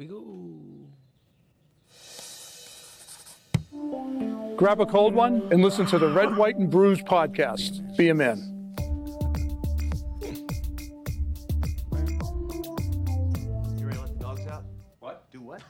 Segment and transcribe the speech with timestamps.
[0.00, 0.24] we go.
[4.56, 7.96] Grab a cold one and listen to the Red, White, and Bruise podcast.
[7.98, 8.38] Be a man.
[13.78, 14.64] You ready to let the dogs out?
[15.00, 15.30] What?
[15.30, 15.60] Do what?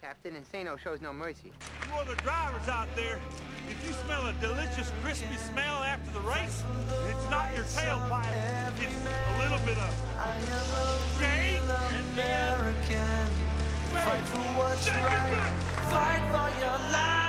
[0.00, 1.52] Captain Insano shows no mercy.
[1.86, 3.20] You other drivers out there,
[3.68, 6.62] if you smell a delicious, crispy smell after the race,
[7.10, 8.72] it's not your tailpipe.
[8.80, 9.92] It's a little bit of
[11.16, 13.43] steak and then
[13.94, 15.52] fight for what's right.
[15.90, 17.23] Fight for your life.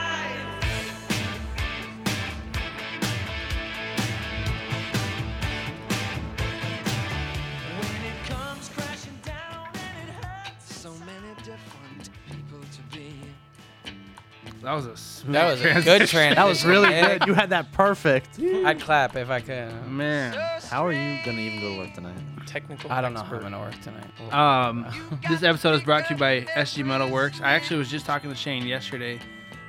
[14.65, 16.07] That was a smooth That was a good transition.
[16.07, 16.35] transition.
[16.35, 17.19] That was really man.
[17.19, 17.27] good.
[17.27, 18.39] You had that perfect.
[18.39, 19.87] I'd clap if I could.
[19.87, 20.33] Man.
[20.69, 22.17] How are you gonna even go to work tonight?
[22.47, 22.91] Technical.
[22.91, 23.35] I don't know how.
[23.35, 24.33] I'm gonna work tonight.
[24.33, 24.85] Um,
[25.29, 27.41] this episode is brought to you by SG Metal Works.
[27.41, 29.19] I actually was just talking to Shane yesterday.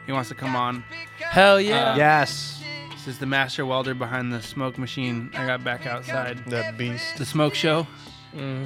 [0.07, 0.83] He wants to come on.
[1.19, 1.93] Hell yeah.
[1.93, 2.63] Uh, Yes.
[2.93, 5.31] This is the master welder behind the smoke machine.
[5.35, 6.45] I got back outside.
[6.47, 7.19] That beast.
[7.19, 7.87] The smoke show.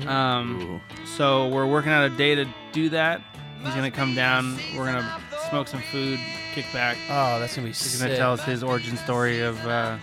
[0.07, 0.81] Um,
[1.17, 3.21] so we're working out a day to do that.
[3.65, 4.57] He's gonna come down.
[4.77, 6.19] We're gonna smoke some food,
[6.55, 6.97] kick back.
[7.11, 8.01] Oh, that's gonna be He's sick.
[8.01, 9.97] gonna tell us his origin story of uh,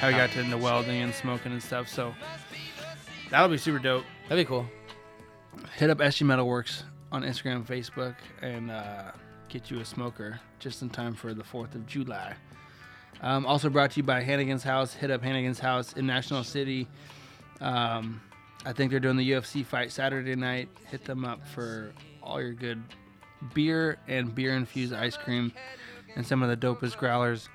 [0.00, 1.88] how he got into welding and smoking and stuff.
[1.88, 2.14] So
[3.30, 4.04] that'll be super dope.
[4.28, 4.66] That'd be cool.
[5.76, 9.10] Hit up SG Metalworks on Instagram, Facebook, and uh,
[9.48, 12.34] get you a smoker just in time for the Fourth of July.
[13.22, 14.94] Um, also brought to you by Hannigan's House.
[14.94, 16.86] Hit up Hannigan's House in National City.
[17.60, 18.20] Um,
[18.64, 20.68] I think they're doing the UFC fight Saturday night.
[20.90, 21.92] Hit them up for
[22.28, 22.82] all your good
[23.54, 25.52] beer and beer infused ice cream
[26.14, 27.48] and some of the dopest growlers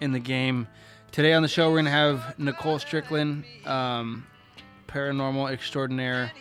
[0.00, 0.68] in the game.
[1.10, 4.26] Today on the show, we're going to have Nicole Strickland, um,
[4.86, 6.32] paranormal extraordinaire,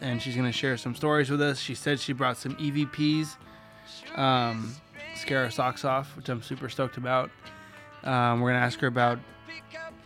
[0.00, 1.58] and she's going to share some stories with us.
[1.58, 3.36] She said she brought some EVPs,
[4.16, 4.74] um,
[5.14, 7.30] scare our socks off, which I'm super stoked about.
[8.04, 9.18] Um, we're going to ask her about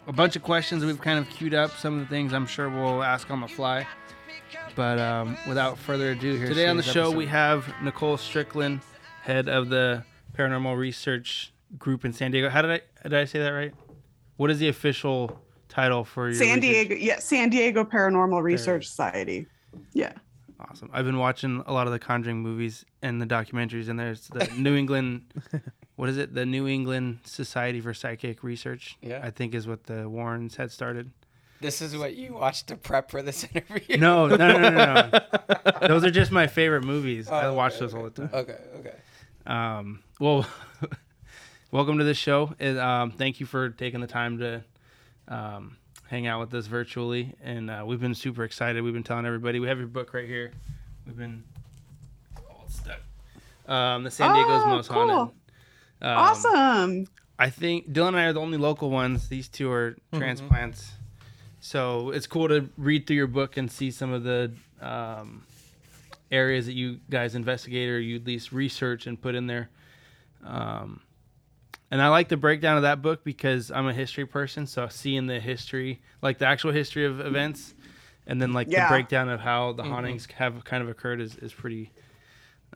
[0.06, 1.76] a bunch of questions that we've kind of queued up.
[1.76, 3.86] Some of the things I'm sure we'll ask on the fly.
[4.76, 7.16] But um, without further ado, here today on the show episode.
[7.16, 8.80] we have Nicole Strickland,
[9.22, 10.04] head of the
[10.36, 12.50] Paranormal Research Group in San Diego.
[12.50, 13.72] How did I did I say that right?
[14.36, 16.60] What is the official title for your San research?
[16.60, 19.46] Diego, yeah, San Diego Paranormal Research Society.
[19.94, 20.12] Yeah.
[20.60, 20.90] Awesome.
[20.92, 24.46] I've been watching a lot of the Conjuring movies and the documentaries, and there's the
[24.58, 25.22] New England.
[25.96, 26.34] What is it?
[26.34, 28.98] The New England Society for Psychic Research.
[29.00, 29.20] Yeah.
[29.22, 31.10] I think is what the Warrens had started.
[31.60, 33.96] This is what you watched to prep for this interview.
[33.96, 35.10] No, no, no, no, no.
[35.10, 35.20] no.
[35.88, 37.28] those are just my favorite movies.
[37.28, 38.30] I Oh, watch okay, those all the time.
[38.32, 38.94] Okay, okay.
[39.46, 40.46] Um, well,
[41.70, 42.54] welcome to the show.
[42.58, 44.64] And, um, thank you for taking the time to
[45.28, 45.76] um,
[46.08, 47.34] hang out with us virtually.
[47.42, 48.82] And uh, we've been super excited.
[48.82, 50.52] We've been telling everybody we have your book right here.
[51.06, 51.44] We've been
[52.38, 53.00] oh, it's stuck.
[53.72, 55.06] Um, the San Diego's Oh, most cool.
[55.08, 55.34] haunted.
[56.02, 57.06] Um, awesome.
[57.38, 59.28] I think Dylan and I are the only local ones.
[59.28, 60.92] These two are transplants.
[61.66, 65.44] So it's cool to read through your book and see some of the um,
[66.30, 69.68] areas that you guys investigate or you at least research and put in there.
[70.44, 71.00] Um,
[71.90, 74.68] and I like the breakdown of that book because I'm a history person.
[74.68, 77.74] So seeing the history, like the actual history of events,
[78.28, 78.84] and then like Yeah.
[78.84, 81.90] the breakdown of how the hauntings have kind of occurred is, is pretty.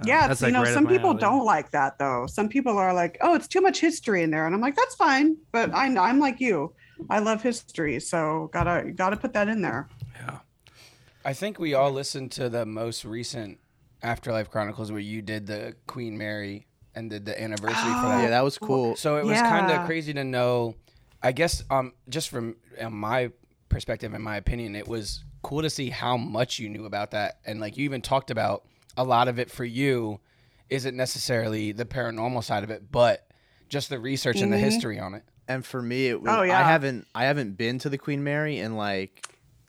[0.00, 1.20] uh, yeah, that's, it's, you know, right some people alley.
[1.20, 2.26] don't like that though.
[2.26, 4.94] Some people are like, "Oh, it's too much history in there," and I'm like, "That's
[4.96, 6.72] fine," but I, I'm like you.
[7.08, 9.88] I love history, so gotta gotta put that in there.
[10.16, 10.38] Yeah.
[11.24, 13.58] I think we all listened to the most recent
[14.02, 18.22] Afterlife Chronicles where you did the Queen Mary and did the anniversary for that.
[18.22, 18.96] Yeah, that was cool.
[18.96, 20.74] So it was kind of crazy to know.
[21.22, 22.56] I guess um, just from
[22.90, 23.30] my
[23.68, 27.40] perspective and my opinion, it was cool to see how much you knew about that,
[27.44, 28.64] and like you even talked about
[28.96, 30.20] a lot of it for you
[30.70, 33.26] isn't necessarily the paranormal side of it, but
[33.68, 35.24] just the research and the history on it.
[35.50, 36.58] And for me it was Oh, yeah.
[36.58, 39.26] I haven't I haven't been to the Queen Mary in like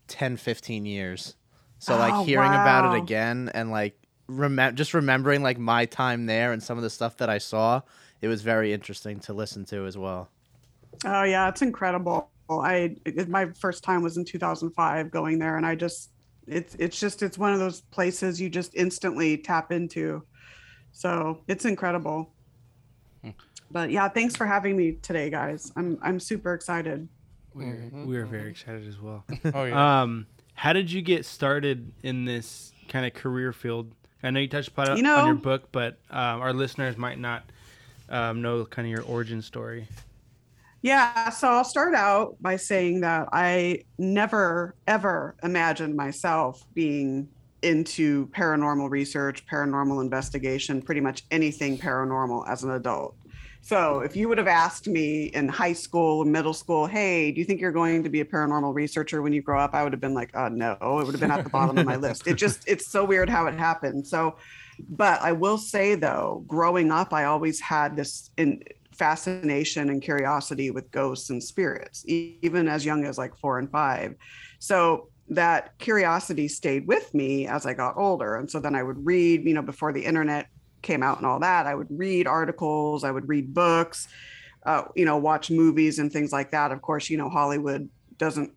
[0.07, 1.35] 10 15 years.
[1.79, 3.97] So like Oh, hearing about it again and like
[4.29, 7.81] remem- just remembering like my time there and some of the stuff that I saw,
[8.21, 10.29] it was very interesting to listen to as well.
[11.03, 12.29] Oh yeah, it's incredible.
[12.49, 16.11] I it, my first time was in 2005 going there, and I just
[16.47, 20.23] it's it's just it's one of those places you just instantly tap into.
[20.91, 22.30] So it's incredible.
[23.71, 25.71] But yeah, thanks for having me today, guys.
[25.75, 27.07] I'm I'm super excited.
[27.53, 29.25] We're, we are very excited as well.
[29.53, 30.01] Oh yeah.
[30.01, 33.93] Um, how did you get started in this kind of career field?
[34.23, 37.19] I know you touched upon it You on your book, but um, our listeners might
[37.19, 37.43] not
[38.09, 39.87] um, know kind of your origin story.
[40.83, 47.27] Yeah, so I'll start out by saying that I never ever imagined myself being
[47.61, 53.15] into paranormal research, paranormal investigation, pretty much anything paranormal as an adult.
[53.61, 57.39] So if you would have asked me in high school, and middle school, hey, do
[57.39, 59.73] you think you're going to be a paranormal researcher when you grow up?
[59.73, 61.85] I would have been like, oh no, it would have been at the bottom of
[61.85, 62.27] my list.
[62.27, 64.07] It just, it's so weird how it happened.
[64.07, 64.37] So,
[64.89, 70.71] but I will say though, growing up, I always had this in fascination and curiosity
[70.71, 74.15] with ghosts and spirits, even as young as like four and five.
[74.59, 78.35] So that curiosity stayed with me as I got older.
[78.35, 80.47] And so then I would read, you know, before the internet
[80.81, 84.07] came out and all that, I would read articles, I would read books,
[84.65, 86.71] uh, you know, watch movies and things like that.
[86.71, 88.51] Of course, you know, Hollywood doesn't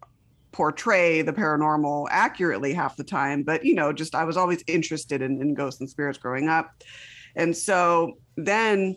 [0.52, 5.22] portray the paranormal accurately half the time, but, you know, just I was always interested
[5.22, 6.72] in, in ghosts and spirits growing up.
[7.36, 8.96] And so then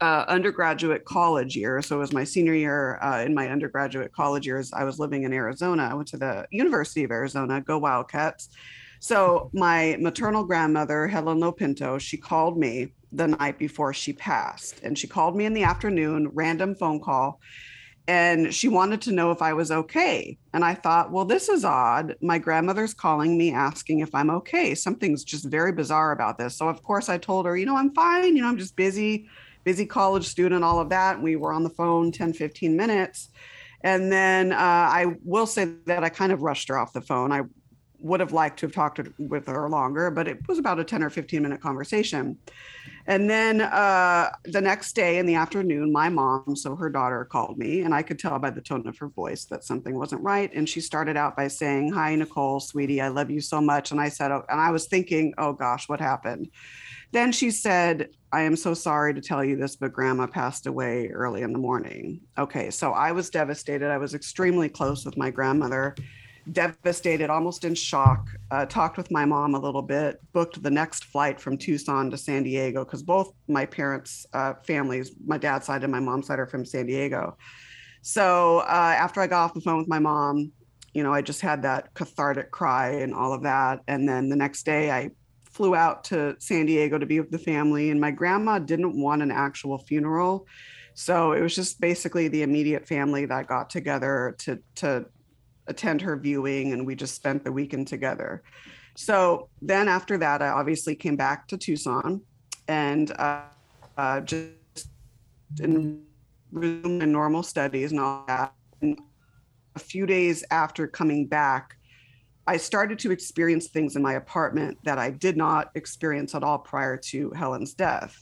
[0.00, 1.80] uh, undergraduate college year.
[1.82, 4.72] So it was my senior year uh, in my undergraduate college years.
[4.72, 5.88] I was living in Arizona.
[5.90, 8.50] I went to the University of Arizona, go Wildcats.
[9.04, 14.80] So my maternal grandmother, Helen Lopinto, she called me the night before she passed.
[14.82, 17.38] And she called me in the afternoon, random phone call.
[18.08, 20.38] And she wanted to know if I was okay.
[20.54, 22.16] And I thought, well, this is odd.
[22.22, 24.74] My grandmother's calling me asking if I'm okay.
[24.74, 26.56] Something's just very bizarre about this.
[26.56, 28.34] So, of course, I told her, you know, I'm fine.
[28.34, 29.28] You know, I'm just busy
[29.64, 31.16] busy college student, all of that.
[31.16, 33.28] And We were on the phone 10, 15 minutes.
[33.82, 37.32] And then uh, I will say that I kind of rushed her off the phone.
[37.32, 37.42] I
[38.04, 41.02] would have liked to have talked with her longer, but it was about a 10
[41.02, 42.38] or 15 minute conversation.
[43.06, 47.58] And then uh, the next day in the afternoon, my mom, so her daughter, called
[47.58, 50.50] me, and I could tell by the tone of her voice that something wasn't right.
[50.54, 53.90] And she started out by saying, Hi, Nicole, sweetie, I love you so much.
[53.90, 56.50] And I said, oh, and I was thinking, Oh gosh, what happened?
[57.12, 61.08] Then she said, I am so sorry to tell you this, but grandma passed away
[61.08, 62.20] early in the morning.
[62.36, 63.88] Okay, so I was devastated.
[63.88, 65.94] I was extremely close with my grandmother,
[66.52, 68.28] devastated, almost in shock.
[68.50, 72.18] Uh, talked with my mom a little bit, booked the next flight from Tucson to
[72.18, 76.38] San Diego because both my parents' uh, families, my dad's side and my mom's side,
[76.38, 77.36] are from San Diego.
[78.02, 80.52] So uh, after I got off the phone with my mom,
[80.92, 83.80] you know, I just had that cathartic cry and all of that.
[83.88, 85.10] And then the next day, I
[85.44, 89.22] flew out to San Diego to be with the family, and my grandma didn't want
[89.22, 90.46] an actual funeral.
[90.94, 95.06] So it was just basically the immediate family that got together to to
[95.66, 98.42] attend her viewing, and we just spent the weekend together.
[98.96, 102.20] So then after that, I obviously came back to Tucson
[102.68, 103.42] and uh,
[103.96, 104.88] uh, just
[105.60, 106.04] in
[106.54, 108.54] resumed my normal studies and all that.
[108.80, 108.98] And
[109.74, 111.76] a few days after coming back,
[112.46, 116.58] I started to experience things in my apartment that I did not experience at all
[116.58, 118.14] prior to Helen's death.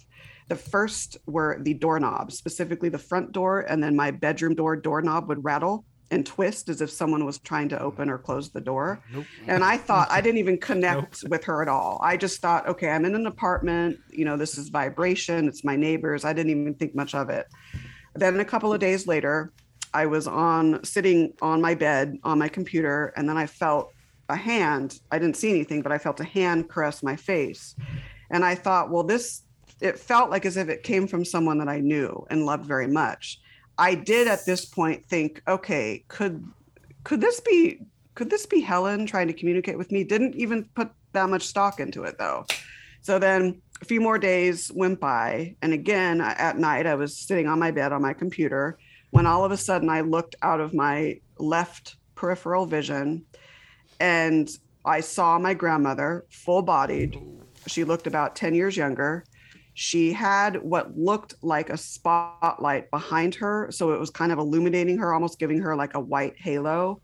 [0.49, 5.29] The first were the doorknobs, specifically the front door, and then my bedroom door doorknob
[5.29, 9.03] would rattle and twist as if someone was trying to open or close the door.
[9.13, 9.25] Nope.
[9.47, 11.99] And I thought I didn't even connect with her at all.
[12.03, 15.75] I just thought, okay, I'm in an apartment, you know, this is vibration, it's my
[15.75, 16.25] neighbors.
[16.25, 17.47] I didn't even think much of it.
[18.15, 19.53] Then a couple of days later,
[19.95, 23.93] I was on sitting on my bed on my computer, and then I felt
[24.29, 25.01] a hand.
[25.11, 27.75] I didn't see anything, but I felt a hand caress my face.
[28.31, 29.43] And I thought, well, this,
[29.81, 32.87] it felt like as if it came from someone that I knew and loved very
[32.87, 33.41] much.
[33.79, 36.45] I did at this point think, okay, could,
[37.05, 37.81] could this be,
[38.15, 40.05] could this be Helen trying to communicate with me?
[40.05, 42.47] Didn't even put that much stock into it though.
[43.01, 45.57] So then a few more days went by.
[45.61, 48.79] And again, at night, I was sitting on my bed on my computer
[49.11, 53.25] when all of a sudden I looked out of my left peripheral vision
[53.99, 54.49] and
[54.85, 57.21] I saw my grandmother full bodied.
[57.67, 59.25] She looked about 10 years younger.
[59.75, 63.69] She had what looked like a spotlight behind her.
[63.71, 67.01] So it was kind of illuminating her, almost giving her like a white halo.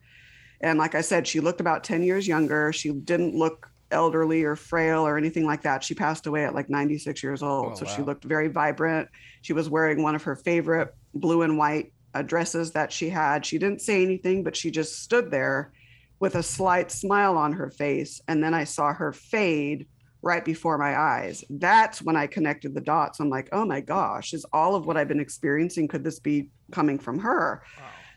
[0.61, 2.73] And like I said, she looked about 10 years younger.
[2.73, 5.83] She didn't look elderly or frail or anything like that.
[5.83, 7.73] She passed away at like 96 years old.
[7.73, 9.09] Oh, so she looked very vibrant.
[9.41, 11.93] She was wearing one of her favorite blue and white
[12.27, 13.47] dresses that she had.
[13.47, 15.73] She didn't say anything, but she just stood there
[16.21, 18.21] with a slight smile on her face.
[18.29, 19.87] And then I saw her fade
[20.29, 21.43] right before my eyes.
[21.49, 23.19] That's when I connected the dots.
[23.19, 26.51] I'm like, oh my gosh, is all of what I've been experiencing, could this be
[26.71, 27.63] coming from her?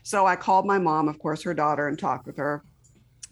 [0.02, 2.64] So I called my mom, of course, her daughter, and talked with her.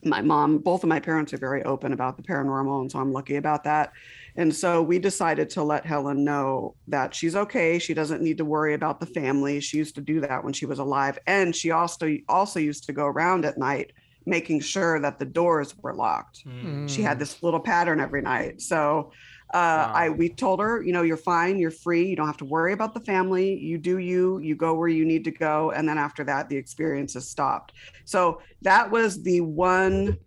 [0.03, 2.81] My mom, both of my parents are very open about the paranormal.
[2.81, 3.93] And so I'm lucky about that.
[4.37, 7.79] And so we decided to let Helen know that she's okay.
[7.79, 9.61] She doesn't need to worry about the family.
[9.61, 11.19] She used to do that when she was alive.
[11.27, 13.93] And she also also used to go around at night
[14.31, 16.45] making sure that the doors were locked.
[16.87, 18.63] She had this little pattern every night.
[18.63, 19.13] So
[19.53, 22.45] uh, I we told her, you know, you're fine, you're free, you don't have to
[22.45, 23.59] worry about the family.
[23.59, 26.57] You do you, you go where you need to go, and then after that, the
[26.57, 27.73] experience has stopped.
[28.05, 30.19] So that was the one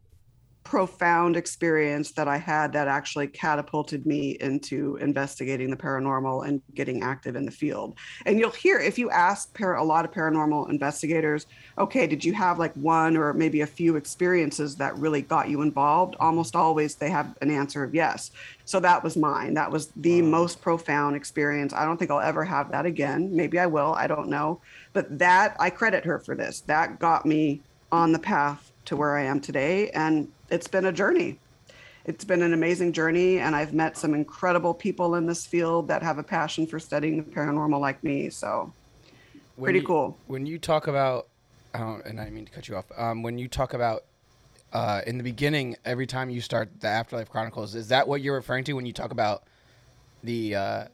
[0.64, 7.04] profound experience that I had that actually catapulted me into investigating the paranormal and getting
[7.04, 7.96] active in the field.
[8.26, 12.34] And you'll hear if you ask par- a lot of paranormal investigators, okay, did you
[12.34, 16.16] have like one or maybe a few experiences that really got you involved?
[16.20, 18.32] Almost always they have an answer of yes.
[18.66, 19.54] So that was mine.
[19.56, 21.74] That was the most profound experience.
[21.74, 23.36] I don't think I'll ever have that again.
[23.36, 23.94] Maybe I will.
[23.94, 24.62] I don't know.
[24.94, 26.62] But that, I credit her for this.
[26.62, 29.90] That got me on the path to where I am today.
[29.92, 31.40] And it's been a journey.
[32.06, 33.40] It's been an amazing journey.
[33.40, 37.18] And I've met some incredible people in this field that have a passion for studying
[37.18, 38.30] the paranormal like me.
[38.30, 38.72] So
[39.56, 40.18] When pretty you- cool.
[40.28, 41.28] When you talk about,
[41.74, 42.86] and I didn't mean to cut you off.
[42.96, 44.04] Um, when you talk about
[44.74, 48.36] uh, in the beginning, every time you start the Afterlife Chronicles, is that what you're
[48.36, 49.44] referring to when you talk about
[50.24, 50.86] the uh,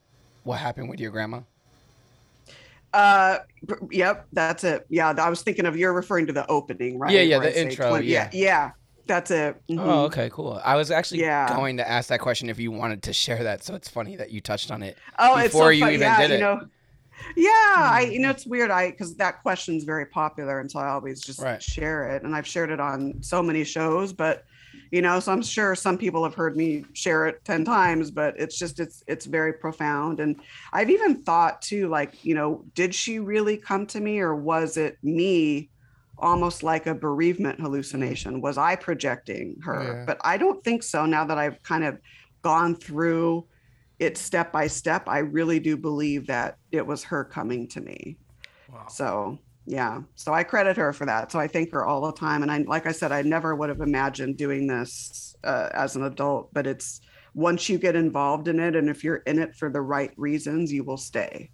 [0.44, 1.42] what happened with your grandma?
[2.94, 3.40] Uh,
[3.92, 4.86] yep, that's it.
[4.90, 7.14] Yeah, I was thinking of you're referring to the opening, right?
[7.14, 8.30] Yeah, yeah, the intro, 20 yeah.
[8.34, 8.72] yeah,
[9.10, 9.58] that's it.
[9.70, 9.80] Mhm.
[9.84, 10.62] Oh, okay, cool.
[10.64, 11.54] I was actually Yeah.
[11.54, 13.64] going to ask that question if you wanted to share that.
[13.64, 16.02] So it's funny that you touched on it Oh, it's so before you fun- even
[16.08, 16.40] yeah, did you it.
[16.40, 16.62] know.
[17.36, 18.72] Yeah, I you know it's weird.
[18.72, 21.62] I because that question's very popular, and so I always just Right.
[21.62, 24.14] share it, and I've shared it on so many shows.
[24.14, 24.44] But
[24.92, 28.40] you know, so I'm sure some people have heard me share it ten times, but
[28.40, 30.22] it's just it's it's very profound.
[30.22, 30.40] And
[30.72, 34.78] I've even thought too, like you know, did she really come to me, or was
[34.78, 35.70] it me?
[36.22, 38.42] Almost like a bereavement hallucination.
[38.42, 39.84] Was I projecting her?
[39.84, 40.04] Yeah.
[40.06, 41.06] But I don't think so.
[41.06, 42.00] Now that I've kind of
[42.42, 43.46] gone through
[44.00, 48.18] it step by step, I really do believe that it was her coming to me.
[48.90, 51.32] So yeah, so I credit her for that.
[51.32, 52.42] So I thank her all the time.
[52.42, 56.04] And I, like I said, I never would have imagined doing this uh, as an
[56.04, 56.54] adult.
[56.54, 57.02] But it's
[57.36, 60.74] once you get involved in it, and if you're in it for the right reasons,
[60.74, 61.52] you will stay.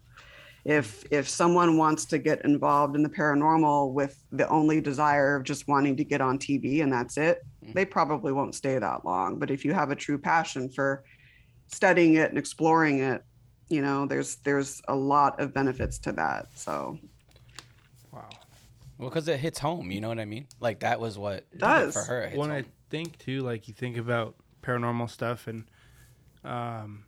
[0.66, 5.44] If if someone wants to get involved in the paranormal with the only desire of
[5.44, 7.40] just wanting to get on TV and that's it,
[7.74, 9.38] they probably won't stay that long.
[9.38, 11.04] But if you have a true passion for
[11.68, 13.24] studying it and exploring it
[13.68, 17.00] you know there's there's a lot of benefits to that so
[18.16, 18.30] Wow.
[18.98, 19.92] Well, because it hits home.
[19.92, 20.48] You know what I mean?
[20.60, 21.94] Like that was what it does.
[21.94, 22.22] for her.
[22.22, 25.66] It hits When I think too, like you think about paranormal stuff and
[26.44, 27.04] um,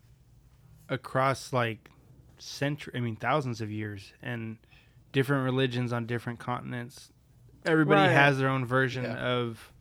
[0.90, 1.90] across like
[2.40, 4.58] century, I mean thousands of years, and
[5.12, 7.12] different religions on different continents.
[7.66, 8.12] Everybody Right.
[8.12, 9.18] has their own version Yeah.
[9.18, 9.72] of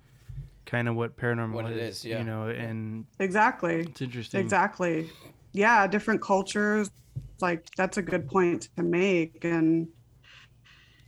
[0.64, 2.18] kind of what paranormal What it is, is, yeah.
[2.18, 4.40] You know, and exactly it's interesting.
[4.40, 5.10] exactly
[5.52, 6.90] yeah different cultures
[7.40, 9.86] like that's a good point to make and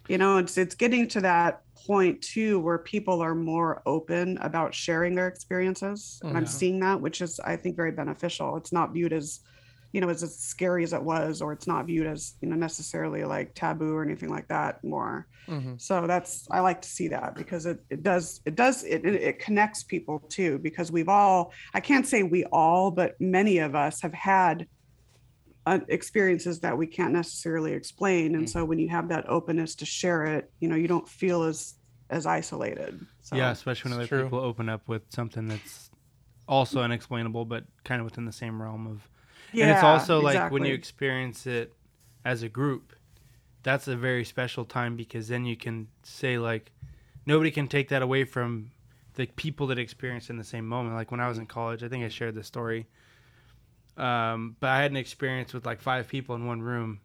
[0.09, 4.75] you know it's it's getting to that point too where people are more open about
[4.75, 6.49] sharing their experiences and i'm Yeah.
[6.49, 9.41] seeing that which is i think very beneficial it's not viewed as
[9.93, 12.57] you know as, as scary as it was or it's not viewed as you know
[12.57, 15.27] necessarily like taboo or anything like that more
[15.79, 19.15] so that's i like to see that because it, it does it does it, it,
[19.15, 23.75] it connects people too because we've all i can't say we all but many of
[23.75, 24.67] us have had
[25.67, 29.87] uh, experiences that we can't necessarily explain and so when you have that openness to
[29.87, 31.75] share it you know you don't feel as
[32.11, 34.23] as isolated so yeah, especially when other true.
[34.23, 35.91] people open up with something that's
[36.49, 39.09] also unexplainable, but kind of within the same realm of.
[39.53, 41.73] And it's Yeah, also like when you experience it
[42.25, 42.95] as a group,
[43.63, 46.73] that's a very special time because then you can say like,
[47.27, 48.71] nobody can take that away from
[49.15, 50.95] the people that experience in the same moment.
[50.95, 52.87] Like when I was in college, I think I shared this story.
[53.97, 57.01] Um, but I had an experience with like five people in one room.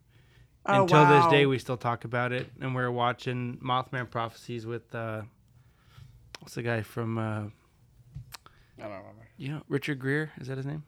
[0.66, 4.94] Oh, Until this day, we still talk about it, and we're watching Mothman prophecies with
[4.96, 5.24] uh,
[6.40, 9.28] what's the guy from uh, I don't remember.
[9.38, 10.84] you know Richard Gere is that his name?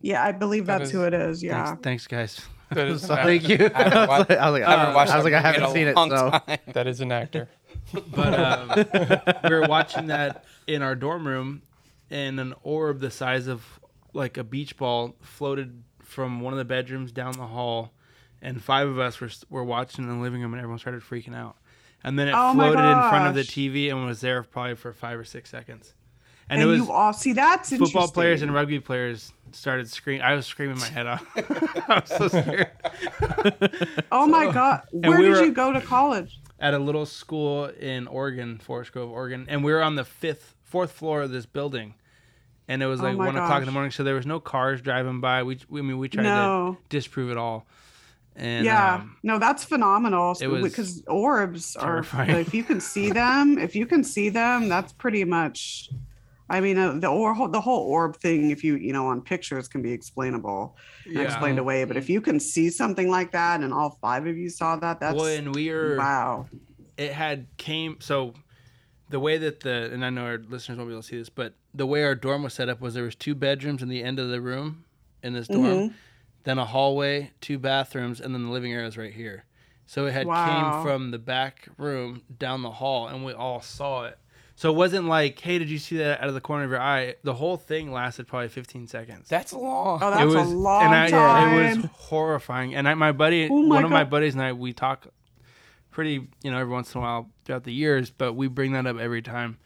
[0.00, 2.40] Yeah i believe That that's is- who it is yeah Thanks, thanks guys.
[2.70, 3.70] That is, an Thank you.
[3.74, 5.48] I haven't watched- I was like, I haven't uh, watched I was that like, I
[5.48, 5.96] movie in haven't a seen it.
[5.96, 6.58] long So time.
[6.74, 7.48] that is an actor.
[8.14, 11.62] But um, we were watching that in our dorm room,
[12.10, 13.64] and an orb the size of
[14.12, 17.92] like a beach ball floated from one of the bedrooms down the hall,
[18.42, 21.34] and five of us were were watching in the living room, and everyone started freaking
[21.34, 21.56] out.
[22.04, 23.54] And then it Oh my floated in front of the gosh.
[23.54, 25.94] TV and was there probably for five or six seconds.
[26.50, 27.86] And, And, it was you all see that's interesting.
[28.00, 30.22] football players and rugby players started screaming.
[30.22, 31.26] I was screaming my head off.
[31.36, 32.70] I was so scared.
[34.12, 38.06] oh my god where we did you go to college At a little school in
[38.06, 41.94] Oregon, Forest Grove, Oregon, and we were on the fifth, fourth floor of this building,
[42.66, 43.90] and it was Oh like my one o'clock in the morning.
[43.90, 45.42] So there was no cars driving by.
[45.44, 46.76] We, we I mean, we tried No.
[46.80, 47.66] to disprove it all.
[48.36, 52.30] And yeah um, no that's phenomenal because orbs are terrifying.
[52.36, 55.90] if you can see them if you can see them that's pretty much
[56.50, 59.68] i mean uh, the or the whole orb thing if you you know on pictures
[59.68, 60.76] can be explainable
[61.06, 61.22] Yeah.
[61.22, 64.50] explained away but if you can see something like that and all five of you
[64.50, 66.46] saw that that's well, and we were wow
[66.96, 68.34] it had came so
[69.10, 71.30] the way that the and I know our listeners won't be able to see this,
[71.30, 74.02] but the way our dorm was set up was there was two bedrooms in the
[74.02, 74.84] end of the room
[75.22, 75.94] in this dorm, Mhm.
[76.44, 79.44] then a hallway, two bathrooms, and then the living area was right here.
[79.86, 80.44] So it had Wow.
[80.44, 84.18] came from the back room down the hall, and we all saw it.
[84.58, 86.80] So it wasn't like, hey, did you see that out of the corner of your
[86.80, 87.14] eye?
[87.22, 89.28] The whole thing lasted probably 15 seconds.
[89.28, 90.00] That's long.
[90.02, 91.58] Oh, that's it was, a long and I, time.
[91.58, 92.74] It was horrifying.
[92.74, 95.06] And I, my buddy, Oh my one of my buddies and I, we talk
[95.92, 98.84] pretty, you know, every once in a while throughout the years, but we bring that
[98.84, 99.58] up every time.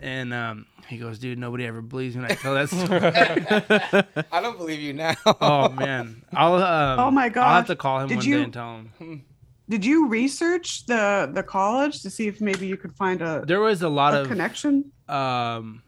[0.00, 4.24] And um, he goes, dude, nobody ever believes me when I tell that story.
[4.32, 5.14] I don't believe you now.
[5.26, 6.54] oh man, I'll.
[6.54, 8.74] Um, Oh my God, I'll have to call him Did one you- day and tell
[8.98, 9.24] him.
[9.68, 13.60] Did you research the the college to see if maybe you could find a, There
[13.60, 14.90] was a lot a of connection?
[15.08, 15.82] um,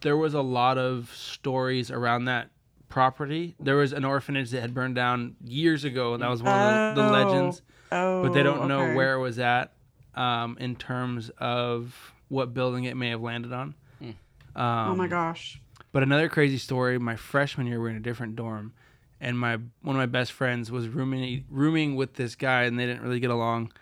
[0.00, 2.50] there was a lot of stories around that
[2.88, 3.54] property.
[3.60, 6.14] There was an orphanage that had burned down years ago.
[6.14, 7.12] And that was one of the, the Oh.
[7.12, 7.62] legends.
[7.92, 9.72] Oh, but they don't know where it was at
[10.14, 11.94] um, in terms of
[12.28, 13.74] what building it may have landed on.
[14.02, 14.14] Um,
[14.56, 15.60] oh my gosh.
[15.92, 18.72] But another crazy story: my freshman year, we are in a different dorm,
[19.20, 22.86] and my one of my best friends was rooming rooming with this guy, and they
[22.86, 23.72] didn't really get along.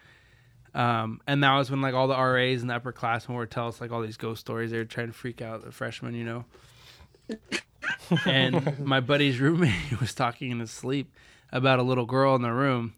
[0.74, 3.80] Um, and that was when like all the RAs and the upperclassmen would tell us
[3.80, 4.70] like all these ghost stories.
[4.70, 6.44] They were trying to freak out the freshmen, you know.
[8.26, 11.12] and my buddy's roommate was talking in his sleep
[11.52, 12.94] about a little girl in the room,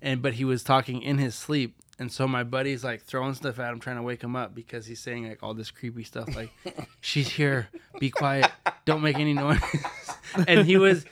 [0.00, 1.74] and but he was talking in his sleep.
[2.00, 4.86] And so my buddy's like throwing stuff at him, trying to wake him up because
[4.86, 6.50] he's saying like all this creepy stuff, like
[7.00, 7.68] "She's here,
[7.98, 8.50] be quiet,
[8.84, 9.60] don't make any noise."
[10.46, 11.04] and he was,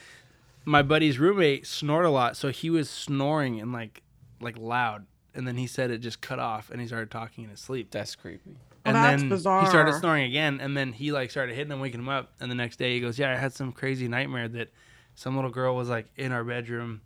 [0.66, 4.02] my buddy's roommate snored a lot, so he was snoring and like,
[4.40, 5.06] like loud.
[5.34, 7.90] And then he said it just cut off, and he started talking in his sleep.
[7.90, 8.50] That's creepy.
[8.50, 9.62] Well, and that's then bizarre.
[9.62, 12.32] he started snoring again, and then he like started hitting him, waking him up.
[12.40, 14.70] And the next day he goes, "Yeah, I had some crazy nightmare that
[15.14, 17.02] some little girl was like in our bedroom,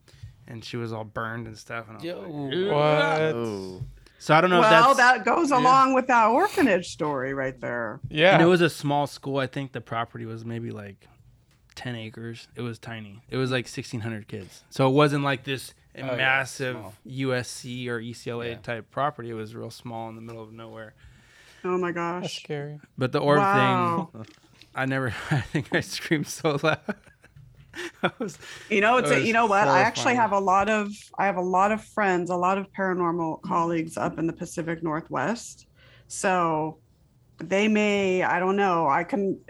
[0.47, 3.83] and she was all burned and stuff." And I was Yo, like, "Ew." Oh.
[4.19, 7.59] So I don't know if Well, that's that goes along with that orphanage story right
[7.59, 8.00] there.
[8.11, 8.35] Yeah.
[8.35, 9.38] And it was a small school.
[9.38, 11.09] I think the property was maybe like
[11.81, 12.47] 10 acres.
[12.55, 13.23] It was tiny.
[13.31, 14.63] It was like 1,600 kids.
[14.69, 16.95] So it wasn't like this Oh, massive small.
[17.07, 18.57] USC or UCLA Yeah.
[18.57, 19.31] type property.
[19.31, 20.93] It was real small in the middle of nowhere.
[21.65, 22.23] Oh my gosh.
[22.23, 22.43] That's gosh.
[22.43, 22.81] scary.
[22.99, 24.11] But the orb Wow.
[24.13, 24.25] thing,
[24.75, 26.81] I never, I think I screamed so loud.
[28.02, 28.37] I was,
[28.69, 29.67] You know, it's a, you know what?
[29.69, 30.17] I actually horrifying.
[30.17, 33.97] have a lot of I have a lot of friends, a lot of paranormal colleagues
[33.97, 35.67] up in the Pacific Northwest.
[36.09, 36.81] So
[37.43, 39.41] they may, I don't know, I can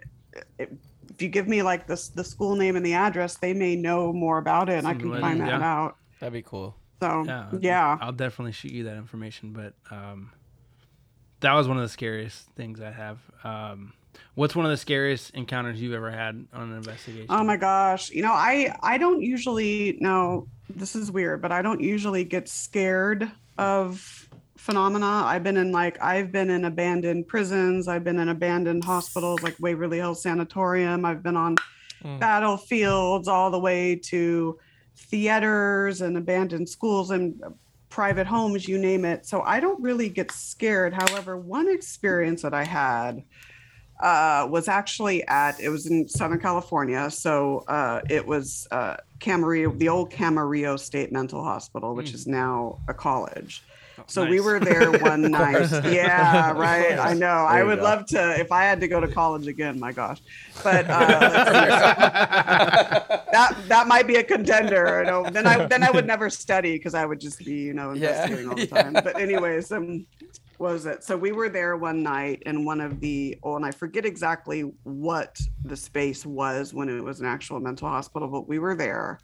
[1.20, 3.76] if if you give me like this the school name and the address, they may
[3.76, 5.74] know more about it and I can find that yeah.
[5.74, 5.96] out.
[6.18, 6.74] That'd be cool.
[7.02, 7.98] So yeah, yeah.
[8.00, 9.52] I'll definitely shoot you that information.
[9.52, 10.32] But um,
[11.40, 13.18] that was one of the scariest things I have.
[13.44, 13.92] Um,
[14.34, 17.26] what's one of the scariest encounters you've ever had on an investigation?
[17.28, 18.10] Oh my gosh.
[18.10, 22.48] You know, I I don't usually no, this is weird, but I don't usually get
[22.48, 24.19] scared of
[24.70, 25.24] phenomena.
[25.26, 29.56] I've been in like I've been in abandoned prisons, I've been in abandoned hospitals like
[29.58, 31.56] Waverly Hills Sanatorium, I've been on
[32.20, 34.56] battlefields all the way to
[34.96, 37.42] theaters and abandoned schools and
[37.88, 39.26] private homes, you name it.
[39.26, 40.94] So I don't really get scared.
[40.94, 43.24] However, one experience that I had
[44.00, 47.10] uh, was actually at it was in Southern California.
[47.10, 52.78] So uh, it was uh, Camarillo, the old Camarillo State Mental Hospital, which is now
[52.86, 53.64] a college.
[54.06, 55.70] So we were there one night.
[55.84, 56.98] Yeah, right.
[56.98, 57.26] I know.
[57.26, 57.84] I would go.
[57.84, 59.78] love to if I had to go to college again.
[59.78, 60.20] My gosh,
[60.62, 61.44] but uh,
[63.32, 65.00] that that might be a contender.
[65.00, 67.74] You know, then I then I would never study because I would just be you
[67.74, 68.08] know Yeah.
[68.08, 68.82] investigating all the Yeah.
[68.82, 68.94] time.
[69.02, 70.06] But anyways, um,
[70.58, 71.02] what was it?
[71.04, 74.62] So we were there one night in one of the oh, and I forget exactly
[74.82, 79.18] what the space was when it was an actual mental hospital, but we were there,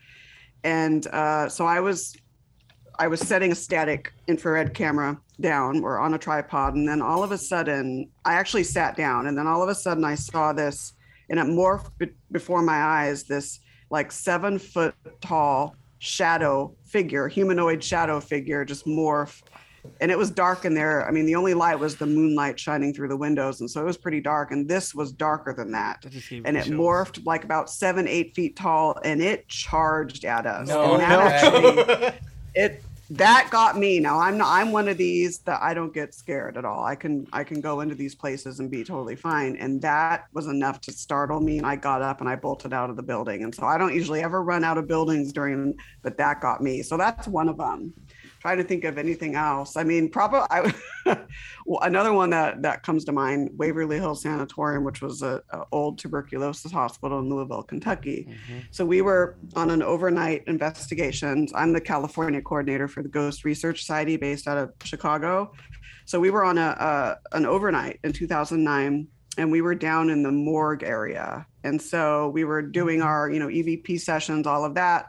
[0.65, 2.15] and uh, so I was
[2.99, 7.23] I was setting a static infrared camera down or on a tripod, and then all
[7.23, 10.53] of a sudden, I actually sat down, and then all of a sudden, I saw
[10.53, 10.95] this,
[11.29, 13.25] and it morphed be- before my eyes.
[13.25, 19.43] This like seven foot tall shadow figure, humanoid shadow figure, just morph,
[20.01, 21.07] and it was dark in there.
[21.07, 23.85] I mean, the only light was the moonlight shining through the windows, and so it
[23.85, 24.53] was pretty dark.
[24.53, 26.15] And this was darker than that That
[26.47, 26.81] and it chills.
[26.81, 30.67] morphed like about seven, eight feet tall, and it charged at us.
[30.69, 31.73] No and that way.
[31.83, 32.19] actually,
[32.55, 34.01] it that got me.
[34.01, 34.49] Now I'm not.
[34.49, 36.85] I'm one of these that I don't get scared at all.
[36.85, 39.57] I can I can go into these places and be totally fine.
[39.57, 41.59] And that was enough to startle me.
[41.59, 43.45] And I got up and I bolted out of the building.
[43.45, 46.83] And so I don't usually ever run out of buildings during, but that got me.
[46.83, 47.93] So that's one of them.
[48.47, 49.77] Trying to think of anything else.
[49.77, 50.73] I mean, probably I,
[51.67, 55.65] well, another one that that comes to mind: Waverly Hills Sanatorium, which was a, a
[55.73, 58.29] old tuberculosis hospital in Louisville, Kentucky.
[58.29, 58.61] Mm-hmm.
[58.71, 61.49] So we were on an overnight investigation.
[61.57, 65.53] I'm the California coordinator for the Ghost Research Society based out of Chicago.
[66.05, 66.69] So we were on a,
[67.33, 72.29] a an overnight in 2009, and we were down in the morgue area, and so
[72.29, 73.09] we were doing mm-hmm.
[73.09, 75.07] our you know EVP sessions, all of that.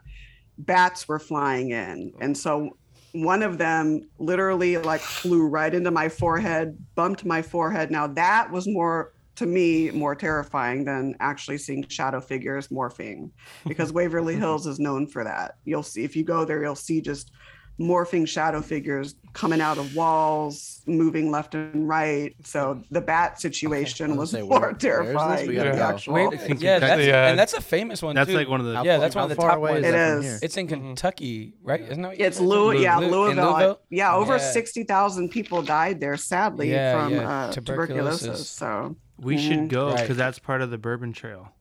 [0.57, 2.71] Bats were flying in, and so
[3.13, 7.91] one of them literally like flew right into my forehead, bumped my forehead.
[7.91, 13.29] Now that was more to me more terrifying than actually seeing shadow figures morphing
[13.67, 15.57] because Waverly Hills is known for that.
[15.63, 17.31] You'll see if you go there, you'll see just
[17.79, 22.35] morphing shadow figures coming out of walls, moving left and right.
[22.43, 22.81] So mm-hmm.
[22.93, 24.81] the bat situation was say, more where- where is this?
[24.83, 26.13] terrifying We than the actual.
[26.15, 27.27] Wait, yeah, that's, Yeah.
[27.27, 28.35] and that's a famous one That's too.
[28.35, 28.81] like one of the.
[28.83, 29.79] yeah, that's one of the far top ones.
[29.79, 30.25] is It that from is.
[30.25, 30.39] here?
[30.41, 30.75] It's in mm-hmm.
[30.87, 31.81] Kentucky, right?
[31.81, 32.45] Isn't that what It's said?
[32.47, 33.51] Louis, yeah, Louisville.
[33.51, 33.79] Louisville?
[33.91, 34.51] yeah, over Yeah.
[34.51, 38.19] sixty thousand people died there, sadly, Yeah, from yeah, uh, tuberculosis.
[38.21, 38.49] tuberculosis.
[38.49, 39.67] So we should mm-hmm.
[39.67, 40.01] go Right.
[40.01, 41.51] because that's part of the Bourbon Trail.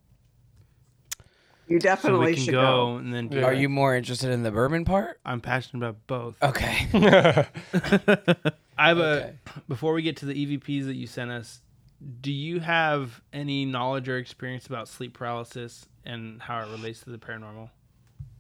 [1.68, 2.96] You definitely we can should go, go.
[2.96, 5.18] and then do Are you more interested in the bourbon part?
[5.24, 6.42] I'm passionate about both.
[6.42, 6.86] Okay.
[8.78, 9.34] I have Okay.
[9.46, 9.60] a.
[9.68, 11.60] Before we get to the EVPs that you sent us,
[12.20, 17.10] do you have any knowledge or experience about sleep paralysis and how it relates to
[17.10, 17.70] the paranormal?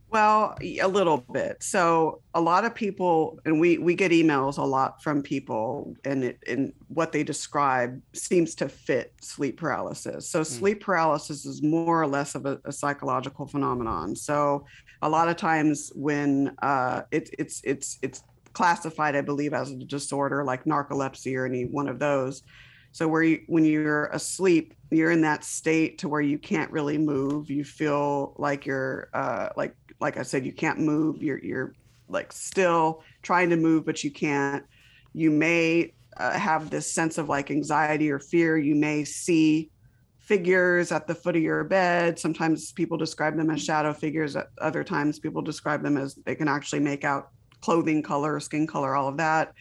[0.08, 1.62] Well, a little bit.
[1.62, 6.22] So a lot of people, and we we get emails a lot from people, and
[6.22, 10.28] it and what they describe seems to fit sleep paralysis.
[10.28, 14.14] So sleep paralysis is more or less of a, a psychological phenomenon.
[14.14, 14.64] So
[15.02, 19.76] a lot of times when uh, it, it's it's it's classified, I believe, as a
[19.76, 22.42] disorder like narcolepsy or any one of those.
[22.92, 26.96] So where you, when you're asleep, you're in that state to where you can't really
[26.96, 27.50] move.
[27.50, 31.22] You feel like you're uh, like like I said, you can't move.
[31.22, 31.74] You're you're
[32.08, 34.64] like still trying to move, but you can't.
[35.12, 38.56] You may uh, have this sense of like anxiety or fear.
[38.58, 39.70] You may see
[40.18, 42.18] figures at the foot of your bed.
[42.18, 44.36] Sometimes people describe them as shadow figures.
[44.60, 47.30] Other times, people describe them as they can actually make out
[47.60, 49.52] clothing color, skin color, all of that.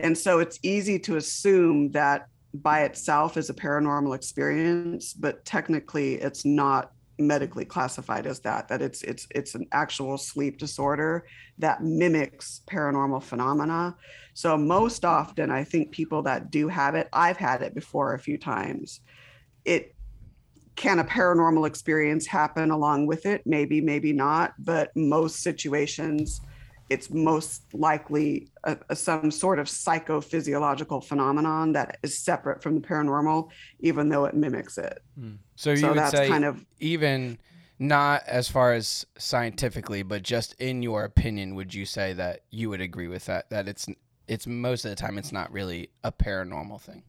[0.00, 6.14] And so it's easy to assume that by itself is a paranormal experience, but technically
[6.14, 11.26] it's not medically classified as that that it's it's it's an actual sleep disorder
[11.58, 13.96] that mimics paranormal phenomena.
[14.34, 18.18] So most often i think people that do have it i've had it before a
[18.18, 19.00] few times.
[19.64, 19.94] It
[20.76, 23.42] can a paranormal experience happen along with it?
[23.44, 26.40] Maybe maybe not but most situations
[26.88, 32.80] it's most likely a, a- some sort of psychophysiological phenomenon that is separate from the
[32.80, 33.48] paranormal
[33.80, 35.34] even though it mimics it hmm.
[35.56, 37.38] So you So would say kind of- even
[37.80, 42.68] not as far as scientifically, but just in your opinion, would you say that you
[42.70, 43.50] would agree with that?
[43.50, 43.86] That it's
[44.26, 47.04] it's most of the time it's not really a paranormal thing.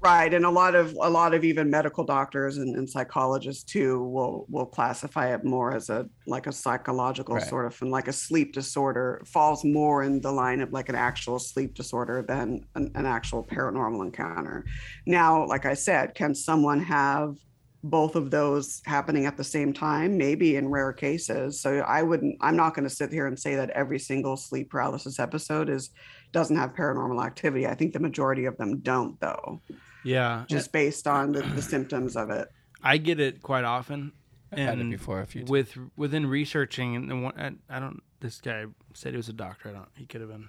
[0.00, 4.04] Right, and a lot of a lot of even medical doctors and, and psychologists too
[4.04, 7.44] will will classify it more as a like a psychological Right.
[7.44, 10.94] sort of and like a sleep disorder falls more in the line of like an
[10.94, 14.64] actual sleep disorder than an, an actual paranormal encounter.
[15.06, 17.36] Now, like I said, can someone have
[17.84, 20.16] both of those happening at the same time?
[20.16, 21.60] Maybe in rare cases.
[21.60, 22.36] So I wouldn't.
[22.40, 25.90] I'm not going to sit here and say that every single sleep paralysis episode is
[26.32, 27.66] doesn't have paranormal activity.
[27.66, 29.60] I think the majority of them don't, though
[30.08, 32.48] Yeah, just based on the, the symptoms of it.
[32.82, 34.12] I get it quite often.
[34.52, 35.50] I've had it before a few times.
[35.50, 37.34] with within researching and, and one,
[37.70, 38.02] I, I don't.
[38.20, 39.68] This guy said he was a doctor.
[39.68, 39.88] I don't.
[39.94, 40.48] He could have been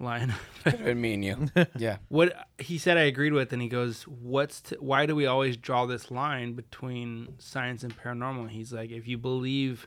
[0.00, 0.32] lying.
[0.64, 1.48] Could have been me and you.
[1.76, 1.98] Yeah.
[2.08, 5.56] what he said, I agreed with, and he goes, "What's to, why do we always
[5.56, 9.86] draw this line between science and paranormal?" He's like, "If you believe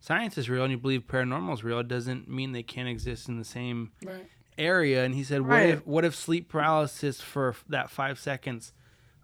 [0.00, 3.28] science is real and you believe paranormal is real, it doesn't mean they can't exist
[3.28, 4.28] in the same Right.
[4.58, 5.68] Area." And he said, "What Right.
[5.70, 8.72] if what if sleep paralysis for that five seconds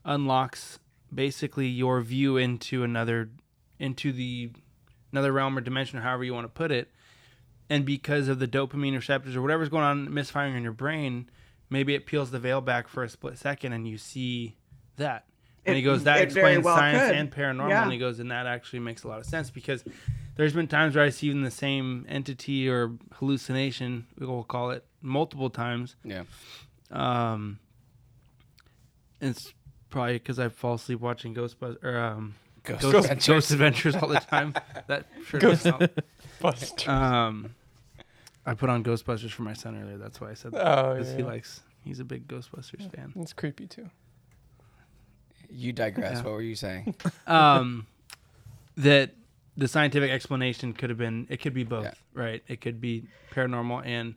[0.04, 0.78] unlocks
[1.12, 3.30] basically your view into another
[3.78, 4.50] into the
[5.12, 6.90] another realm or dimension, or however you want to put it?"
[7.70, 11.28] and because of the dopamine receptors or whatever's going on misfiring in your brain,
[11.70, 14.54] maybe it peels the veil back for a split second and you see
[14.96, 15.24] that.
[15.64, 17.16] And It- he goes, that explains well science could.
[17.16, 17.70] and paranormal.
[17.70, 17.84] Yeah.
[17.84, 19.82] And he goes, and that actually makes a lot of sense because
[20.36, 24.84] there's been times where I see even the same entity or hallucination, we'll call it,
[25.04, 25.94] multiple times.
[26.02, 26.24] Yeah.
[26.90, 27.58] Um,
[29.20, 29.52] it's
[29.90, 33.26] probably because I fall asleep watching Ghostbusters or um, Ghost Ghost, Adventures.
[33.26, 34.54] Ghost Adventures all the time.
[34.88, 35.82] that sure does help.
[36.88, 37.54] Um,
[38.46, 39.98] I put on Ghostbusters for my son earlier.
[39.98, 40.66] That's why I said that.
[40.66, 43.12] Oh, Because he likes, he's a big Ghostbusters fan.
[43.16, 43.88] It's creepy too.
[45.50, 46.16] You digress.
[46.16, 46.22] Yeah.
[46.22, 46.94] What were you saying?
[47.26, 47.86] Um,
[48.76, 49.12] that
[49.56, 51.92] the scientific explanation could have been, it could be both, Yeah.
[52.12, 52.42] right?
[52.48, 54.14] It could be paranormal and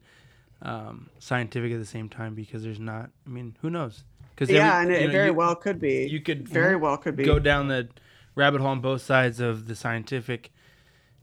[0.61, 4.03] um, scientific at the same time because there's not, I mean, who knows?
[4.31, 6.07] Because Yeah, and it very well could be.
[6.07, 7.23] You could very well could be.
[7.23, 7.89] go down the
[8.35, 10.51] rabbit hole on both sides of the scientific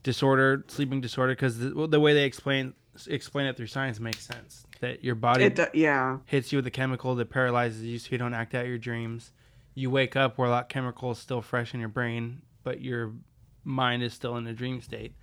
[0.03, 2.73] disorder, sleeping disorder, because the, well, the way they explain
[3.09, 4.65] explain it through science makes sense.
[4.79, 6.19] That your body It do- yeah.
[6.25, 9.31] hits you with a chemical that paralyzes you so you don't act out your dreams.
[9.73, 13.11] You wake up where that chemical is still fresh in your brain, but your
[13.65, 15.13] mind is still in a dream state.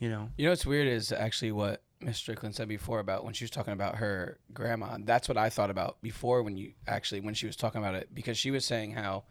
[0.00, 0.30] You know.
[0.36, 3.50] You know what's weird is actually what Miss Strickland said before about when she was
[3.50, 4.98] talking about her grandma.
[5.00, 8.14] That's what I thought about before when you actually when she was talking about it
[8.14, 9.24] because she was saying how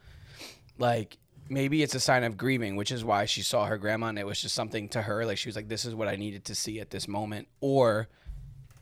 [0.77, 1.17] like
[1.49, 4.25] maybe it's a sign of grieving, which is why she saw her grandma and it
[4.25, 6.55] was just something to her like she was like this is what I needed to
[6.55, 8.09] see at this moment or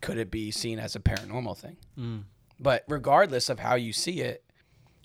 [0.01, 1.77] could it be seen as a paranormal thing?
[1.97, 2.23] Mm.
[2.59, 4.43] But regardless of how you see it,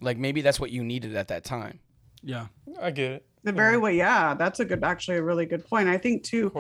[0.00, 1.80] like maybe that's what you needed at that time.
[2.22, 2.46] Yeah.
[2.80, 3.26] I get it.
[3.42, 5.88] The very way, yeah, that's a good, actually a really good point.
[5.88, 6.52] I think too,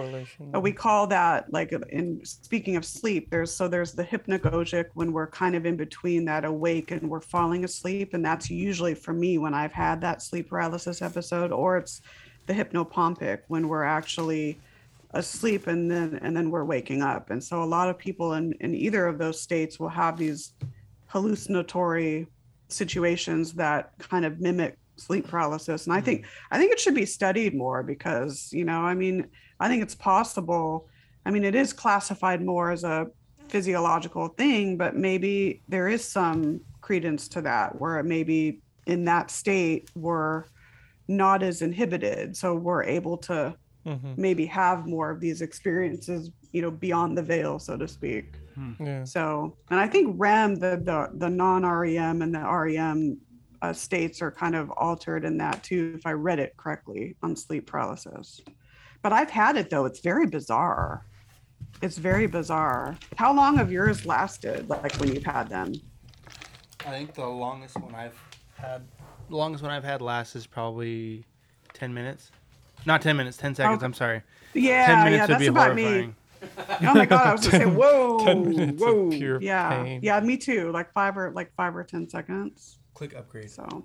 [0.54, 3.28] uh, we call that like in speaking of sleep.
[3.30, 7.20] There's so there's the hypnagogic when we're kind of in between that awake and we're
[7.20, 11.76] falling asleep, and that's usually for me when I've had that sleep paralysis episode, or
[11.76, 12.00] it's
[12.46, 14.58] the hypnopompic when we're actually
[15.12, 17.28] asleep and then and then we're waking up.
[17.28, 20.54] And so a lot of people in in either of those states will have these
[21.08, 22.26] hallucinatory
[22.68, 27.06] situations that kind of mimic sleep paralysis and i think i think it should be
[27.06, 29.26] studied more because you know i mean
[29.58, 30.86] i think it's possible
[31.26, 33.06] i mean it is classified more as a
[33.48, 39.90] physiological thing but maybe there is some credence to that where maybe in that state
[39.96, 40.44] we're
[41.08, 43.54] not as inhibited so we're able to
[43.86, 44.18] Mhm.
[44.18, 48.34] maybe have more of these experiences you know beyond the veil so to speak
[48.78, 49.04] Yeah.
[49.04, 53.16] so, and I think REM, the the the non REM and the REM
[53.62, 57.36] uh, states are kind of altered in that too, if I read it correctly on
[57.36, 58.40] sleep paralysis.
[59.02, 61.04] But I've had it though; it's very bizarre.
[61.82, 62.96] It's very bizarre.
[63.16, 64.68] How long have yours lasted?
[64.68, 65.72] Like when you've had them?
[66.86, 68.18] I think the longest one I've
[68.54, 68.82] had,
[69.28, 71.24] the longest one I've had last is probably
[71.72, 72.30] ten minutes.
[72.86, 73.82] Not ten minutes, ten seconds.
[73.82, 73.86] Oh.
[73.86, 74.22] I'm sorry.
[74.54, 76.08] Yeah, ten minutes yeah, would that's be about horrifying.
[76.08, 76.14] me.
[76.88, 80.00] Oh my god, I was gonna say, whoa, 10 minutes of whoa, pure yeah, pain.
[80.02, 80.72] yeah, me too.
[80.72, 82.78] Like five or like five or ten seconds.
[82.94, 83.50] Click upgrade.
[83.50, 83.84] So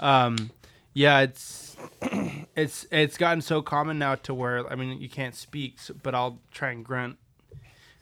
[0.00, 0.50] Um,
[0.94, 1.76] yeah, it's
[2.56, 6.14] it's it's gotten so common now to where I mean you can't speak, so, but
[6.14, 7.16] I'll try and grunt.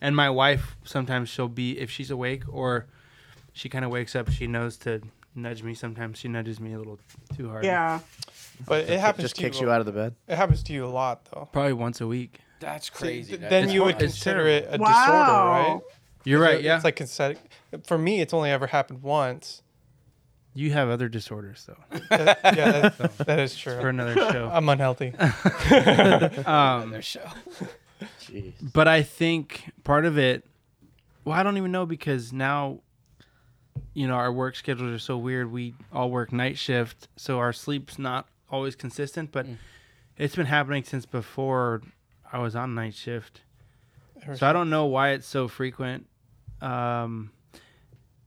[0.01, 2.87] And my wife sometimes she'll be if she's awake or
[3.53, 5.03] she kind of wakes up, she knows to
[5.35, 5.75] nudge me.
[5.75, 6.99] Sometimes she nudges me a little
[7.37, 7.65] too hard.
[7.65, 8.01] yeah,
[8.67, 9.67] But it happens Just to kicks you.
[9.67, 10.15] you out of the bed.
[10.27, 11.49] It happens to you a lot though.
[11.53, 12.41] probably once a week.
[12.61, 13.29] That's crazy.
[13.31, 14.03] th- that- then it's you would hard.
[14.05, 14.89] It's consider it a Wow.
[14.89, 15.81] disorder, right?
[16.25, 16.57] You're right.
[16.57, 17.39] It's Yeah, It's like consent.
[17.85, 19.63] For me, it's only ever happened once.
[20.55, 21.99] you have other disorders though.
[22.11, 23.81] That- yeah, that, that is true.
[23.81, 24.51] For another show.
[24.53, 25.15] I'm unhealthy.
[26.47, 27.27] Um, their show.
[28.21, 28.53] Jeez.
[28.73, 30.45] but I think part of it,
[31.25, 32.81] well, I don't even know because now,
[33.95, 35.53] you know, our work schedules are so weird.
[35.53, 39.33] We all work night shift, so our sleep's not always consistent.
[39.33, 39.47] But
[40.17, 41.83] it's been happening since before
[42.33, 43.43] I was on night shift,
[44.35, 46.07] so I don't know why it's so frequent.
[46.61, 47.31] Um,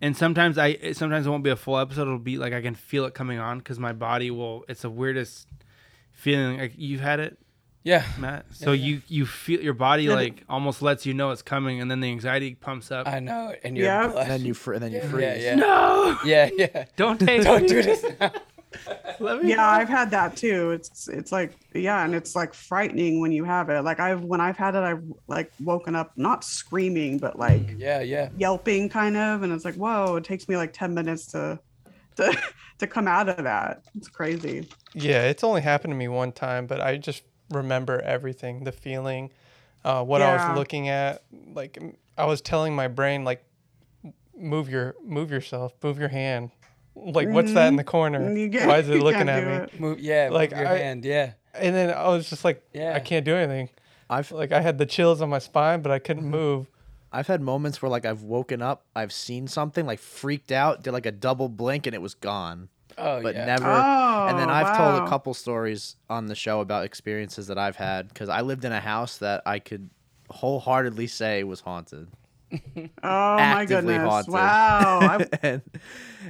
[0.02, 2.04] and sometimes I, sometimes it won't be a full episode.
[2.04, 4.66] It'll be like I can feel it coming on because my body will.
[4.68, 5.48] It's the weirdest
[6.12, 6.58] feeling.
[6.60, 7.38] Like you've had it.
[7.84, 8.06] Yeah.
[8.18, 8.46] Matt.
[8.52, 11.82] So Yeah, you you feel your body Yeah, like almost lets you know it's coming,
[11.82, 13.08] and then the anxiety pumps up.
[13.08, 13.54] I know.
[13.64, 14.10] And you're Yeah.
[14.18, 15.24] And then you fr- and then you yeah, freeze.
[15.24, 15.56] yeah, yeah.
[15.56, 16.86] no, Yeah, yeah.
[16.96, 17.68] don't take Don't me.
[17.68, 18.32] do this now.
[19.20, 23.20] Let me yeah i've had that too it's it's like yeah and it's like frightening
[23.20, 26.44] when you have it like i've when i've had it i've like woken up not
[26.44, 28.30] screaming but like Yeah, yeah.
[28.38, 31.60] yelping kind of and it's like whoa it takes me like 10 minutes to
[32.16, 32.38] to
[32.80, 36.68] to come out of that it's crazy Yeah, it's only happened to me one time,
[36.68, 39.32] but I just remember everything, the feeling,
[39.84, 41.24] uh, what I was looking at.
[41.54, 41.80] Like
[42.18, 43.44] I was telling my brain, like,
[44.38, 46.52] move your, move yourself, move your hand.
[46.96, 48.20] Like, what's that in the corner?
[48.20, 48.38] Mm-hmm.
[48.44, 49.56] You get- Why is it you looking can't at do me?
[49.56, 49.80] it.
[49.80, 51.06] Move, yeah, Like, like your I- hand.
[51.06, 51.34] Yeah.
[51.56, 52.94] And then I was just like, Yeah.
[52.96, 53.70] I can't do anything.
[54.10, 56.68] I've Like I had the chills on my spine, but I couldn't move.
[57.12, 60.92] I've had moments where like I've woken up, I've seen something, like freaked out, did
[60.94, 62.70] like a double blink, and it was gone.
[62.98, 63.46] Oh, but yeah.
[63.46, 63.66] never.
[63.70, 65.06] and then Oh, I've told wow.
[65.06, 68.72] a couple stories on the show about experiences that I've had because I lived in
[68.72, 69.90] a house that I could
[70.30, 72.08] wholeheartedly say was haunted.
[73.04, 74.34] oh my goodness haunted.
[74.34, 75.62] wow and,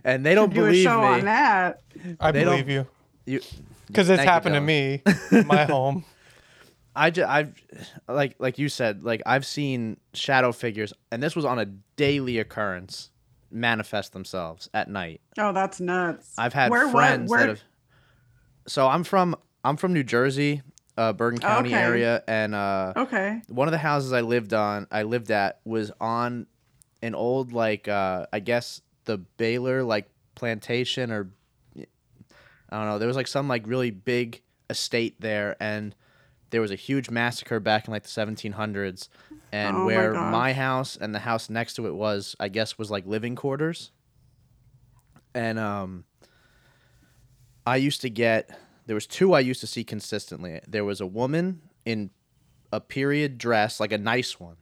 [0.04, 1.08] and they don't do a believe show me.
[1.08, 1.82] on that
[2.20, 2.88] I They believe you
[3.26, 3.42] You,
[3.88, 6.04] because it's Thank you, happened to me in my home.
[6.96, 7.54] I just, I've
[8.08, 12.38] like like you said, like I've seen shadow figures, and this was on a daily
[12.40, 13.10] occurrence,
[13.52, 15.22] manifest themselves at night.
[15.40, 17.62] oh that's nuts I've had Where- what- friends where- that have.
[18.68, 20.62] So I'm from I'm from New Jersey,
[20.98, 21.82] uh, Bergen County Okay.
[21.82, 25.92] area, and uh, okay one of the houses I lived on, I lived at, was
[26.00, 26.48] on
[27.02, 31.32] an old like uh, I guess the Baylor like plantation or
[31.78, 32.98] I don't know.
[32.98, 35.96] There was like some like really big estate there, and
[36.50, 39.10] there was a huge massacre back in like the 1700s,
[39.52, 40.32] and Oh where gosh.
[40.32, 43.92] my house and the house next to it was, I guess, was like living quarters.
[45.36, 46.06] And um,
[47.66, 48.50] I used to get
[48.86, 50.60] there was two I used to see consistently.
[50.68, 52.10] There was a woman in
[52.72, 54.58] a period dress, like a nice one.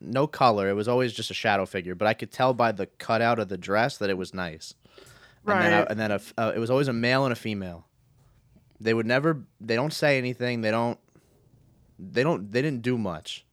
[0.00, 0.68] No color.
[0.68, 3.48] It was always just a shadow figure, but I could tell by the cutout of
[3.48, 4.74] the dress that it was nice.
[5.46, 5.90] And then, I, Right.
[5.90, 7.86] and then a uh, it was always a male and a female.
[8.80, 9.44] They would never.
[9.60, 10.62] They don't say anything.
[10.62, 10.98] They don't.
[11.98, 12.50] They don't.
[12.50, 13.44] They didn't do much.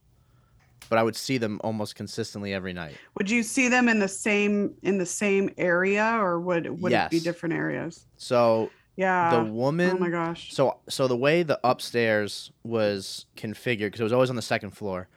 [0.88, 2.96] But I would see them almost consistently every night.
[3.18, 7.10] Would you see them in the same in the same area, or would would it
[7.10, 8.06] be different areas?
[8.16, 9.30] So Yeah.
[9.44, 9.90] the woman.
[9.94, 10.52] Oh my gosh.
[10.52, 14.70] So so the way the upstairs was configured because it was always on the second
[14.72, 15.08] floor.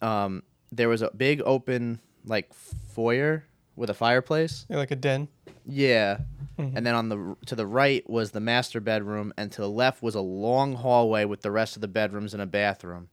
[0.00, 2.52] Um, there was a big open like
[2.94, 3.44] foyer
[3.76, 4.64] with a fireplace.
[4.70, 5.28] Yeah, like a den.
[5.66, 6.18] Yeah.
[6.58, 6.72] Mhm.
[6.76, 10.02] And then on the to the right was the master bedroom, and to the left
[10.02, 13.08] was a long hallway with the rest of the bedrooms and a bathroom.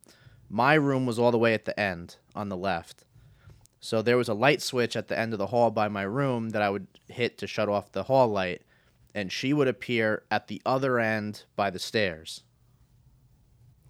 [0.49, 3.03] My room was all the way at the end on the left.
[3.79, 6.49] So there was a light switch at the end of the hall by my room
[6.51, 8.61] that I would hit to shut off the hall light,
[9.13, 12.43] and she would appear at the other end by the stairs.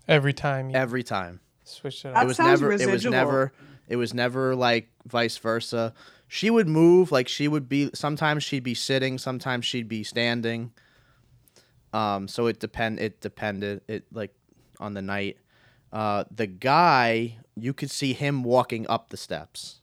[0.07, 1.39] Every time you every time.
[1.63, 2.23] switch it That up.
[2.23, 3.53] it was sounds never it was never
[3.87, 5.93] it was never like vice versa.
[6.27, 10.71] She would move like she would be sometimes she'd be sitting sometimes she'd be standing.
[11.93, 14.33] Um so it depend it depended it like
[14.79, 15.37] on the night.
[15.93, 19.80] Uh the guy you could see him walking up the steps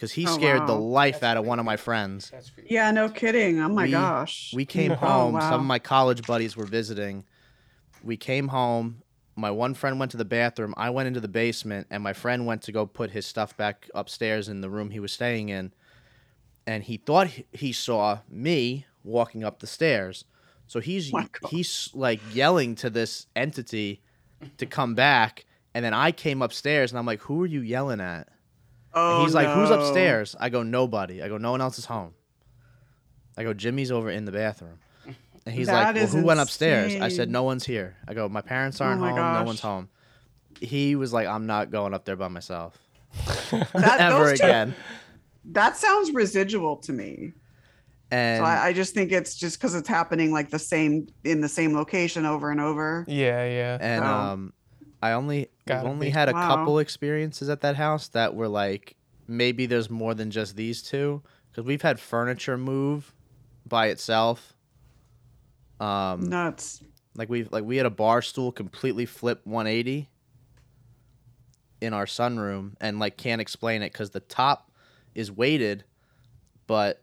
[0.00, 0.78] because he Oh, scared the wow.
[0.80, 2.32] life out of one of my friends
[2.66, 2.90] Yeah.
[2.90, 3.60] No kidding.
[3.60, 4.50] Oh my we- gosh.
[4.54, 5.34] we came Oh, home.
[5.34, 5.40] wow.
[5.50, 7.24] Some of my college buddies were visiting.
[8.02, 9.02] We came home.
[9.36, 10.72] My one friend went to the bathroom.
[10.78, 13.88] I went into the basement, and my friend went to go put his stuff back
[13.94, 15.72] upstairs in the room he was staying in.
[16.66, 20.24] And he thought he- he saw me walking up the stairs.
[20.66, 24.00] So he's oh My he's like yelling to this entity
[24.56, 25.44] to come back.
[25.74, 28.28] And then I came upstairs, and I'm like, "Who are you yelling at?"
[28.94, 31.84] Oh, And he's like, "Who's upstairs?" I go, "Nobody." I go, "No one else is
[31.86, 32.14] home."
[33.36, 34.78] I go, "Jimmy's over in the bathroom."
[35.46, 38.28] And he's like, "Well, is who went upstairs?" I said, "No one's here." I go,
[38.28, 39.34] "My parents Oh aren't my home.
[39.34, 39.88] No one's home."
[40.60, 42.76] He was like, "I'm not going up there by myself
[43.50, 44.74] That, ever two- again."
[45.46, 47.32] That sounds residual to me.
[48.10, 51.40] And So I, I just think it's just because it's happening like the same in
[51.40, 53.04] the same location over and over.
[53.08, 53.78] Yeah, yeah.
[53.80, 54.52] and so- um,
[55.02, 56.10] I only I've Gotta only be.
[56.10, 56.48] had a Wow.
[56.48, 58.96] couple experiences at that house that were like
[59.28, 63.12] maybe there's more than just these two because we've had furniture move
[63.66, 64.54] by itself.
[65.78, 66.82] Um, Nuts.
[67.14, 70.08] Like we've like we had a bar stool completely flip 180
[71.80, 74.70] in our sunroom and like can't explain it cuz the top
[75.14, 75.84] is weighted
[76.66, 77.02] but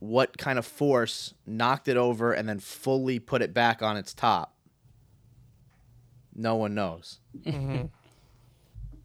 [0.00, 4.12] what kind of force knocked it over and then fully put it back on its
[4.12, 4.54] top?
[6.34, 7.20] No one knows.
[7.34, 7.88] Mhm.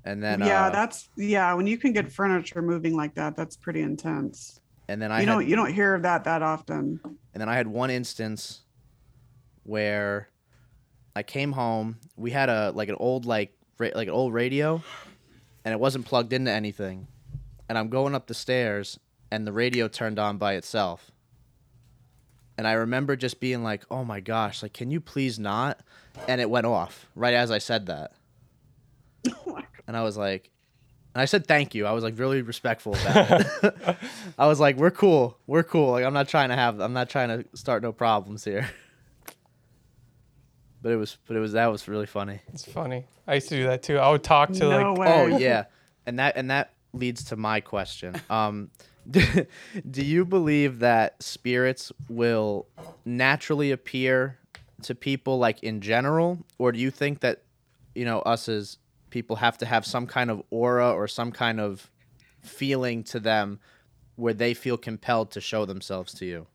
[0.04, 1.54] And then yeah, uh, that's yeah.
[1.54, 4.60] When you can get furniture moving like that, that's pretty intense.
[4.88, 7.00] and then I you had, don't you don't hear of that that often.
[7.04, 8.62] And then I had one instance
[9.64, 10.30] where
[11.16, 11.98] I came home.
[12.16, 14.82] We had a like an old like ra- like an old radio,
[15.64, 17.08] and it wasn't plugged into anything.
[17.70, 21.12] And I'm going up the stairs, and the radio turned on by itself.
[22.58, 24.64] And I remember just being like, "Oh my gosh!
[24.64, 25.80] Like, can you please not?"
[26.28, 28.14] And it went off right as I said that.
[29.92, 30.50] My And I was like,
[31.14, 31.86] and I said thank you.
[31.86, 33.98] I was like really respectful about it.
[34.40, 35.38] I was like, we're cool.
[35.48, 35.92] We're cool.
[35.92, 38.70] Like I'm not trying to have I'm not trying to start no problems here.
[40.84, 42.40] But it was but it was that was really funny.
[42.54, 43.06] It's funny.
[43.28, 44.00] I used to do that too.
[44.00, 45.08] I would talk to No like way.
[45.14, 45.66] Oh yeah.
[46.08, 48.16] And that and that leads to my question.
[48.32, 48.72] Um
[49.12, 49.46] do
[49.94, 52.66] you believe that spirits will
[53.06, 54.40] naturally appear
[54.82, 57.44] to people like in general or do you think that
[57.94, 58.80] you know us as
[59.12, 61.91] people have to have some kind of aura or some kind of
[62.41, 63.60] feeling to them
[64.15, 66.47] where they feel compelled to show themselves to you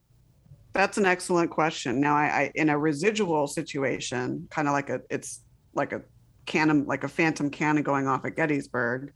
[0.72, 2.00] That's an excellent question.
[2.00, 5.42] Now, I, I in a residual situation, kind of like a it's
[5.74, 6.02] like a
[6.46, 9.12] cannon, like a phantom cannon going off at Gettysburg.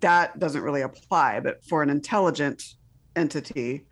[0.00, 2.62] That doesn't really apply, but for an intelligent
[3.16, 3.84] entity,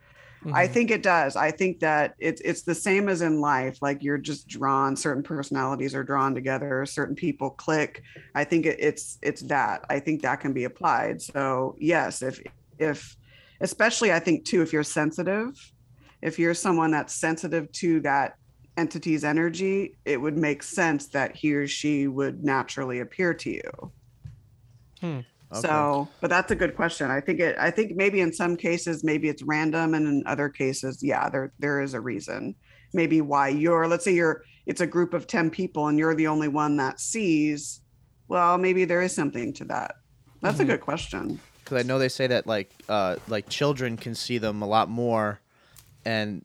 [0.51, 0.73] I mm-hmm.
[0.73, 1.35] think it does.
[1.35, 3.77] I think that it's it's the same as in life.
[3.81, 4.95] Like you're just drawn.
[4.95, 6.85] Certain personalities are drawn together.
[6.85, 8.03] Certain people click.
[8.35, 9.85] I think it, it's it's that.
[9.89, 11.21] I think that can be applied.
[11.21, 12.41] So yes, if
[12.77, 13.15] if
[13.61, 15.71] especially I think too if you're sensitive,
[16.21, 18.35] if you're someone that's sensitive to that
[18.77, 23.91] entity's energy, it would make sense that he or she would naturally appear to you.
[24.99, 25.19] Hmm.
[25.53, 25.61] Okay.
[25.67, 27.11] So, but that's a good question.
[27.11, 27.55] I think it.
[27.59, 31.53] I think maybe in some cases, maybe it's random, and in other cases, yeah, there
[31.59, 32.55] there is a reason.
[32.93, 33.87] Maybe why you're.
[33.87, 36.97] Let's say you're it's a group of 10 people and you're the only one that
[36.97, 37.81] sees
[38.29, 39.95] well maybe there is something to that
[40.39, 44.15] that's a good question because I know they say that like uh, like children can
[44.15, 45.39] see them a lot more,
[46.05, 46.43] and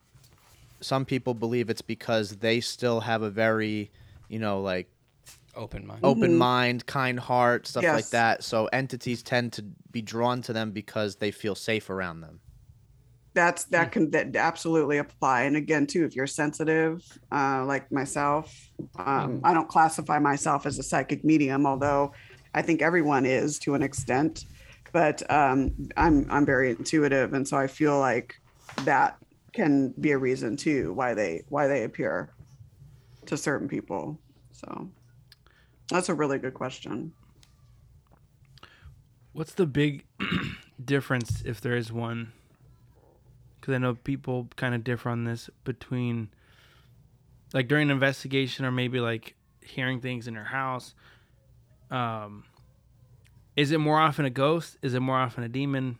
[0.80, 3.90] some people believe it's because they still have a very,
[4.28, 4.88] you know, like
[5.58, 6.04] Open mind.
[6.04, 6.38] open Mhm.
[6.38, 8.44] mind, kind heart, stuff like that.
[8.44, 12.40] So entities tend to be drawn to them because they feel safe around them.
[13.34, 18.52] that's that can that absolutely apply and again too if you're sensitive uh, like myself
[18.98, 22.10] um, i don't classify myself as a psychic medium although
[22.54, 24.44] i think everyone is to an extent
[24.92, 28.34] but um, i'm i'm very intuitive and so i feel like
[28.84, 29.16] that
[29.52, 32.34] can be a reason too why they why they appear
[33.26, 34.18] to certain people
[34.52, 34.90] so
[35.90, 37.12] that's a really good question
[39.38, 40.04] What's the big
[40.84, 42.32] difference, if there is one?
[43.60, 46.30] Because I know people kind of differ on this between,
[47.52, 50.94] like during an investigation or maybe like hearing things in your house.
[51.88, 52.46] Um,
[53.54, 54.76] is it more often a ghost?
[54.82, 55.98] Is it more often a demon?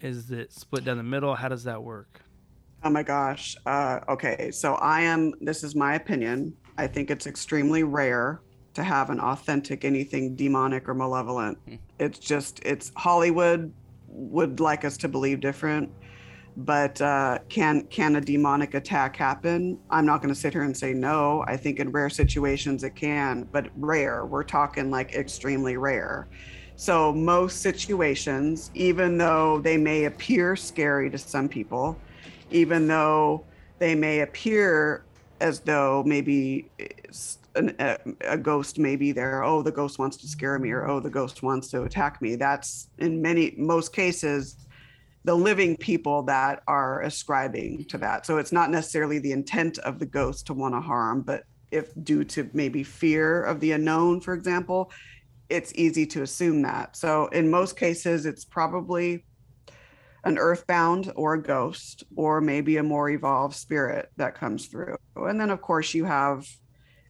[0.00, 1.34] Is it split down the middle?
[1.34, 2.20] How does that work?
[2.84, 3.56] Oh my gosh.
[3.66, 4.52] Uh, okay.
[4.52, 6.54] So I am, this is my opinion.
[6.78, 8.42] I think it's extremely rare
[8.76, 11.58] to have an authentic anything demonic or malevolent.
[11.98, 13.72] It's just, it's Hollywood
[14.08, 15.90] would like us to believe different.
[16.58, 19.78] But uh, can can a demonic attack happen?
[19.90, 21.44] I'm not going to sit here and say no.
[21.46, 24.24] I think in rare situations it can, but rare.
[24.24, 26.28] We're talking like extremely rare.
[26.76, 31.98] So most situations, even though they may appear scary to some people,
[32.50, 33.44] even though
[33.78, 35.04] they may appear
[35.40, 40.16] as though maybe it's an, a, a ghost may be there oh the ghost wants
[40.18, 42.36] to scare me or oh the ghost wants to attack me.
[42.36, 44.56] That's in many most cases
[45.24, 48.24] the living people that are ascribing to that.
[48.24, 51.92] So it's not necessarily the intent of the ghost to want to harm but if
[52.04, 54.92] due to maybe fear of the unknown for example
[55.48, 56.96] it's easy to assume that.
[56.96, 59.24] So in most cases it's probably
[60.24, 64.96] an earthbound or a ghost or maybe a more evolved spirit that comes through.
[65.14, 66.46] And then of course you have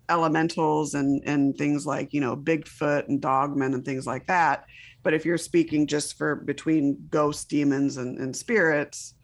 [0.09, 4.64] elementals and and things like you know bigfoot and dogmen and things like that
[5.02, 9.14] but if you're speaking just for between ghosts demons and, and spirits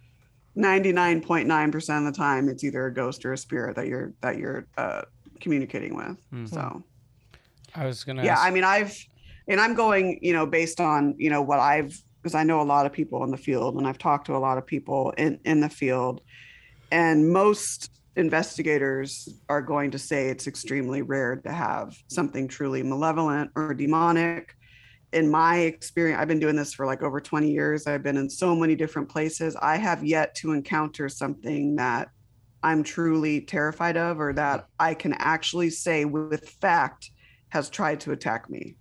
[0.57, 4.67] 99.9% of the time it's either a ghost or a spirit that you're that you're
[4.77, 5.03] uh,
[5.41, 6.47] communicating with Hmm.
[6.47, 6.83] so
[7.75, 8.25] I was gonna.
[8.25, 8.97] yeah ask- i mean i've
[9.49, 12.69] and i'm going you know based on you know what i've because i know a
[12.75, 15.39] lot of people in the field and i've talked to a lot of people in
[15.45, 16.21] in the field
[16.91, 23.51] and most investigators are going to say it's extremely rare to have something truly malevolent
[23.57, 24.55] or demonic
[25.13, 28.29] in my experience i've been doing this for like over 20 years i've been in
[28.29, 32.09] so many different places i have yet to encounter something that
[32.63, 37.11] i'm truly terrified of or that i can actually say with fact
[37.51, 38.77] has tried to attack me.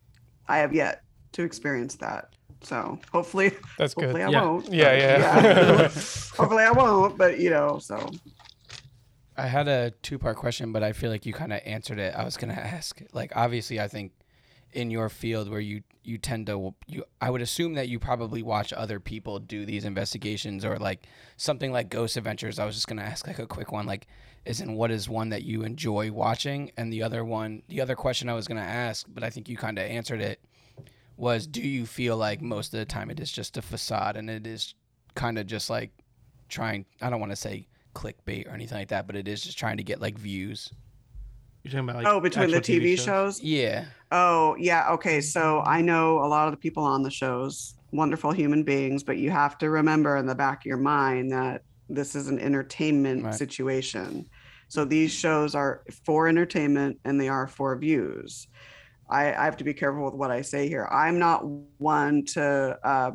[0.47, 1.01] I have yet
[1.33, 2.29] to experience that.
[2.63, 4.05] So hopefully, That's good.
[4.05, 4.45] hopefully I Yeah.
[4.45, 4.71] won't.
[4.71, 5.81] Yeah, but yeah.
[6.37, 7.17] hopefully I won't.
[7.17, 8.09] But you know, so
[9.37, 12.13] I had a two part question, but I feel like you kind of answered it.
[12.15, 14.11] I was gonna ask, like, obviously, I think
[14.73, 18.41] in your field where you you tend to you, I would assume that you probably
[18.41, 21.05] watch other people do these investigations or like
[21.37, 22.59] something like Ghost Adventures.
[22.59, 24.07] I was just gonna ask like a quick one, like,
[24.45, 28.29] isn't what is one that you enjoy watching, and the other one, the other question
[28.29, 30.41] I was gonna ask, but I think you kind of answered it,
[31.17, 34.29] was do you feel like most of the time it is just a facade and
[34.29, 34.73] it is
[35.13, 35.91] kind of just like
[36.49, 39.57] trying I don't want to say clickbait or anything like that, but it is just
[39.57, 40.71] trying to get like views.
[41.63, 43.41] You're talking about like oh, between the actual TV, shows?
[43.41, 43.85] Yeah.
[44.11, 44.91] Oh, yeah.
[44.91, 45.21] Okay.
[45.21, 49.17] So I know a lot of the people on the shows, wonderful human beings, but
[49.17, 53.25] you have to remember in the back of your mind that this is an entertainment
[53.25, 53.35] Right.
[53.35, 54.25] situation.
[54.69, 58.47] So these shows are for entertainment and they are for views.
[59.09, 60.87] I, I have to be careful with what I say here.
[60.89, 61.45] I'm not
[61.77, 63.11] one to, uh,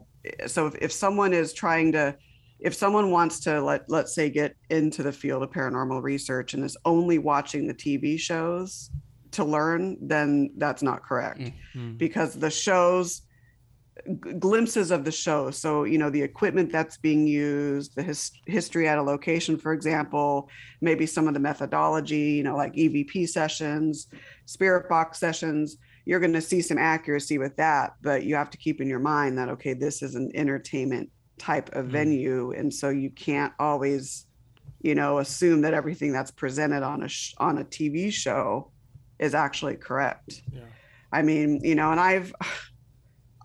[0.46, 2.16] so if, if someone is trying to,
[2.60, 6.64] if someone wants to let let's say get into the field of paranormal research and
[6.64, 8.90] is only watching the TV shows
[9.32, 11.98] to learn, then that's not correct Mm.
[11.98, 13.22] because the shows
[14.06, 18.30] g- glimpses of the show so you know the equipment that's being used the his,
[18.46, 20.48] history at a location for example
[20.80, 24.06] maybe some of the methodology you know like evp sessions
[24.46, 25.76] spirit box sessions
[26.06, 28.98] you're going to see some accuracy with that but you have to keep in your
[29.00, 31.92] mind that okay this is an entertainment type of mm-hmm.
[31.92, 34.26] venue and so you can't always
[34.80, 38.70] you know assume that everything that's presented on a sh- on a tv show
[39.18, 40.62] is actually correct Yeah.
[41.12, 42.32] I mean, you know, and I've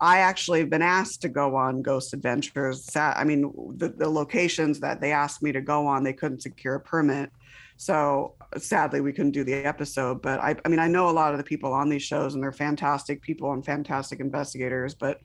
[0.01, 2.89] I actually have been asked to go on Ghost Adventures.
[2.95, 6.75] I mean, the, the locations that they asked me to go on, they couldn't secure
[6.75, 7.31] a permit.
[7.77, 10.21] So sadly, we couldn't do the episode.
[10.23, 12.41] But I, I mean, I know a lot of the people on these shows, and
[12.43, 14.95] they're fantastic people and fantastic investigators.
[14.95, 15.21] But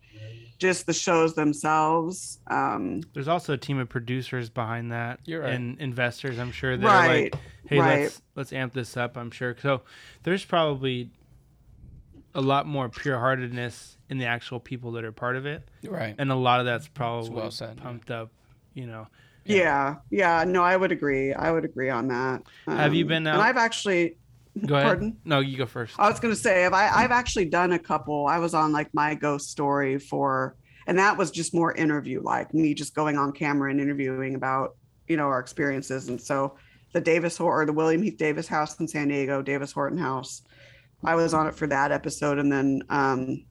[0.59, 5.53] just the shows themselves, um, There's also a team of producers behind that You're right.
[5.55, 6.39] and investors.
[6.39, 8.01] I'm sure they're Right, like, "Hey, right.
[8.03, 9.55] let's let's amp this up." I'm sure.
[9.61, 9.83] So
[10.23, 11.11] there's probably
[12.35, 16.15] a lot more pure-heartedness in the actual people that are part of it, Right.
[16.19, 17.83] and a lot of that's probably well said, yeah.
[17.83, 18.31] pumped up.
[18.75, 19.07] You know,
[19.47, 19.97] yeah.
[20.11, 21.33] yeah, No, I would agree.
[21.33, 22.43] I would agree on that.
[22.67, 24.17] Have you Um, been And I've actually.
[24.65, 24.87] Go ahead.
[24.87, 25.17] Pardon?
[25.25, 25.95] No, you go first.
[25.99, 28.27] I was gonna say, have I I've actually done a couple.
[28.27, 32.55] I was on like my ghost story for, and that was just more interview, like
[32.55, 34.77] me just going on camera and interviewing about
[35.09, 36.09] you know our experiences.
[36.09, 36.57] And so
[36.93, 40.43] the Davis or the William Heath Davis House in San Diego, Davis Horton House.
[41.05, 43.45] I was on it for that episode, and then um,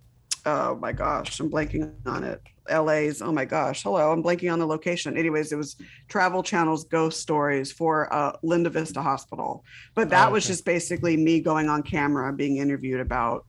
[0.45, 2.41] oh my gosh, I'm blanking on it.
[2.69, 5.17] LA's oh my gosh, hello, I'm blanking on the location.
[5.17, 5.75] Anyways, it was
[6.07, 9.63] Travel Channel's Ghost Stories for uh, Linda Vista Hospital,
[9.95, 13.45] but that Oh, was just basically me going on camera, being interviewed about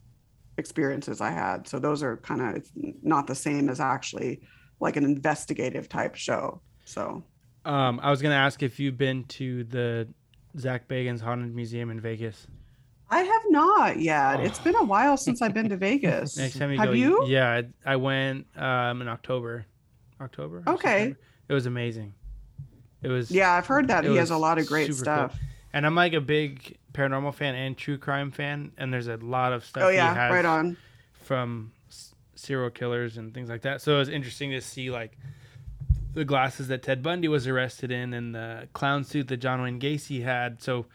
[0.59, 1.69] experiences I had.
[1.69, 2.67] So those are kind of
[3.03, 4.41] not the same as actually
[4.81, 6.61] like an investigative type show.
[6.85, 7.25] So
[7.65, 10.09] Um, I was gonna ask if you've been to the
[10.59, 12.47] Zak Bagans Haunted Museum in Vegas.
[13.09, 14.41] I have not yet.
[14.41, 16.37] It's been a while since I've been to Vegas.
[16.37, 17.27] Next time you have go, you?
[17.27, 19.65] Yeah, I, went um, in October.
[20.21, 20.63] October.
[20.67, 20.89] Okay.
[20.89, 21.19] September.
[21.49, 22.15] It was amazing.
[23.03, 23.31] It was.
[23.31, 25.29] Yeah, I've heard that he has a lot of great super cool.
[25.29, 25.39] stuff.
[25.73, 29.53] And I'm like a big paranormal fan and true crime fan, and there's a lot
[29.53, 29.85] of stuff.
[29.85, 30.77] Oh yeah, right on.
[31.13, 31.73] From
[32.35, 33.81] serial killers and things like that.
[33.83, 35.17] So it was interesting to see like
[36.15, 39.79] the glasses that Ted Bundy was arrested in, and the clown suit that John Wayne
[39.79, 40.63] Gacy had.
[40.63, 40.87] So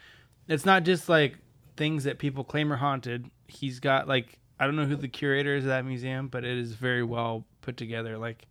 [0.47, 1.37] it's not just like
[1.81, 3.29] things that people claim are haunted.
[3.47, 6.55] He's got like I don't know who the curator is of that museum, but it
[6.57, 8.19] is very well put together.
[8.19, 8.45] Like,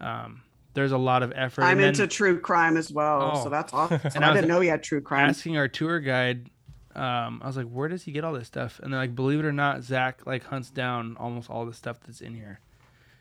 [0.00, 0.40] um,
[0.72, 1.62] there's a lot of effort.
[1.62, 3.44] I'm and then- into true crime as well, Oh.
[3.44, 4.00] so that's awesome.
[4.14, 5.28] And I, I didn't know he had true crime.
[5.28, 6.48] asking our tour guide
[6.94, 8.80] um, I was like, where does he get all this stuff?
[8.82, 12.00] And they're like, believe it or not, Zak like hunts down almost all the stuff
[12.00, 12.58] that's in here.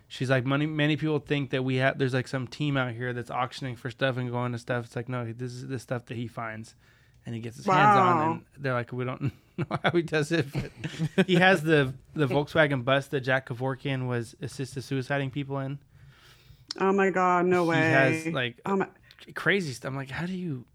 [0.08, 3.12] She's like, many many people think that we have there's like some team out here
[3.12, 4.86] that's auctioning for stuff and going to stuff.
[4.86, 6.76] It's like, no, this is the stuff that he finds,
[7.26, 8.32] and he gets his hands on.
[8.32, 9.22] And they're like, we don't
[9.58, 10.48] know how he does it.
[11.16, 15.80] But he has the the Volkswagen bus that Jack Kevorkian was assisted suiciding people in.
[16.80, 17.76] Oh my god, no way.
[17.78, 18.88] He has like Oh my-
[19.34, 19.90] crazy stuff.
[19.90, 20.66] I'm like, how do you?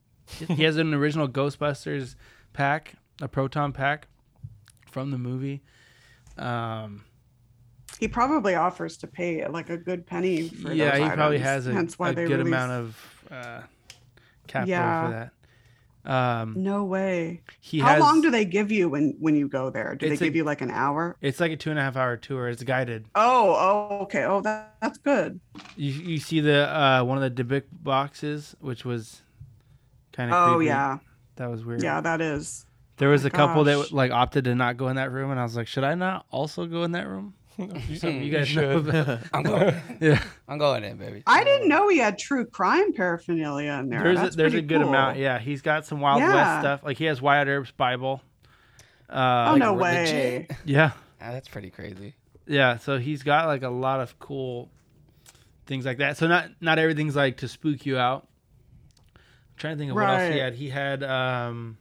[0.48, 2.14] he has an original Ghostbusters
[2.52, 4.06] pack, a proton pack
[4.90, 5.62] from the movie.
[6.38, 7.04] Um,
[7.98, 11.72] he probably offers to pay like a good penny for yeah, he probably has a,
[11.72, 13.60] hence why a good amount of uh,
[14.46, 15.06] capital Yeah.
[15.06, 15.32] for that.
[16.04, 17.42] Um, No way.
[17.60, 19.94] He How has- long do they give you when when you go there?
[19.96, 21.16] Do they It's a- give you like an hour?
[21.20, 22.48] it's like a two and a half hour tour.
[22.48, 23.06] It's guided.
[23.14, 24.24] Oh, oh, okay.
[24.24, 25.40] Oh, that, that's good.
[25.76, 29.20] You you see the uh, one of the Dybbuk boxes, which was
[30.12, 30.68] kind of Oh creepy.
[30.68, 30.98] yeah,
[31.36, 31.82] that was weird.
[31.82, 32.64] yeah, that is.
[32.96, 33.88] There was my a couple gosh.
[33.88, 35.94] that like opted to not go in that room, and I was like, should I
[35.94, 37.34] not also go in that room?
[37.56, 39.20] Something you You guys know should.
[39.34, 39.74] I'm going.
[40.00, 40.22] yeah.
[40.48, 41.22] I'm going in, baby.
[41.26, 44.02] I didn't know he had true crime paraphernalia in there.
[44.02, 44.88] There's That's a, there's a good cool.
[44.88, 45.18] amount.
[45.18, 46.34] Yeah, he's got some Wild Yeah.
[46.34, 46.82] West stuff.
[46.84, 48.22] Like he has Wyatt Earp's Bible.
[49.08, 50.04] Uh, Oh like- no way.
[50.46, 50.52] legit.
[50.64, 52.14] Yeah, Ah, that's pretty crazy.
[52.46, 52.78] yeah.
[52.78, 54.70] So he's got like a lot of cool
[55.66, 56.16] things like that.
[56.16, 58.26] So not not everything's like to spook you out.
[59.16, 59.20] I'm
[59.56, 60.54] trying to think of what else he had.
[60.54, 61.76] He had um,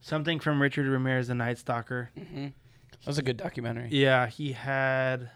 [0.00, 2.10] something from Richard Ramirez, The Night Stalker.
[3.00, 3.88] That was a good documentary.
[3.90, 5.30] Yeah, he had.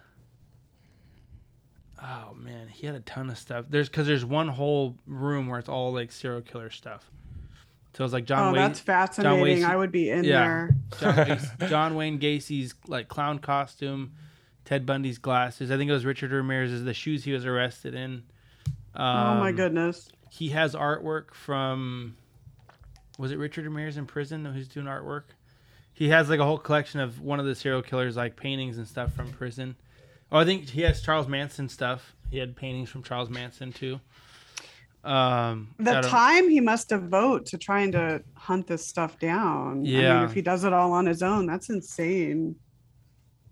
[2.02, 3.66] Oh man, he had a ton of stuff.
[3.68, 7.08] There's because there's one whole room where it's all like serial killer stuff.
[7.94, 8.54] So it's like John oh, Wayne.
[8.62, 9.42] that's fascinating.
[9.42, 10.40] Wayne- I would be in yeah.
[10.44, 10.76] there.
[10.98, 14.12] John, Gacy- John Wayne Gacy's like clown costume,
[14.64, 15.70] Ted Bundy's glasses.
[15.70, 18.24] I think it was Richard Ramirez's the shoes he was arrested in.
[18.96, 20.10] oh my Um, goodness.
[20.30, 22.16] He has artwork from.
[23.18, 25.24] Was it Richard Ramirez in prison who's doing artwork?
[25.94, 28.86] He has like a whole collection of one of the serial killers like paintings and
[28.88, 29.76] stuff from prison.
[30.30, 32.14] Oh, I think he has Charles Manson stuff.
[32.30, 34.00] He had paintings from Charles Manson too.
[35.04, 39.78] Um, The time he must devote to trying to hunt this stuff down.
[39.80, 40.14] I Yeah.
[40.14, 42.56] mean, if he does it all on his own, that's insane.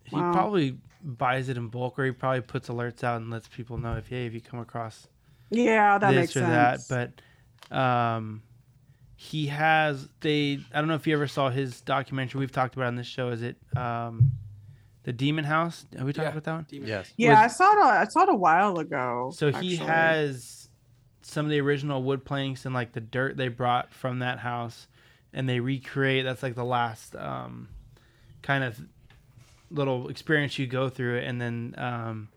[0.05, 0.33] he wow.
[0.33, 3.97] probably buys it in bulk, or he probably puts alerts out and lets people know
[3.97, 5.07] if hey, if you come across
[5.51, 6.89] Yeah, that this makes or sense.
[6.89, 7.13] that.
[7.71, 8.43] But um,
[9.23, 10.59] he has they.
[10.73, 12.39] I don't know if you ever saw his documentary.
[12.39, 13.29] We've talked about on this show.
[13.29, 14.31] Is it um,
[15.03, 15.85] the Demon House?
[15.95, 16.31] Have we talked Yeah.
[16.39, 16.67] about that one?
[16.89, 17.13] Yes.
[17.19, 17.79] yeah, was- I saw it.
[17.79, 19.31] a- I saw it a while ago.
[19.35, 19.77] So he actually.
[19.89, 20.69] has
[21.21, 24.87] some of the original wood planks and like the dirt they brought from that house,
[25.35, 26.25] and they recreate.
[26.25, 27.69] That's like the last um,
[28.41, 28.81] kind of
[29.71, 32.29] little experience you go through and then um,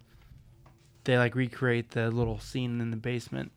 [1.05, 3.53] they like recreate the little scene in the basement.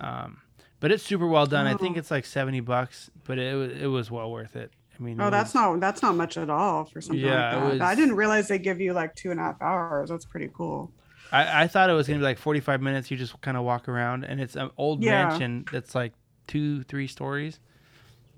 [0.00, 0.40] Um,
[0.80, 1.66] but it's super well done.
[1.66, 2.00] I think Oh.
[2.00, 4.70] it's like seventy bucks, but it it was well worth it.
[4.98, 7.78] I mean, Oh, that's was- not that's not much at all for something Yeah, like
[7.78, 7.82] that.
[7.82, 10.08] I didn't realize they give you like two and a half hours.
[10.10, 10.90] That's pretty cool.
[11.30, 13.10] I, I thought it was gonna be like forty five minutes.
[13.10, 15.28] You just kind of walk around, and it's an old Yeah.
[15.28, 16.14] mansion that's like
[16.46, 17.60] two, three stories,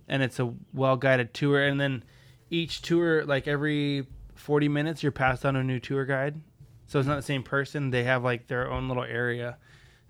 [0.09, 1.63] and it's a well guided tour.
[1.63, 2.03] And then
[2.51, 6.41] each tour, like every forty minutes, you're passed on a new tour guide.
[6.89, 7.91] So it's not the same person.
[7.91, 9.57] They have like their own little area,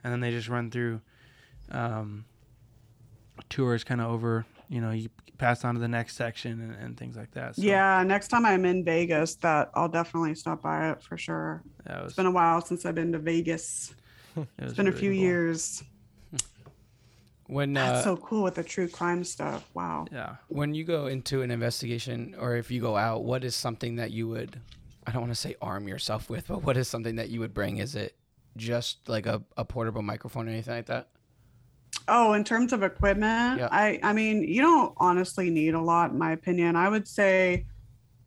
[0.02, 1.02] and then they just run through
[1.70, 2.24] um,
[3.48, 4.46] tours, kind of over.
[4.68, 5.08] You know, you
[5.38, 7.56] pass on to the next section and, and things like that.
[7.56, 11.62] So Yeah, next time I'm in Vegas, that I'll definitely stop by it for sure.
[11.86, 13.94] was, It's been a while since I've been to Vegas.
[14.36, 15.18] it It's was been a few cool.
[15.18, 15.82] years.
[17.46, 19.68] When That's uh, so cool with the true crime stuff.
[19.74, 20.06] Wow.
[20.12, 20.36] Yeah.
[20.46, 24.12] when you go into an investigation or if you go out, what is something that
[24.12, 24.60] you would
[25.06, 27.52] I don't want to say arm yourself with, but what is something that you would
[27.52, 27.78] bring?
[27.78, 28.14] Is it
[28.56, 31.08] just like a, a portable microphone or anything like that?
[32.08, 33.68] Oh, in terms of equipment, Yeah.
[33.70, 36.76] I I mean, you don't honestly need a lot in my opinion.
[36.76, 37.66] I would say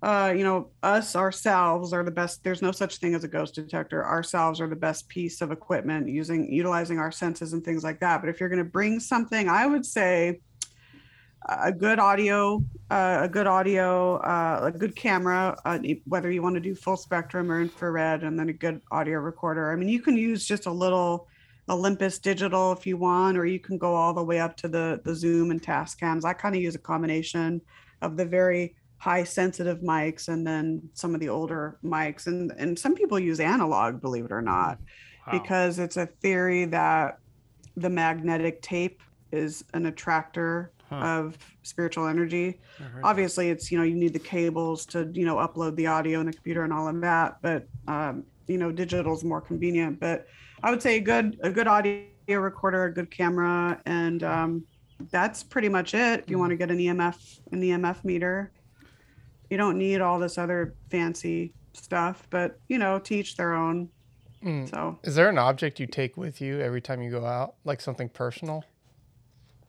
[0.03, 2.43] uh, you know, us ourselves are the best.
[2.43, 4.05] There's no such thing as a ghost detector.
[4.05, 8.20] Ourselves are the best piece of equipment using utilizing our senses and things like that.
[8.20, 10.41] But if you're going to bring something, I would say
[11.47, 12.61] a good audio,
[12.91, 16.97] uh, a good audio, uh, a good camera, uh, whether you want to do full
[16.97, 19.72] spectrum or infrared, and then a good audio recorder.
[19.72, 21.28] I mean, you can use just a little
[21.70, 25.01] Olympus digital if you want, or you can go all the way up to the
[25.05, 26.26] the Zoom and Tascams.
[26.26, 27.61] I kind of use a combination
[28.01, 32.78] of the very high sensitive mics and then some of the older mics, and and
[32.78, 34.78] some people use analog, believe it or not,
[35.28, 35.39] Wow.
[35.39, 37.18] because it's a theory that
[37.78, 39.01] the magnetic tape
[39.32, 40.95] is an attractor Huh.
[40.97, 43.07] of spiritual energy heard that.
[43.07, 46.26] obviously it's you know you need the cables to you know upload the audio in
[46.28, 50.28] the computer and all of that but um, you know digital is more convenient but
[50.64, 54.64] i would say a good a good audio recorder a good camera and um,
[55.11, 58.51] that's pretty much it if you want to get an emf an emf meter
[59.49, 63.89] you don't need all this other fancy stuff but you know teach their own
[64.43, 64.70] Mm.
[64.70, 67.80] so Is there an object you take with you every time you go out, like
[67.80, 68.66] something personal?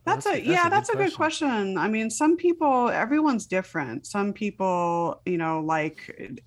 [0.03, 1.77] That's, that's a- a, that's a yeah, good that's a good question.
[1.77, 4.05] I mean, some people, everyone's different.
[4.05, 5.97] Some people, you know, like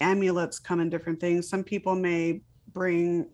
[0.03, 1.49] amulets come in different things.
[1.49, 2.43] Some people may
[2.75, 3.31] bring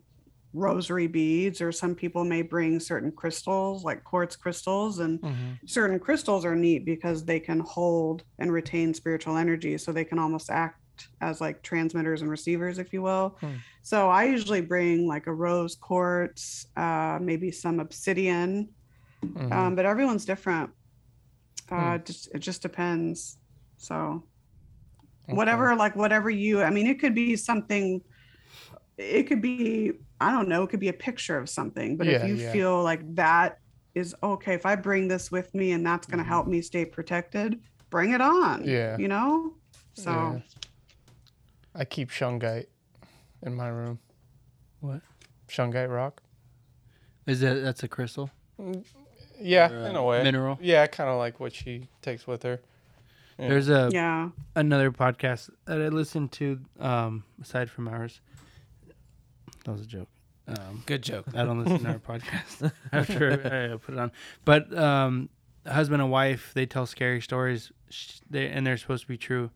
[0.55, 4.99] rosary beads, or some people may bring certain crystals, like quartz crystals.
[4.99, 5.19] And
[5.65, 9.77] certain crystals are neat because they can hold and retain spiritual energy.
[9.77, 10.79] So they can almost act
[11.21, 13.37] as like transmitters and receivers, if you will.
[13.41, 13.55] Hmm.
[13.83, 18.69] So I usually bring like a rose quartz, uh, maybe some obsidian
[19.23, 19.51] Mhm.
[19.51, 20.69] um, but everyone's different.
[21.71, 22.03] Uh, Hmm.
[22.03, 23.37] just it just depends.
[23.77, 24.27] So
[25.27, 25.35] Okay.
[25.35, 26.61] whatever, like whatever you.
[26.61, 28.01] I mean, it could be something.
[28.97, 30.63] It could be I don't know.
[30.63, 31.97] It could be a picture of something.
[31.97, 32.51] But Yeah, if you yeah.
[32.51, 33.59] feel like that
[33.93, 36.85] is okay, if I bring this with me and that's going to help me stay
[36.85, 37.59] protected,
[37.89, 38.59] bring it on.
[38.61, 38.69] Mm-hmm.
[38.69, 38.97] Yeah.
[38.97, 39.53] You know.
[39.93, 40.39] So Yeah.
[41.73, 42.67] I keep shungite
[43.43, 43.99] in my room.
[44.79, 45.01] What?
[45.49, 46.21] Shungite rock.
[47.27, 48.29] Is that that's a crystal?
[49.39, 50.23] Yeah, Or, uh, in a way.
[50.23, 50.57] mineral?
[50.61, 52.61] Yeah, kind of like what she takes with her.
[53.37, 53.49] Yeah.
[53.49, 54.29] There's a yeah.
[54.55, 58.21] another podcast that I listened to um, aside from ours.
[59.65, 60.07] That was a joke.
[60.47, 61.25] Um, Good joke.
[61.35, 63.33] I don't listen to our podcast after
[63.73, 64.11] I put it on.
[64.45, 65.29] But um,
[65.67, 69.49] husband and wife, they tell scary stories, sh- they, and they're supposed to be true.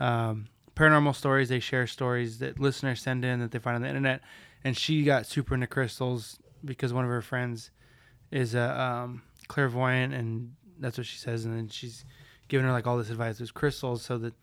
[0.00, 3.88] Um, paranormal stories, they share stories that listeners send in that they find on the
[3.88, 4.22] internet.
[4.62, 7.70] And she got super into crystals because one of her friends
[8.30, 11.44] is a um, clairvoyant, and that's what she says.
[11.44, 12.04] And then she's
[12.48, 14.34] giving her like all this advice with crystals, so that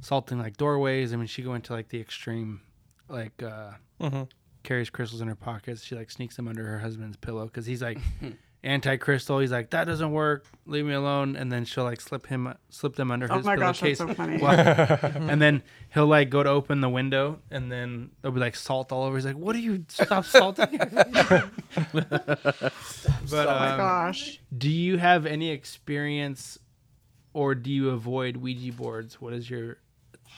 [0.00, 1.12] salting like doorways.
[1.12, 2.60] I mean, she go into like the extreme,
[3.12, 3.42] like.
[3.42, 4.28] Uh, Mhm.
[4.64, 5.82] carries crystals in her pockets.
[5.84, 7.98] She like sneaks them under her husband's pillow because he's like
[8.64, 9.38] anti-crystal.
[9.40, 10.44] He's like that doesn't work.
[10.66, 11.34] Leave me alone.
[11.36, 14.12] And then she'll like slip him slip them under Oh his my gosh, that's so
[14.14, 14.38] funny.
[14.38, 14.58] While-
[15.30, 15.62] and then
[15.94, 19.16] he'll like go to open the window, and then there'll be like salt all over.
[19.16, 19.84] He's like, "What are you?
[19.88, 20.78] Stop salting!"
[21.92, 24.40] but oh my um, gosh.
[24.56, 26.58] do you have any experience,
[27.34, 29.20] or do you avoid Ouija boards?
[29.20, 29.78] What is your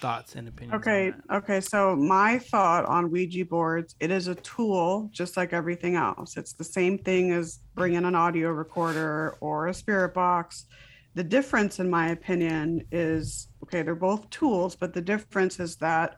[0.00, 0.80] thoughts and opinions?
[0.80, 1.60] Okay, okay.
[1.60, 6.36] So my thought on Ouija boards, it is a tool just like everything else.
[6.36, 10.66] It's the same thing as bringing an audio recorder or a spirit box.
[11.14, 16.16] The difference, in my opinion, is okay, they're both tools, but the difference is that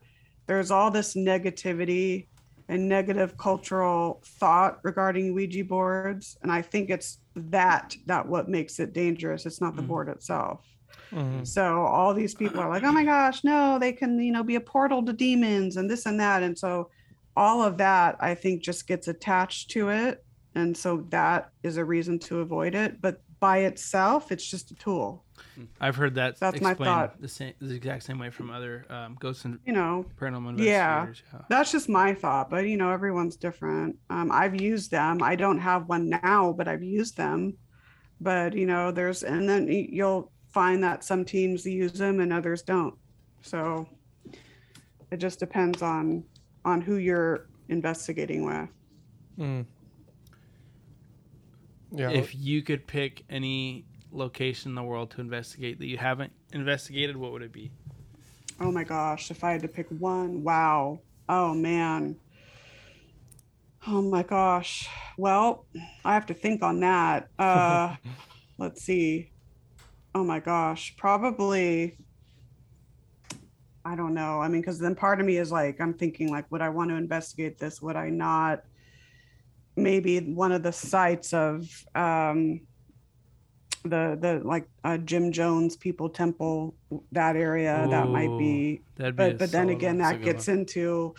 [0.48, 2.28] there's all this negativity
[2.68, 6.36] and negative cultural thought regarding Ouija boards.
[6.42, 9.44] And I think it's that that what makes it dangerous.
[9.46, 9.88] It's not the Mhm.
[9.88, 10.66] board itself.
[11.12, 11.46] Mhm.
[11.46, 14.56] So all these people are like, oh my gosh, no, they can, you know, be
[14.56, 16.42] a portal to demons and this and that.
[16.42, 16.90] And so
[17.36, 20.24] all of that, I think, just gets attached to it.
[20.54, 23.00] And so that is a reason to avoid it.
[23.00, 25.22] But by itself, it's just a tool.
[25.80, 27.20] I've heard that That's my thought.
[27.20, 31.00] the same, the exact same way from other um, ghosts and You know, paranormal yeah
[31.02, 31.22] investigators.
[31.32, 31.40] Yeah.
[31.50, 35.58] that's just my thought but you know everyone's different um, i've used them i don't
[35.58, 37.54] have one now but i've used them
[38.20, 42.62] but you know there's and then you'll find that some teams use them and others
[42.62, 42.94] don't.
[43.42, 43.86] So
[45.10, 46.24] it just depends on
[46.64, 48.68] on who you're investigating with.
[49.38, 49.66] Mm.
[51.92, 52.08] Yeah.
[52.08, 57.18] If you could pick any location in the world to investigate that you haven't investigated,
[57.18, 57.70] what would it be?
[58.58, 60.98] oh my gosh if i had to pick one wow.
[61.28, 62.16] Oh man.
[63.86, 64.88] Oh my gosh.
[65.18, 65.66] Well
[66.02, 67.28] i have to think on that.
[67.38, 67.96] Uh
[68.58, 69.30] let's see
[70.16, 71.94] oh my gosh probably
[73.84, 76.50] i don't know i mean because then part of me is like i'm thinking like
[76.50, 78.62] would i want to investigate this would i not
[79.76, 82.62] maybe one of the sites of um
[83.82, 86.74] the the like uh, jim jones people temple
[87.12, 90.12] that area that might be but but then again one.
[90.12, 91.14] That gets into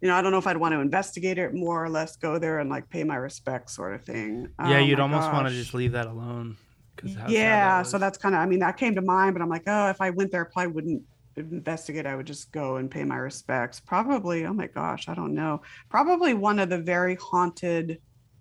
[0.00, 2.38] you know i don't know if i'd want to investigate it more or less go
[2.38, 5.52] there and like pay my respects sort of thing yeah, Oh you'd almost want to
[5.52, 6.56] just leave that alone.
[6.96, 9.42] 'Cause how that yeah so that's kind of i mean that came to mind but
[9.42, 11.02] i'm like oh if i went there I probably wouldn't
[11.36, 15.34] investigate i would just go and pay my respects probably oh my gosh i don't
[15.34, 17.98] know probably one of the very haunted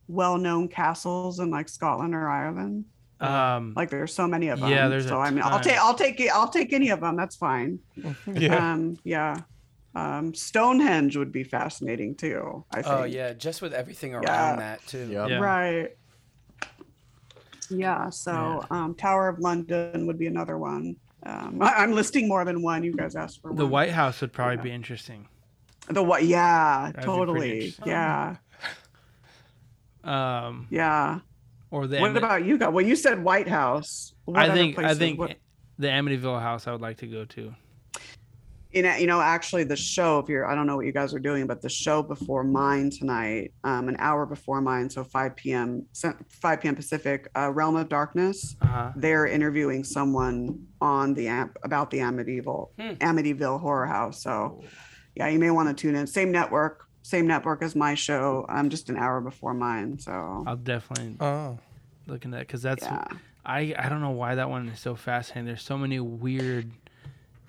[0.07, 2.85] well-known castles in like scotland or ireland
[3.19, 5.95] Um, like there's so many of them Yeah, there's so i mean i'll take i'll
[5.95, 7.79] take it i'll take any of them that's fine
[8.35, 8.65] Yeah.
[8.67, 9.43] um yeah
[9.95, 14.57] um stonehenge would be fascinating too i think Oh yeah, just with everything around Yeah.
[14.57, 15.07] that too.
[15.09, 15.25] Yep.
[15.25, 15.39] Yeah.
[15.39, 15.89] right
[17.69, 20.95] yeah so um tower of london would be another one.
[21.23, 22.83] Um I, i'm listing more than one.
[22.83, 23.71] You guys asked for the one.
[23.71, 25.27] White House would probably be interesting.
[25.89, 27.73] the what yeah That'd totally.
[27.85, 28.37] yeah.
[30.03, 31.19] Um, yeah.
[31.71, 34.13] or the what Ami- about you guys well you said white house.
[34.25, 35.35] What I think I think What-
[35.77, 37.53] the Amityville house I would like to go to.
[38.75, 41.13] You know, you know, actually the show, if you're, I don't know what you guys
[41.13, 45.35] are doing, but the show before mine tonight, um, an hour before mine, so 5
[45.37, 45.85] p.m.,
[46.27, 46.75] 5 p.m.
[46.75, 48.91] Pacific, uh, Realm of Darkness, Uh-huh.
[48.97, 54.21] they're interviewing someone on the app about the Amityville, Amityville Horror House.
[54.21, 54.61] So,
[55.15, 56.05] yeah, you may want to tune in.
[56.05, 58.45] Same network, same network as my show.
[58.49, 59.99] I'm just an hour before mine.
[59.99, 61.57] So, I'll definitely Oh.
[62.07, 63.05] look into that because that's yeah.
[63.45, 65.45] I I don't know why that one is so fascinating.
[65.45, 66.71] There's so many weird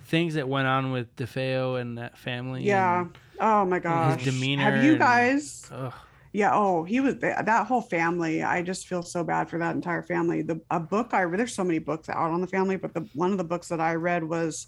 [0.07, 2.63] things that went on with DeFeo and that family.
[2.63, 3.07] Yeah.
[3.41, 4.21] Oh my gosh.
[4.23, 5.69] His demeanor Have you and- guys?
[5.73, 5.93] ugh.
[6.33, 6.51] Yeah.
[6.53, 8.43] Oh, he was that, whole family.
[8.43, 10.43] I just feel so bad for that entire family.
[10.43, 11.41] The a book I read.
[11.41, 13.81] There's so many books out on the family, but the one of the books that
[13.81, 14.67] I read was,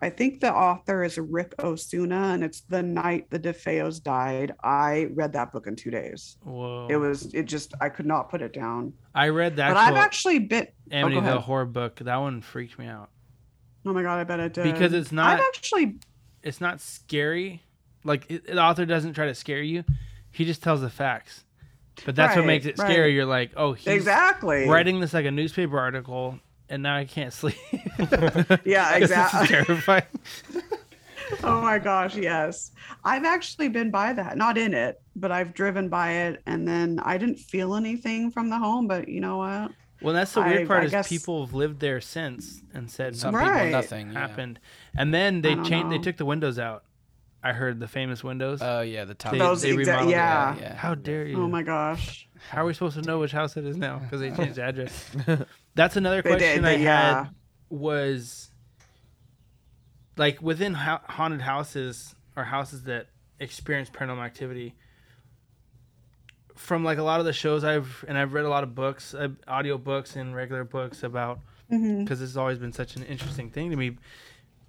[0.00, 4.54] I think the author is Ric Osuna, and it's the night the DeFeos died.
[4.62, 6.36] I read that book in two days.
[6.44, 6.86] Whoa.
[6.88, 7.34] It was.
[7.34, 7.74] It just.
[7.80, 8.92] I could not put it down.
[9.12, 9.68] I read that.
[9.74, 10.68] But I've actually been.
[10.92, 11.40] Oh, Amityville ahead.
[11.40, 11.96] horror book.
[11.96, 13.10] That one freaked me out
[13.86, 14.18] Oh my god!
[14.18, 14.64] I bet it did.
[14.64, 15.38] because it's not.
[15.38, 15.96] I've actually.
[16.42, 17.62] It's not scary.
[18.04, 19.84] Like it, the author doesn't try to scare you.
[20.30, 21.44] He just tells the facts.
[22.04, 22.90] But that's what makes it right.
[22.90, 23.14] scary.
[23.14, 24.66] You're like, oh, he's Exactly.
[24.66, 27.56] writing this like a newspaper article, and now I can't sleep.
[28.64, 29.48] Yeah, exactly.
[29.48, 30.04] terrifying.
[31.44, 32.72] oh my gosh, yes.
[33.04, 37.00] I've actually been by that, not in it, but I've driven by it and then
[37.04, 39.72] I didn't feel anything from the home, but you know what?
[40.02, 42.90] Well, that's the weird I- part I is guess- people have lived there since and
[42.90, 43.70] said Some nothing people Right.
[43.70, 44.12] nothing.
[44.12, 44.18] Yeah.
[44.26, 44.60] happened,
[44.96, 45.92] and then they I don't changed.
[45.92, 46.84] They took the windows out.
[47.42, 48.60] I heard the famous windows.
[48.62, 49.32] Oh yeah, the top.
[49.32, 50.56] They- Those they exact, remodeled yeah.
[50.60, 50.74] Yeah.
[50.74, 51.42] How dare you?
[51.42, 52.28] Oh my gosh.
[52.50, 53.98] How are we supposed to know which house it is now?
[53.98, 55.10] Because they changed the address.
[55.74, 57.24] That's another They did, question I they- yeah.
[57.24, 57.30] had
[57.70, 58.50] was
[60.16, 63.06] like within ha- haunted houses or houses that
[63.38, 64.74] experience paranormal activity.
[66.60, 69.14] From like a lot of the shows I've and I've read a lot of books,
[69.14, 71.40] uh, audio books and regular books about
[72.04, 73.96] because this has always been such an interesting thing to me.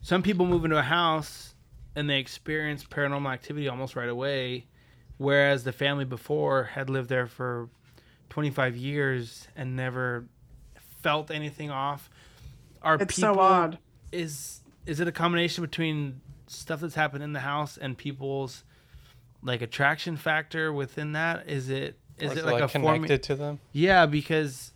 [0.01, 1.53] Some people move into a house
[1.95, 4.65] and they experience paranormal activity almost right away,
[5.17, 7.69] whereas the family before had lived there for
[8.29, 10.25] 25 years and never
[11.03, 12.09] felt anything off.
[12.81, 13.77] Are It's people so odd.
[14.11, 18.63] is is it a combination between stuff that's happened in the house and people's
[19.43, 21.47] like attraction factor within that?
[21.49, 23.59] Is it is Or it like, a connected formu- to them?
[23.71, 24.73] yeah, because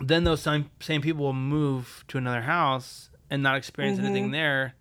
[0.00, 4.32] then those same same people will move to another house and not experience anything Mhm.
[4.32, 4.74] there,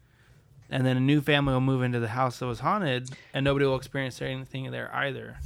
[0.70, 3.66] and then a new family will move into the house that was haunted, and nobody
[3.66, 5.38] will experience anything there either.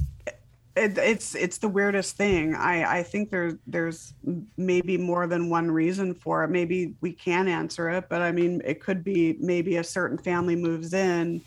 [0.76, 2.54] it, it's it's the weirdest thing.
[2.54, 4.14] I I think there's there's
[4.56, 6.50] maybe more than one reason for it.
[6.50, 10.54] Maybe we can answer it, but I mean, it could be maybe a certain family
[10.54, 11.40] moves in,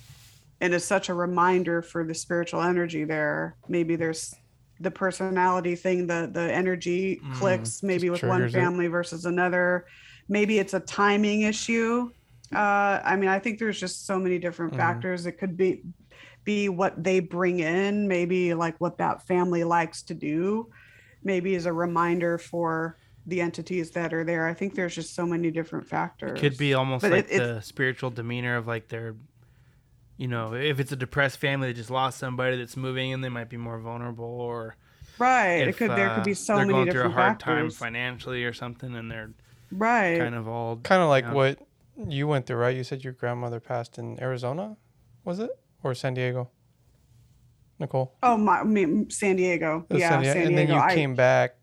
[0.61, 3.57] and it's such a reminder for the spiritual energy there.
[3.67, 4.33] Maybe there's
[4.79, 7.83] the personality thing, the the energy Mm, clicks.
[7.83, 8.59] Maybe with one triggers it.
[8.59, 9.85] family versus another.
[10.29, 12.09] Maybe it's a timing issue.
[12.53, 14.77] Uh, I mean, I think there's just so many different Mhm.
[14.77, 15.25] factors.
[15.25, 15.83] It could be
[16.43, 20.67] be what they bring in, maybe like what that family likes to do,
[21.23, 22.97] maybe as a reminder for
[23.27, 24.47] the entities that are there.
[24.47, 26.39] I think there's just so many different factors.
[26.39, 29.13] Could be almost But like it- it- the spiritual demeanor of like their,
[30.21, 33.29] you know, if it's a depressed family that just lost somebody that's moving and they
[33.29, 34.75] might be more vulnerable, or
[35.17, 35.55] right.
[35.61, 37.39] It if, could there could be uh, so they're many going through a different hard
[37.39, 39.31] time financially or something, and they're
[39.71, 40.19] right.
[40.19, 41.33] kind of all Kind of like Yeah.
[41.33, 41.59] what
[42.07, 42.77] you went through, right?
[42.77, 44.77] You said your grandmother passed in Arizona,
[45.25, 45.49] was it,
[45.81, 46.51] or San Diego?
[47.79, 48.13] Nicole.
[48.21, 49.87] Oh my, I mean, San Diego.
[49.89, 50.33] It was yeah, San Diego.
[50.39, 51.55] San and then you I- came back,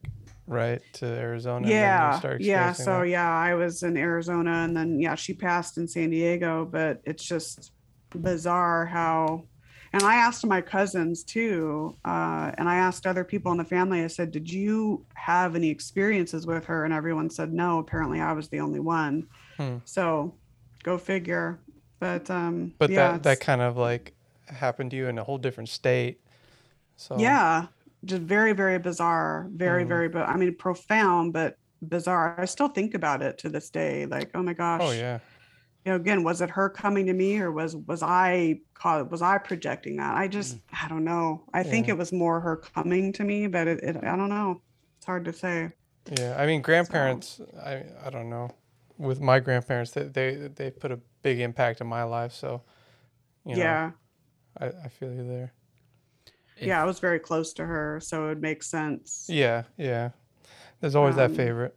[0.48, 1.58] right, to Arizona.
[1.58, 3.08] and you yeah started yeah so that.
[3.08, 7.22] yeah i was in arizona and then yeah she passed in san diego but it's
[7.22, 7.72] just
[8.14, 9.46] bizarre how
[9.92, 14.02] and i asked my cousins too uh, and i asked other people in the family
[14.02, 18.32] i said did you have any experiences with her and everyone said no apparently i
[18.32, 19.78] was the only one Hmm.
[19.84, 20.34] so
[20.84, 21.60] go figure
[22.00, 24.14] but um But yeah that that kind of like
[24.46, 26.20] happened to you in a whole different state.
[26.96, 27.66] So yeah
[28.04, 29.88] just very very bizarre very Mhm.
[29.88, 34.06] very but i mean profound but bizarre i still think about it to this day
[34.06, 35.18] like oh my gosh Oh yeah.
[35.88, 39.38] You know again was it her coming to me or was was i was i
[39.38, 41.90] projecting that i just i don't know i think Mm.
[41.90, 44.62] It was more her coming to me but it, it i don't know
[44.98, 45.70] it's hard to say
[46.10, 47.40] Yeah, I mean, grandparents.
[47.64, 48.50] I I don't know.
[48.96, 52.32] With my grandparents, they they they put a big impact in my life.
[52.32, 52.62] So,
[53.46, 53.90] you know, yeah
[54.60, 55.52] I, I feel you there.
[56.60, 60.10] yeah i was very close to her so it makes sense Yeah, yeah.
[60.80, 61.76] There's always that Um, favorite.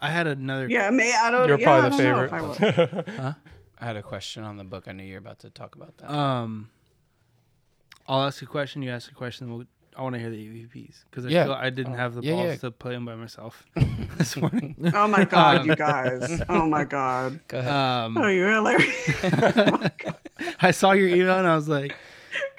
[0.00, 0.68] I had another.
[0.68, 2.56] yeah may i don't You're yeah, probably I the don't know I would.
[3.06, 3.34] favorite.
[3.80, 4.84] I had a question on the book.
[4.88, 6.10] I knew you were about to talk about that.
[6.12, 6.68] Um,
[8.06, 8.82] I'll ask a question.
[8.82, 9.50] You ask a question.
[9.50, 9.64] We'll,
[9.96, 11.44] I want to hear the EVPs because I Yeah.
[11.44, 12.56] feel I didn't Oh, have the yeah, balls yeah.
[12.56, 13.64] to play them by myself
[14.18, 14.76] this morning.
[14.94, 17.72] oh my god Um, you guys oh my god Go ahead.
[17.72, 19.18] Um, oh you're hilarious
[20.60, 21.96] I saw your email and I was like,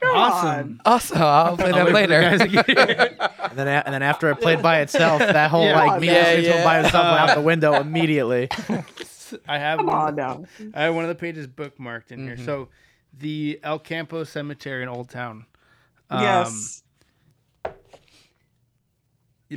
[0.02, 0.82] Come awesome.
[0.86, 1.18] awesome.
[1.22, 2.22] I'll play that wait for the later.
[2.22, 3.18] guys to get here.
[3.52, 5.84] And then, a- and then after it played by itself, that whole Yeah.
[5.84, 6.86] like me Yeah, listening to it by yeah.
[6.86, 8.48] itself went out the window immediately.
[9.48, 9.96] I have come one.
[9.98, 10.44] on now
[10.74, 12.38] I have one of the pages bookmarked in here.
[12.38, 12.70] So,
[13.18, 15.46] the El Campo Cemetery in Old Town.
[16.10, 16.84] Um, yes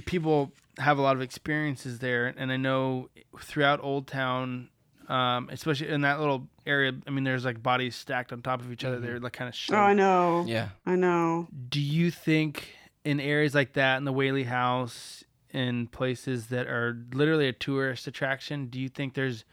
[0.06, 4.68] people have a lot of experiences there, and I know throughout Old Town,
[5.08, 6.92] um, especially in that little area.
[7.06, 8.98] I mean, there's like bodies stacked on top of each other.
[9.00, 9.56] They're like kind of.
[9.74, 10.68] oh i know yeah.
[10.86, 16.46] i know Do you think in areas like that, in the Whaley House, in places
[16.48, 19.44] that are literally a tourist attraction, do you think there's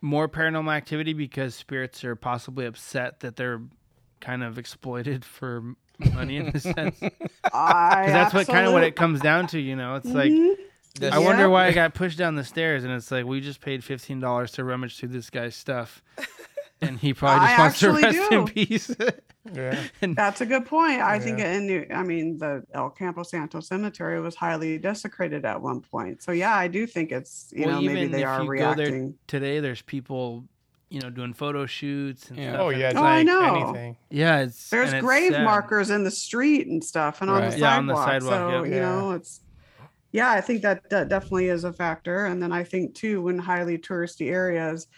[0.00, 3.60] more paranormal activity because spirits are possibly upset that they're
[4.20, 5.74] kind of exploited for
[6.14, 7.00] money in a sense?
[7.46, 9.94] Because I that's what kind of what it comes down to, you know.
[9.96, 10.54] It's like Mhm.
[10.98, 13.60] This- I wonder why I got pushed down the stairs, and it's like we just
[13.60, 16.02] paid fifteen dollars to rummage through this guy's stuff,
[16.80, 18.96] and he probably I just wants to actually rest in peace.
[19.54, 19.78] Yeah.
[20.02, 21.00] and That's a good point.
[21.00, 21.52] I think Yeah.
[21.52, 26.22] in New, I mean the El Campo Santo Cemetery was highly desecrated at one point.
[26.22, 28.46] So yeah, I do think it's you Well, know maybe even they if are you
[28.58, 29.14] go there- reacting.
[29.28, 30.44] today, there's people,
[30.88, 32.50] you know, doing photo shoots and Yeah.
[32.54, 32.60] stuff.
[32.60, 32.88] Oh yeah.
[32.90, 33.68] it's Oh, I know.
[33.68, 33.96] Anything.
[34.10, 35.44] Yeah, it's There's and it's grave sad.
[35.44, 37.58] markers in the street and stuff, and on the Right.
[37.58, 38.32] Yeah, on the sidewalk.
[38.32, 38.74] sidewalk, So yep.
[38.74, 39.40] you know it's
[40.16, 42.26] yeah, I think that, that definitely is a factor.
[42.26, 44.88] And then I think too, in highly touristy areas,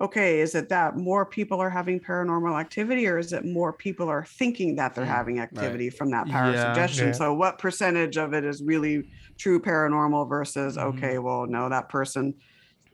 [0.00, 4.08] okay, is it that more people are having paranormal activity, or is it more people
[4.08, 6.60] are thinking that they're Mm, having activity from that power of Yeah.
[6.60, 7.12] suggestion?
[7.12, 7.14] Yeah.
[7.14, 9.04] So what percentage of it is really
[9.38, 10.78] true paranormal versus Mhm.
[10.78, 12.34] okay, well, no, that person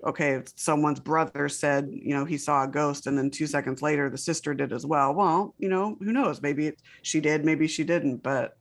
[0.07, 4.09] okay, someone's brother said, you know, he saw a ghost, and then two seconds later,
[4.09, 5.15] the sister did as well.
[5.15, 6.41] Well, you know, who knows?
[6.41, 8.19] Maybe it, she did, maybe she didn't.
[8.23, 8.53] But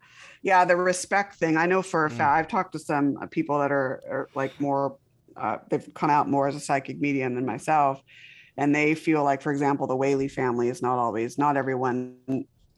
[0.47, 2.13] yeah, the respect thing, I know for a Mm.
[2.17, 4.97] fact, I've talked to some uh, people that are, are like more,
[5.35, 8.01] uh, they've come out more as a psychic medium than myself.
[8.55, 12.15] And they feel like, for example, the Whaley family is not always, not everyone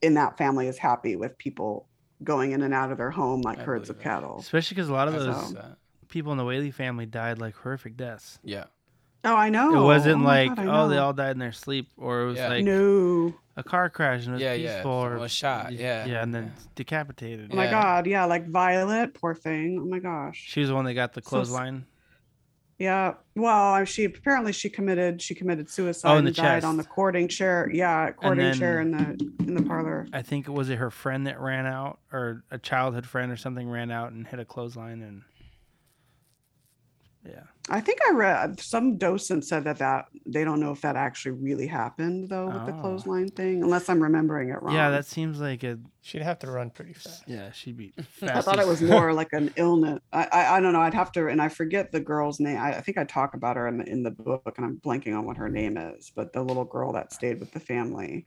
[0.01, 1.87] in that family is happy with people
[2.23, 4.03] going in and out of their home like I herds of that.
[4.03, 4.39] cattle.
[4.39, 5.77] Especially because a lot of those saw that.
[6.09, 8.39] people in the Whaley family died like horrific deaths.
[8.43, 8.65] Yeah.
[9.23, 9.79] Oh, I know.
[9.79, 12.37] it wasn't Oh like God, oh they all died in their sleep, or it was
[12.37, 12.49] Yeah.
[12.49, 13.35] like no.
[13.59, 14.73] A car crash and it was Yeah, yeah.
[14.75, 16.63] peaceful, or Someone was shot, yeah, yeah, and then yeah.
[16.75, 17.49] decapitated.
[17.51, 17.71] Oh my Yeah.
[17.71, 18.07] God.
[18.07, 18.25] Yeah.
[18.25, 19.79] Like Violet, poor thing.
[19.81, 20.43] Oh my gosh.
[20.47, 21.85] She was the one that got the So clothesline.
[22.77, 23.15] Yeah.
[23.35, 26.83] Well, she apparently she committed she committed suicide Oh, in the and died on the
[26.83, 26.95] chest.
[26.95, 27.69] courting chair.
[27.73, 30.07] Yeah, courting chair in the in the parlor.
[30.13, 33.35] I think it was it her friend that ran out, or a childhood friend or
[33.37, 35.23] something ran out and hit a clothesline, and
[37.25, 40.95] yeah, I think I read some docent said that that they don't know if that
[40.95, 42.81] actually really happened though with the Oh.
[42.81, 44.73] clothesline thing, unless I'm remembering it wrong.
[44.73, 47.23] yeah, that seems like a She'd have to run pretty fast.
[47.27, 47.51] yeah.
[47.51, 47.93] She'd be.
[48.11, 49.99] Fast I thought it was more like an illness.
[50.11, 50.81] I, I I don't know.
[50.81, 52.57] I'd have to, and I forget the girl's name.
[52.57, 55.15] I, I think I talk about her in the in the book, and I'm blanking
[55.15, 56.11] on what her name is.
[56.15, 58.25] But the little girl that stayed with the family.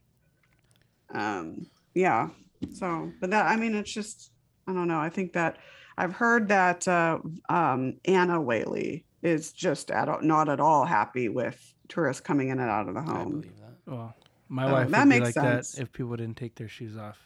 [1.13, 1.67] Um.
[1.93, 2.29] Yeah.
[2.73, 4.31] So, but that I mean, it's just
[4.67, 4.99] I don't know.
[4.99, 5.57] I think that
[5.97, 7.19] I've heard that uh,
[7.49, 12.69] um, Anna Whaley is just at, not at all happy with tourists coming in and
[12.69, 13.15] out of the home.
[13.15, 13.31] I home.
[13.41, 13.91] believe that.
[13.91, 14.15] Well,
[14.49, 15.71] my Oh, wife that would be makes like sense.
[15.73, 17.17] that if people didn't take their shoes off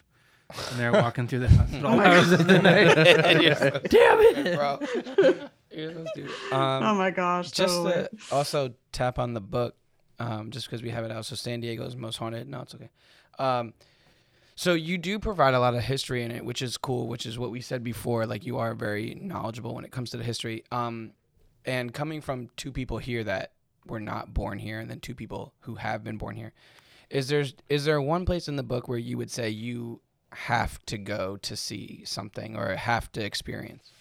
[0.71, 2.93] and they're walking through the hospital Oh my hours of the night.
[3.89, 4.79] Damn it, bro.
[5.71, 6.31] You're so stupid.
[6.53, 7.51] Um, oh my gosh!
[7.51, 7.93] just totally.
[7.93, 9.75] to also tap on the book,
[10.19, 11.25] um, just because we have it out.
[11.25, 12.47] So San Diego's most haunted.
[12.47, 12.89] No, it's okay.
[13.37, 13.73] Um,
[14.55, 17.07] so you do provide a lot of history in it, which is cool.
[17.07, 18.25] Which is what we said before.
[18.25, 20.63] Like you are very knowledgeable when it comes to the history.
[20.71, 21.11] Um,
[21.67, 23.51] and coming from two people here that
[23.85, 26.53] were not born here, and then two people who have been born here,
[27.09, 30.01] is there is there one place in the book where you would say you
[30.31, 33.91] have to go to see something or have to experience?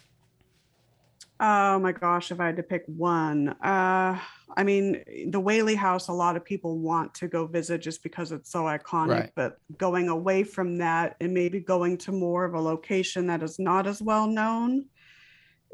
[1.39, 4.19] Oh my gosh, if I had to pick one, uh,
[4.55, 8.31] I mean, the Whaley House, a lot of people want to go visit just because
[8.31, 9.09] it's so iconic.
[9.09, 9.31] Right.
[9.35, 13.59] But going away from that and maybe going to more of a location that is
[13.59, 14.85] not as well known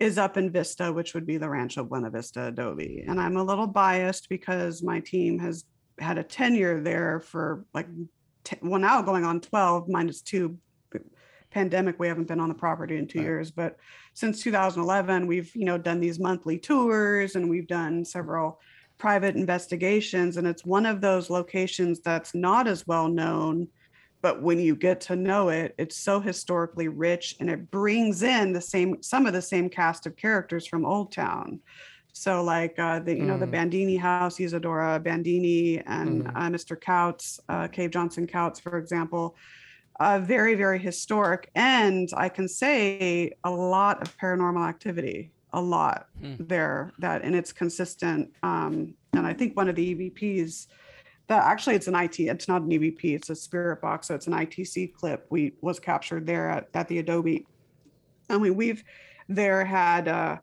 [0.03, 3.03] is up in Vista, which would be the Rancho Buena Vista Adobe.
[3.07, 5.65] And I'm a little biased because my team has
[5.99, 7.87] had a tenure there for like,
[8.43, 10.57] t- well, now going on 12 minus two
[11.51, 13.25] pandemic we haven't been on the property in two Right.
[13.25, 13.77] years but
[14.15, 18.59] since 2011 we've you know done these monthly tours and we've done several
[18.97, 23.67] private investigations and it's one of those locations that's not as well known
[24.23, 28.53] but when you get to know it it's so historically rich and it brings in
[28.53, 31.59] the same some of the same cast of characters from old town
[32.13, 33.51] so like uh, the you know the Mm.
[33.57, 36.31] bandini house ysidora bandini and Mhm.
[36.35, 39.35] uh, mr couts uh, cave johnson couts for example
[39.99, 46.07] uh, very very historic and i can say a lot of paranormal activity a lot
[46.19, 46.35] Hmm.
[46.39, 48.73] there that and it's consistent um
[49.15, 50.67] and i think one of the evps
[51.27, 54.27] that actually it's an it it's not an evp it's a spirit box so it's
[54.27, 57.45] an itc clip we was captured there at, at the adobe
[58.29, 58.83] i mean we've
[59.29, 60.37] there had uh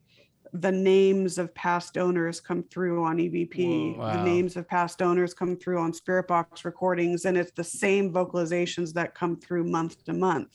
[0.53, 3.97] the names of past owners come through on EVP.
[3.97, 4.13] Whoa.
[4.15, 8.13] The names of past owners come through on Spirit Box recordings, and it's the same
[8.13, 10.53] vocalizations that come through month to month.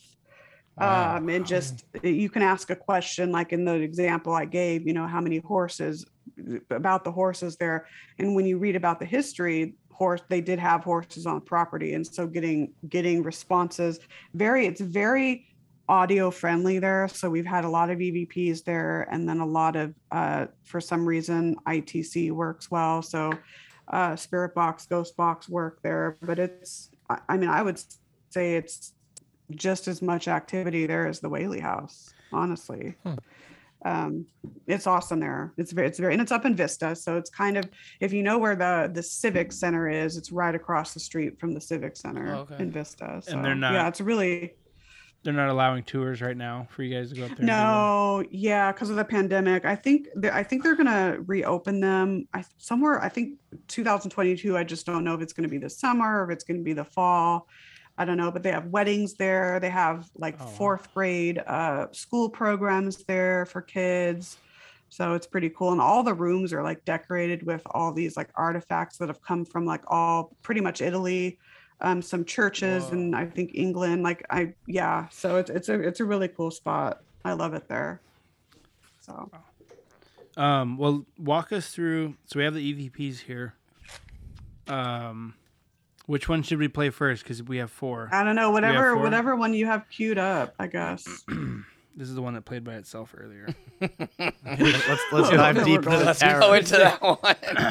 [0.78, 1.16] Wow.
[1.16, 4.92] Um, and just you can ask a question, like in the example I gave, you
[4.92, 6.04] know, how many horses
[6.70, 7.86] about the horses there.
[8.18, 12.06] And when you read about the history, horse they did have horses on property, and
[12.06, 13.98] so getting getting responses
[14.34, 15.46] very it's very
[15.88, 17.08] audio friendly there.
[17.08, 20.80] So we've had a lot of EVPs there, and then a lot of, uh, for
[20.80, 23.02] some reason, ITC works well.
[23.02, 23.32] So
[23.88, 26.16] uh, Spirit Box, Ghost Box work there.
[26.22, 27.80] But it's, I, I mean, I would
[28.30, 28.94] say it's
[29.52, 32.94] just as much activity there as the Whaley House, honestly.
[33.84, 34.26] Um,
[34.66, 35.52] it's awesome there.
[35.58, 36.96] It's very, it's very, and it's up in Vista.
[36.96, 37.64] So it's kind of,
[38.00, 41.52] if you know where the the Civic Center is, it's right across the street from
[41.52, 42.56] the Civic Center Oh, okay.
[42.58, 43.20] in Vista.
[43.22, 44.54] So they're not- yeah, it's really
[45.22, 47.38] They're not allowing tours right now for you guys to go up there.
[47.38, 49.64] and no, yeah, because of the pandemic.
[49.64, 52.26] I think they're, I think they're gonna reopen them.
[52.32, 54.56] I somewhere I think 2022.
[54.56, 56.72] I just don't know if it's gonna be the summer or if it's gonna be
[56.72, 57.48] the fall.
[57.98, 59.58] I don't know, but they have weddings there.
[59.60, 64.36] They have like Oh, fourth grade uh, school programs there for kids.
[64.88, 65.72] So it's pretty cool.
[65.72, 69.44] And all the rooms are like decorated with all these like artifacts that have come
[69.44, 71.38] from like all pretty much Italy,
[71.80, 72.92] um, some churches Whoa.
[72.92, 74.02] and I think England.
[74.02, 75.08] Like I yeah.
[75.10, 77.02] So it's it's a it's a really cool spot.
[77.24, 78.00] I love it there.
[79.00, 79.30] So
[80.36, 82.14] Um, well, walk us through.
[82.26, 83.54] So we have the EVPs here.
[84.68, 85.34] Um,
[86.06, 87.22] which one should we play first?
[87.22, 88.08] Because we have four.
[88.12, 91.24] I don't know, whatever whatever one you have queued up, I guess.
[91.98, 93.48] This is the one that played by itself earlier.
[93.80, 96.40] let's let's dive deep into the Let's terror.
[96.40, 97.16] go into that one.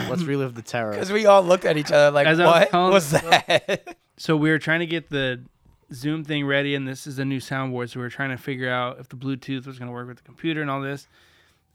[0.10, 0.94] Let's relive the terror.
[0.94, 3.98] Because we all looked at each other like, As I was what telling- was that?
[4.18, 5.44] so we were trying to get the
[5.94, 7.92] Zoom thing ready, and this is a new soundboard.
[7.92, 10.18] So we were trying to figure out if the Bluetooth was going to work with
[10.18, 11.08] the computer and all this.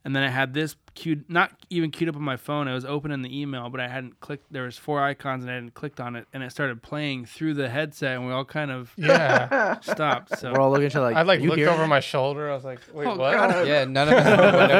[0.04, 2.66] And then I had this queued, not even queued up on my phone.
[2.68, 4.52] It was open in the email, but I hadn't clicked.
[4.52, 7.54] There was four icons, and I hadn't clicked on it, and it started playing through
[7.54, 9.78] the headset, and we all kind of Yeah.
[9.82, 10.38] stopped.
[10.38, 12.50] So We're all looking at like, I like "You looked hear over my shoulder.
[12.50, 13.34] I was like, wait, Oh, what?
[13.34, 13.66] God.
[13.66, 14.70] Yeah, none of us knew what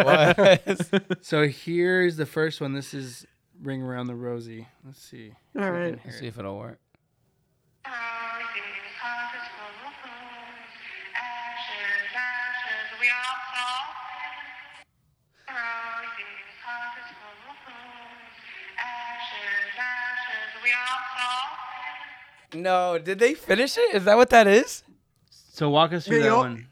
[0.49, 1.17] it was.
[1.27, 2.73] So here's the first one.
[2.73, 3.27] This is
[3.63, 4.69] Ring Around the Rosie.
[4.85, 5.33] Let's see.
[5.57, 5.99] All if right.
[6.05, 6.79] Let's see if it'll work.
[22.55, 23.95] No, did they finish it?
[23.95, 24.83] Is that what that is?
[25.31, 26.67] So walk us through Yeah, that you'll- one.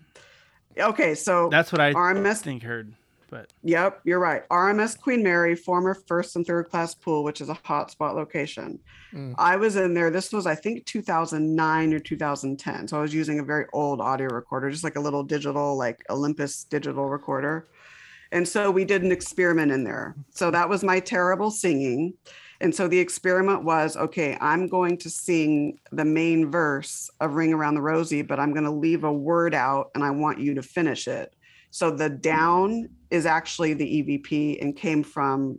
[0.79, 2.95] Okay, so That's what I RMS think heard.
[3.31, 4.43] But Yep, you're right.
[4.49, 8.79] RMS Queen Mary, former first and third class pool, which is a hotspot location.
[9.13, 9.35] Mm.
[9.37, 10.11] I was in there.
[10.11, 12.89] This was, I think, 2009 or 2010.
[12.89, 16.03] So I was using a very old audio recorder, just like a little digital, like
[16.09, 17.69] Olympus digital recorder.
[18.33, 20.15] And so we did an experiment in there.
[20.31, 22.15] So that was my terrible singing.
[22.61, 27.53] And so the experiment was okay, I'm going to sing the main verse of Ring
[27.53, 30.55] Around the Rosie, but I'm going to leave a word out and I want you
[30.55, 31.35] to finish it.
[31.71, 35.59] So the down is actually the EVP and came from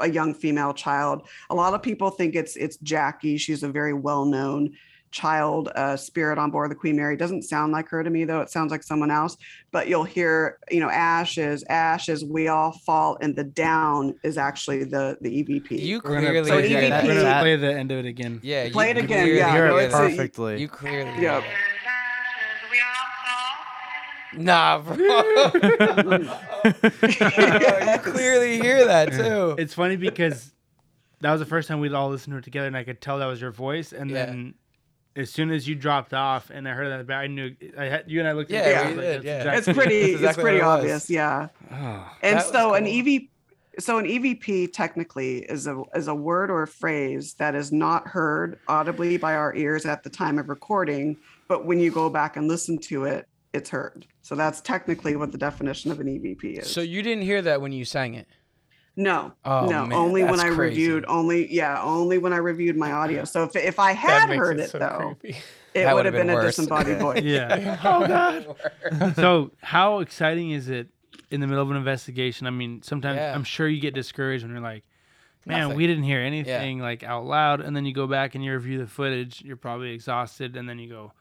[0.00, 1.28] a young female child.
[1.50, 3.36] A lot of people think it's it's Jackie.
[3.36, 4.72] She's a very well-known
[5.10, 7.16] child uh, spirit on board the Queen Mary.
[7.16, 8.40] Doesn't sound like her to me though.
[8.40, 9.36] It sounds like someone else.
[9.72, 12.24] But you'll hear, you know, ashes, ashes.
[12.24, 15.78] We all fall, and the down is actually the the EVP.
[15.80, 17.04] You clearly play, hear EVP that.
[17.04, 18.40] we're play the end of it again.
[18.42, 19.88] Yeah, you Play it again, clearly yeah, hear no, that.
[19.88, 20.60] a- perfectly.
[20.60, 21.22] You clearly.
[21.22, 21.42] Yeah.
[24.34, 24.94] Nah, bro.
[24.96, 26.28] you
[28.02, 29.54] clearly hear that too.
[29.58, 30.52] It's funny because
[31.20, 33.18] that was the first time we'd all listened to it together, and I could tell
[33.18, 33.92] that was your voice.
[33.92, 34.26] And Yeah.
[34.26, 34.54] then
[35.18, 38.20] as soon as you dropped off, and I heard that, I knew I had you
[38.20, 38.50] and I looked.
[38.50, 39.36] Yeah, at each other, we I was did, that's yeah.
[39.38, 42.16] exactly- it's pretty That's it's pretty it obvious yeah Oh.
[42.22, 42.98] and That was so an cool.
[43.16, 43.22] ev
[43.80, 48.06] so an evp technically is a is a word or a phrase that is not
[48.08, 51.16] heard audibly by our ears at the time of recording
[51.48, 55.30] but when you go back and listen to it it's heard so that's technically what
[55.32, 58.26] the definition of an evp is So you didn't hear that when you sang it.
[58.98, 60.60] No Oh, no man, only when i crazy.
[60.60, 64.58] reviewed only yeah only when i reviewed my audio so if, if i had heard
[64.58, 65.38] it it, so though creepy.
[65.74, 67.78] it would have been, been a disembodied voice Yeah.
[67.84, 70.88] oh god so how exciting is it
[71.30, 72.46] in the middle of an investigation?
[72.46, 73.34] I mean, sometimes Yeah.
[73.34, 74.82] I'm sure you get discouraged when you're like,
[75.44, 75.76] "Man, Nothing.
[75.76, 78.78] we didn't hear anything like out loud," and then you go back and you review
[78.78, 79.42] the footage.
[79.42, 81.12] You're probably exhausted, and then you go,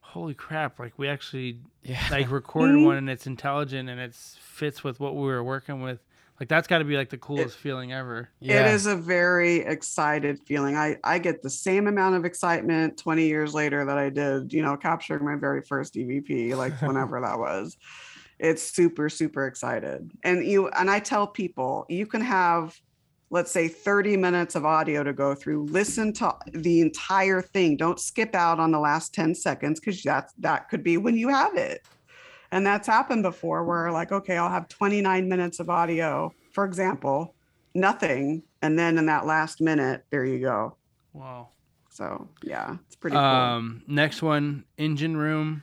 [0.00, 0.78] "Holy crap!
[0.78, 2.00] Like we actually Yeah.
[2.10, 2.86] like recorded Mhm.
[2.86, 6.00] one, and it's intelligent and it fits with what we were working with."
[6.42, 8.28] Like that's got to be like the coolest feeling ever.
[8.40, 8.66] Yeah.
[8.66, 10.76] It is a very excited feeling.
[10.76, 14.60] I, I get the same amount of excitement 20 years later that I did, you
[14.60, 17.76] know, capturing my very first EVP, like whenever that was.
[18.40, 20.10] It's super, super excited.
[20.24, 22.76] And you and I tell people you can have,
[23.30, 25.66] let's say, 30 minutes of audio to go through.
[25.66, 27.76] Listen to the entire thing.
[27.76, 31.28] Don't skip out on the last 10 seconds because that's that could be when you
[31.28, 31.86] have it.
[32.52, 37.34] And that's happened before where like, okay, I'll have 29 minutes of audio, for example,
[37.74, 38.42] nothing.
[38.60, 40.76] And then in that last minute, there you go.
[41.14, 41.48] Wow.
[41.88, 43.24] So yeah, it's pretty cool.
[43.24, 45.62] Um, next one, engine room.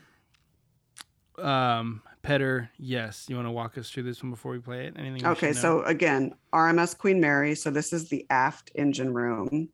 [1.37, 3.27] Um, Petter, yes.
[3.29, 4.95] You want to walk us through this one before we play it?
[4.97, 5.25] Anything?
[5.25, 7.55] Okay, so again, RMS Queen Mary.
[7.55, 9.69] So this is the aft engine room.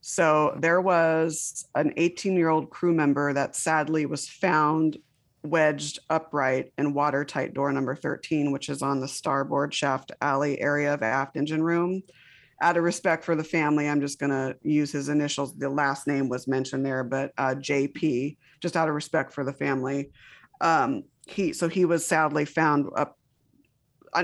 [0.00, 4.98] So there was an 18 year old crew member that sadly was found
[5.42, 10.94] wedged upright in watertight door number 13, which is on the starboard shaft alley area
[10.94, 12.02] of aft engine room.
[12.62, 15.56] Out of respect for the family, I'm just going to use his initials.
[15.56, 19.52] The last name was mentioned there, but uh, JP, just out of respect for the
[19.52, 20.10] family.
[20.60, 23.16] Um, he so he was sadly found up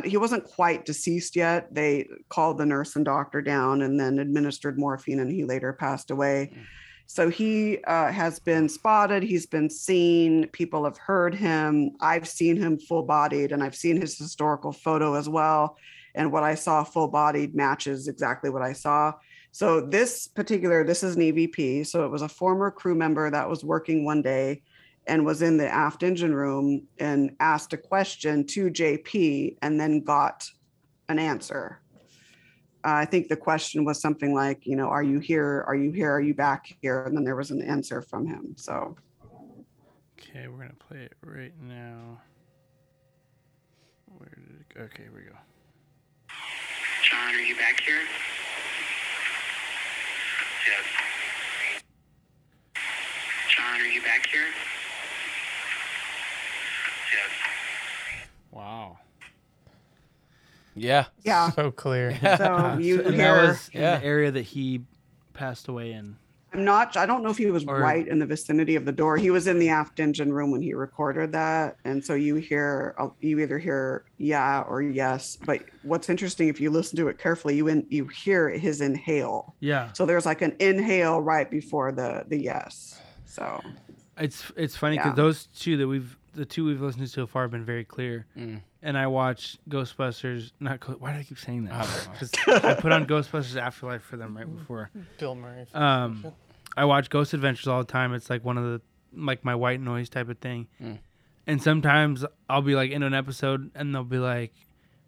[0.04, 1.72] he wasn't quite deceased yet.
[1.72, 6.10] They called the nurse and doctor down and then administered morphine, and he later passed
[6.10, 6.52] away.
[7.06, 9.22] So he uh, has been spotted.
[9.22, 10.48] He's been seen.
[10.48, 11.92] People have heard him.
[12.00, 15.76] I've seen him full bodied, and I've seen his historical photo as well.
[16.14, 19.12] And what I saw full bodied matches exactly what I saw.
[19.52, 21.86] So this particular, this is an EVP.
[21.86, 24.62] So it was a former crew member that was working one day
[25.06, 30.00] and was in the aft engine room and asked a question to JP and then
[30.00, 30.50] got
[31.08, 31.80] an answer.
[32.86, 35.64] Uh, I think the question was something like, you know, are you here?
[35.66, 36.12] Are you here?
[36.12, 37.02] Are you back here?
[37.02, 38.54] And then there was an answer from him.
[38.56, 38.96] So
[40.20, 42.20] Okay, we're gonna play it right now.
[44.16, 44.82] Where did it go?
[44.82, 45.36] Okay, here we go.
[47.10, 48.02] John, are you back here?
[50.68, 50.84] Yes.
[53.56, 54.46] John, are you back here?
[57.12, 57.30] Yes.
[58.52, 58.98] Wow.
[60.76, 61.06] Yeah.
[61.24, 61.50] Yeah.
[61.50, 62.16] So clear.
[62.36, 63.34] So you and hear.
[63.34, 64.82] that was in the area that he
[65.32, 66.16] passed away in.
[66.52, 66.96] I'm not.
[66.96, 69.16] I don't know if he was Or- right in the vicinity of the door.
[69.18, 72.94] He was in the aft engine room when he recorded that, and so you hear.
[72.98, 75.36] uh, You either hear yeah or yes.
[75.44, 79.54] But what's interesting, if you listen to it carefully, you in, you hear his inhale.
[79.60, 83.00] Yeah, So there's like an inhale right before the the yes.
[83.26, 83.60] So
[84.16, 85.14] it's it's funny because Yeah.
[85.24, 88.26] those two that we've the two we've listened to so far have been very clear.
[88.36, 88.60] Mm.
[88.82, 90.52] And I watched Ghostbusters.
[90.60, 91.74] Not Gho- why do I keep saying that?
[91.74, 92.12] I don't know.
[92.54, 94.90] 'Cause I put on Ghostbusters Afterlife for them right before.
[95.18, 95.66] Bill Murray.
[95.74, 96.32] Um,
[96.76, 98.12] I watch Ghost Adventures all the time.
[98.14, 98.80] It's like one of the
[99.18, 100.68] like my white noise type of thing.
[100.80, 100.98] Mm.
[101.46, 104.52] And sometimes I'll be like in an episode and they'll be like,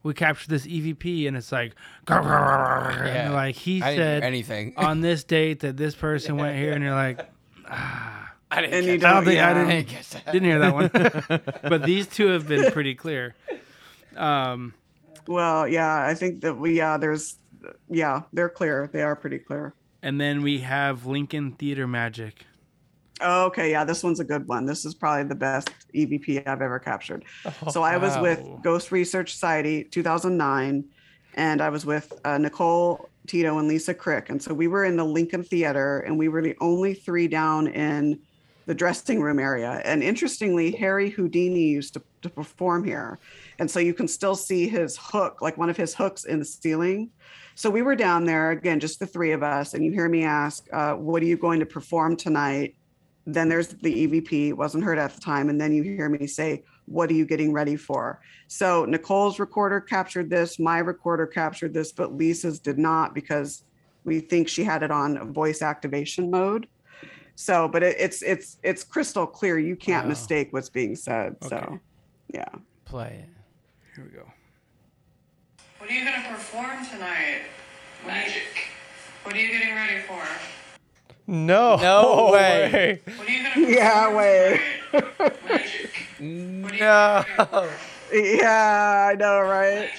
[0.02, 1.74] "We captured this EVP," and it's like,
[2.08, 4.72] and like he I said anything.
[4.76, 7.28] on this date that this person went here, and you're like,
[8.50, 9.08] I didn't and catch you.
[9.08, 9.24] I don't don't.
[9.24, 10.32] think I didn't didn't catch that.
[10.32, 10.90] didn't hear that one.
[11.70, 13.34] but these two have been pretty clear.
[14.16, 14.74] Um,
[15.26, 16.96] Well, yeah, I think that we yeah.
[16.96, 17.36] There's
[17.88, 18.88] yeah, they're clear.
[18.92, 19.74] They are pretty clear.
[20.02, 22.46] and then we have Lincoln Theater Magic.
[23.20, 24.64] Oh, okay, yeah, this one's a good one.
[24.64, 27.24] This is probably the best EVP I've ever captured.
[27.44, 28.40] Oh, so I was with.
[28.62, 30.84] Ghost Research Society 2009,
[31.34, 34.96] and I was with uh, Nicole Tito and Lisa Crick, and so we were in
[34.96, 38.20] the Lincoln Theater, and we were the only three down in
[38.68, 39.80] the dressing room area.
[39.86, 43.18] And interestingly, Harry Houdini used to, to perform here,
[43.58, 46.44] and so you can still see his hook, like one of his hooks in the
[46.44, 47.10] ceiling.
[47.54, 50.22] So we were down there again, just the three of us, and you hear me
[50.22, 52.76] ask, uh, "What are you going to perform tonight?"
[53.26, 56.62] Then there's the EVP, wasn't heard at the time, and then you hear me say,
[56.84, 61.90] "What are you getting ready for?" So Nicole's recorder captured this, my recorder captured this,
[61.90, 63.64] but Lisa's did not because
[64.04, 66.68] we think she had it on voice activation mode.
[67.40, 69.60] So, but it, it's it's it's crystal clear.
[69.60, 70.08] You can't Wow.
[70.08, 71.36] mistake what's being said.
[71.44, 71.78] So,
[72.34, 72.48] yeah.
[72.84, 73.28] Play it.
[73.94, 74.24] Here we go.
[75.78, 77.42] What are you gonna perform tonight?
[78.04, 78.42] Magic.
[79.22, 80.20] What are you getting ready for?
[81.28, 81.76] No.
[81.76, 83.00] No way.
[83.16, 84.60] What are you gonna Yeah, way.
[85.38, 85.90] Magic.
[86.18, 87.24] No.
[88.12, 89.90] Yeah, I know, right?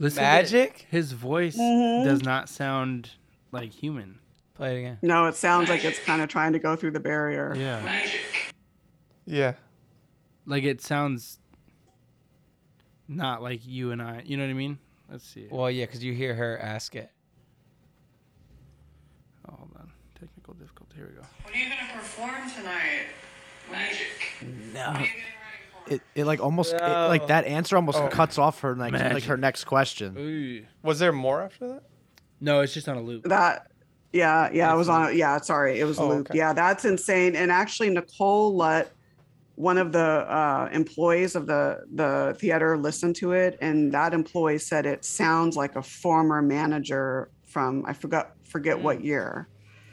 [0.00, 0.84] Listen Magic?
[0.90, 2.02] His voice Mhm.
[2.02, 3.10] does not sound
[3.52, 4.18] like human.
[4.60, 4.98] Play it again.
[5.00, 7.54] No, it sounds like it's kind of trying to go through the barrier.
[7.56, 7.80] Yeah.
[7.82, 8.20] Magic.
[9.24, 9.54] Yeah.
[10.44, 11.38] Like it sounds
[13.08, 14.22] not like you and I.
[14.22, 14.78] You know what I mean?
[15.10, 15.46] Let's see.
[15.50, 17.10] Well, yeah, because you hear her ask it.
[19.48, 19.90] Oh, hold on.
[20.20, 20.94] Technical difficulty.
[20.94, 21.26] Here we go.
[21.42, 23.06] What are you gonna perform tonight?
[23.72, 24.08] Magic.
[24.74, 24.88] No.
[24.90, 25.94] What are you getting ready for?
[25.94, 28.08] It, it like almost it, like that answer almost Oh.
[28.08, 30.18] cuts off her next like her next question.
[30.18, 30.66] Ooh.
[30.82, 31.82] Was there more after that?
[32.42, 33.24] No, it's just on a loop.
[33.24, 33.69] That,
[34.12, 35.16] yeah, yeah, I was on.
[35.16, 36.30] Yeah, sorry, it was Oh, loop.
[36.30, 36.38] okay.
[36.38, 37.36] Yeah, that's insane.
[37.36, 38.90] And actually, Nicole let
[39.56, 44.58] one of the uh, employees of the the theater listen to it, and that employee
[44.58, 49.48] said it sounds like a former manager from I forgot forget what year.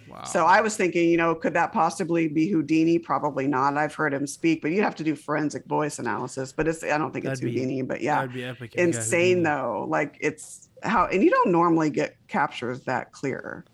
[0.10, 0.24] Wow.
[0.24, 2.98] So I was thinking, you know, could that possibly be Houdini?
[2.98, 3.76] Probably not.
[3.78, 6.54] I've heard him speak, but you'd have to do forensic voice analysis.
[6.54, 7.82] But it's I don't think it's That'd be- Houdini.
[7.82, 8.72] But yeah, That'd be epic.
[8.74, 9.86] if you got insane though.
[9.90, 13.66] Like it's how, and you don't normally get captures that clear.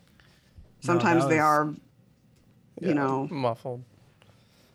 [0.86, 1.74] No, Sometimes that they was- are,
[2.80, 3.28] Yeah, you know.
[3.30, 3.82] muffled.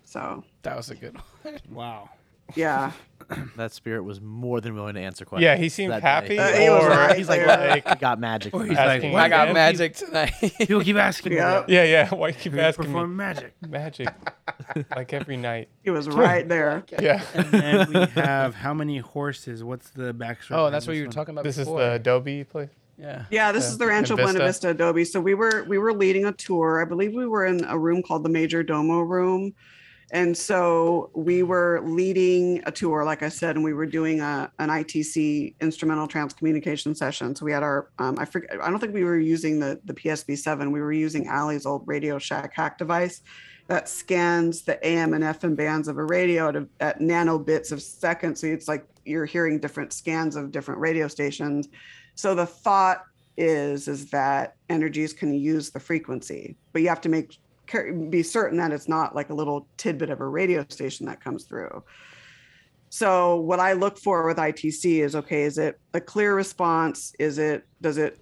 [0.03, 1.59] So That was a good one.
[1.71, 2.09] Wow.
[2.55, 2.91] yeah,
[3.57, 5.43] That spirit was more than willing to answer questions.
[5.43, 6.39] Yeah, he seemed that happy.
[6.39, 7.69] Uh, he was or right He's like, there.
[7.69, 8.55] like, I got magic.
[8.55, 10.33] Or he's that." Asking like, I got "Why magic tonight.
[10.57, 11.37] People keep asking me.
[11.37, 11.63] Yeah.
[11.67, 12.09] yeah, yeah.
[12.09, 13.15] Why keep We asking perform me?
[13.17, 13.53] magic.
[13.67, 14.07] Magic,
[14.95, 15.69] like every night.
[15.83, 16.83] he was right there.
[16.99, 17.23] Yeah.
[17.35, 19.63] And then we have how many horses?
[19.63, 20.53] What's the backstory?
[20.57, 21.13] oh, that's what you this were one?
[21.13, 22.69] talking about This is the Adobe place.
[22.99, 23.25] Yeah.
[23.31, 23.69] Yeah, this Yeah.
[23.69, 24.33] is the Rancho In Vista.
[24.33, 25.05] Buena Vista Adobe.
[25.05, 26.81] So we were we were leading a tour.
[26.81, 29.53] I believe we were in a room called the Major Domo room.
[30.11, 34.51] And so we were leading a tour, like I said, and we were doing a,
[34.57, 37.35] an ITC instrumental transcommunication session.
[37.35, 39.93] So we had our, um, I forget, I don't think we were using the, the
[39.93, 40.71] PSB7.
[40.71, 43.21] We were using Allie's old Radio Shack hack device
[43.67, 48.41] that scans the AM and FM bands of a radio at, at nanobits of seconds.
[48.41, 51.69] So it's like you're hearing different scans of different radio stations.
[52.15, 53.03] So the thought
[53.37, 57.37] is is that energies can use the frequency, but you have to make
[58.09, 61.43] be certain that it's not like a little tidbit of a radio station that comes
[61.43, 61.83] through.
[62.89, 67.13] So what I look for with ITC is okay, is it a clear response?
[67.19, 68.19] Is it does it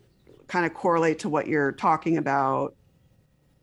[0.47, 2.75] kind of correlate to what you're talking about?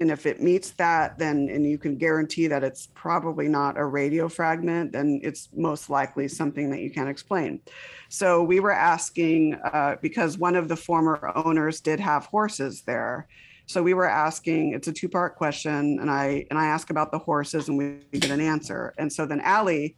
[0.00, 3.84] And if it meets that, then and you can guarantee that it's probably not a
[3.84, 7.60] radio fragment, then it's most likely something that you can't explain.
[8.08, 13.28] So we were asking uh, because one of the former owners did have horses there.
[13.66, 17.18] So we were asking, it's a two-part question, and I and I ask about the
[17.18, 18.92] horses and we get an answer.
[18.98, 19.96] And so then Allie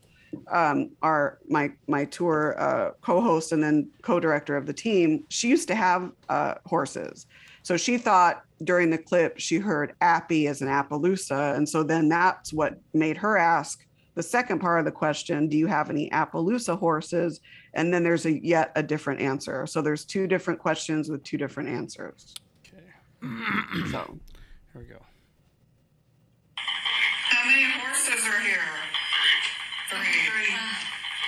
[0.50, 5.68] um, our my my tour uh, co-host and then co-director of the team, she used
[5.68, 7.26] to have uh, horses.
[7.66, 12.08] So she thought during the clip she heard Appy as an Appaloosa, and so then
[12.08, 13.84] that's what made her ask
[14.14, 17.40] the second part of the question: Do you have any Appaloosa horses?
[17.74, 19.66] And then there's a yet a different answer.
[19.66, 22.36] So there's two different questions with two different answers.
[22.68, 22.84] Okay.
[23.90, 24.16] So
[24.72, 25.02] Here we go.
[26.54, 28.62] How many horses are here?
[29.90, 30.06] Three.
[30.06, 30.54] Three.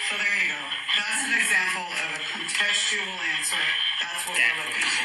[0.08, 0.62] So there you go.
[0.98, 3.64] That's an example of a contextual answer.
[4.00, 4.97] That's what we're looking for.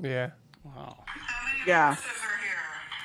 [0.00, 0.30] Yeah.
[0.64, 1.04] Wow.
[1.66, 1.96] yeah,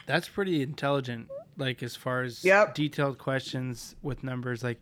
[0.08, 1.30] That's pretty intelligent.
[1.58, 2.74] Like as far as Yep.
[2.76, 4.82] detailed questions with numbers, like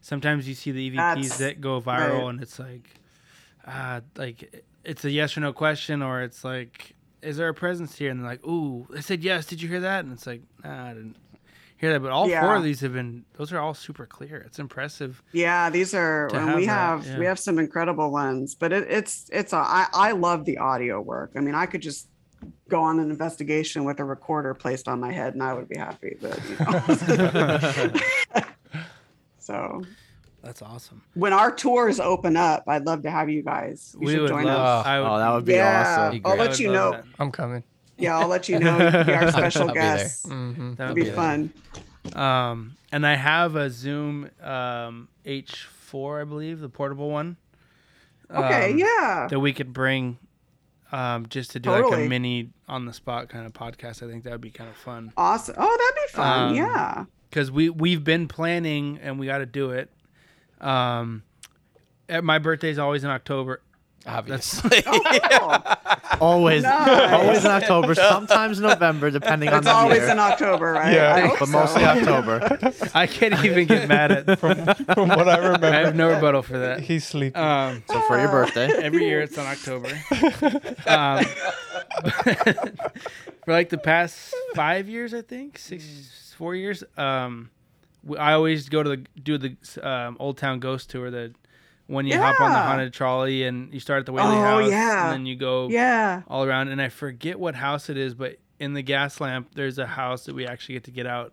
[0.00, 2.28] sometimes you see the EVPs That's- that go viral, right.
[2.30, 2.88] and it's like,
[3.66, 7.96] uh, like it's a yes or no question, or it's like, is there a presence
[7.96, 8.10] here?
[8.10, 9.46] And they're like, ooh, they said yes.
[9.46, 10.04] Did you hear that?
[10.04, 11.16] And it's like, nah, I didn't
[11.82, 12.00] hear that.
[12.00, 14.38] But all four of these have been; those are all super clear.
[14.46, 15.22] It's impressive.
[15.32, 15.68] yeah.
[15.68, 18.86] These are To and we have that, have we have some incredible ones, but it,
[18.88, 21.32] it's it's a, I I love the audio work.
[21.36, 22.08] I mean, I could just
[22.68, 25.76] go on an investigation with a recorder placed on my head, and I would be
[25.76, 26.16] happy.
[26.20, 26.56] But you
[28.34, 28.42] know.
[29.38, 29.82] so
[30.42, 31.02] That's awesome.
[31.14, 33.94] when our tours open up, I'd love to have you guys.
[34.00, 34.86] You We should would join love- us.
[34.86, 36.20] I would- Oh, that would be yeah, awesome.
[36.24, 36.92] I'll let you know.
[36.92, 37.04] that.
[37.18, 37.62] I'm coming.
[38.02, 38.72] Yeah, I'll let you know.
[38.78, 39.96] You can be our special I'll be there.
[39.96, 40.26] guest.
[40.26, 41.52] hmm That It'd be be fun.
[42.14, 47.36] Um, and I have a Zoom um, H4, I believe, the portable one.
[48.30, 49.28] Okay, um, yeah.
[49.30, 50.18] That we could bring
[50.90, 54.02] um, just to do like a mini on the spot kind of podcast.
[54.02, 55.12] I think that would be kind of fun.
[55.16, 55.54] Awesome.
[55.58, 56.48] Oh, that'd be fun.
[56.50, 57.04] Um, yeah.
[57.30, 59.90] Because we, we've been planning and we got to do it.
[60.60, 61.22] Um,
[62.08, 63.62] at my birthday's always in October.
[64.06, 64.82] Obviously.
[64.86, 65.00] Oh,
[65.30, 65.98] cool.
[66.22, 67.12] Always, Nice.
[67.12, 69.74] always in October, sometimes November, depending on the year.
[69.74, 70.92] it's the always in October, right?
[70.94, 71.14] Yeah.
[71.16, 71.52] I hope but so.
[71.52, 72.58] mostly October.
[72.94, 76.42] I can't even get mad at From from what I remember, I have no rebuttal
[76.42, 76.80] for that.
[76.80, 77.42] he's sleeping.
[77.42, 79.88] Um, So for your birthday, every year it's in October.
[80.86, 81.24] um,
[83.44, 86.84] for like the past five years, I think six, four years.
[86.96, 87.50] Um,
[88.18, 91.10] I always go to the do the um, Old Town Ghost tour.
[91.10, 91.32] The
[91.92, 94.70] when you hop on the haunted trolley and you start at the Whaley Oh, House,
[94.70, 95.04] yeah.
[95.04, 96.22] and then you go Yeah.
[96.28, 96.68] all around.
[96.68, 100.24] And I forget what house it is, but in the gas lamp, there's a house
[100.24, 101.32] that we actually get to get out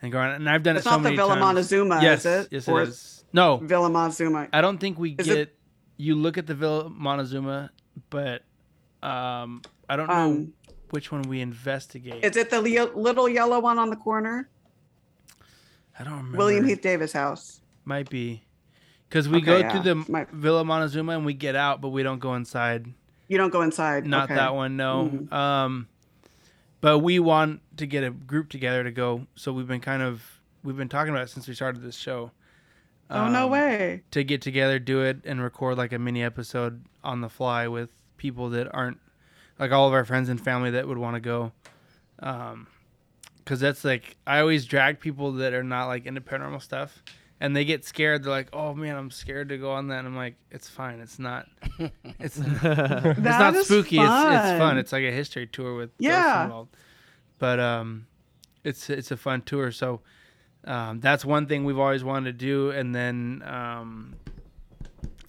[0.00, 0.36] and go around.
[0.36, 1.36] And I've done It's it so not the Villa.
[1.36, 2.48] Montezuma, yes, is it?
[2.50, 3.24] Yes, Or- it is.
[3.34, 4.48] No, Villa Montezuma.
[4.52, 5.36] I don't think we Is get.
[5.38, 5.58] it-
[5.98, 7.70] You look at the Villa Montezuma,
[8.10, 8.42] but
[9.02, 10.52] um, I don't know Um,
[10.90, 12.24] which one we investigate.
[12.24, 14.48] Is it the le- little yellow one on the corner?
[15.98, 16.38] I don't remember.
[16.38, 17.60] William Heath Davis house.
[17.84, 18.42] might be
[19.12, 19.70] because we Okay, go yeah.
[19.70, 22.86] through the Might- Villa Montezuma and we get out, but we don't go inside.
[23.28, 24.06] You don't go inside.
[24.06, 24.36] Not okay.
[24.36, 25.10] that one, no.
[25.12, 25.32] Mhm.
[25.32, 25.88] Um,
[26.80, 30.40] but we want to get a group together to go, so we've been kind of
[30.64, 32.30] we've been talking about it since we started this show.
[33.10, 34.02] Oh no Um, way.
[34.12, 37.90] to get together, do it, and record like a mini episode on the fly with
[38.16, 38.98] people that aren't
[39.58, 41.52] like all of our friends and family that would want to go.
[42.20, 42.66] Um,
[43.44, 47.02] cause that's like I always drag people that are not like into paranormal stuff,
[47.42, 48.22] and they get scared.
[48.22, 51.00] They're like, "Oh man, I'm scared to go on that." And I'm like, "It's fine.
[51.00, 51.46] It's not.
[52.20, 52.62] It's it's
[53.18, 53.96] not is spooky.
[53.98, 54.58] It's it's fun.
[54.58, 54.78] fun.
[54.78, 56.44] It's like a history tour with ghosts Yeah.
[56.44, 56.76] involved.
[57.38, 58.06] But um,
[58.62, 59.72] it's it's a fun tour.
[59.72, 60.00] So
[60.64, 62.70] um, that's one thing we've always wanted to do.
[62.70, 64.14] And then um,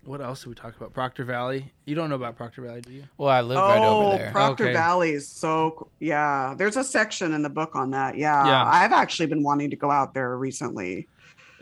[0.06, 0.94] what else did we talk about?
[0.94, 1.72] Proctor Valley.
[1.86, 3.04] You don't know about Proctor Valley, do you?
[3.18, 4.32] Well, I live right Oh, over there.
[4.32, 4.74] Proctor Okay.
[4.74, 6.54] Valley's so yeah.
[6.56, 8.18] There's a section in the book on that.
[8.18, 8.66] Yeah, Yeah.
[8.66, 11.08] I've actually been wanting to go out there recently.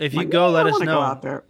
[0.02, 1.00] If you Like, go, let us know.
[1.00, 1.44] Out there.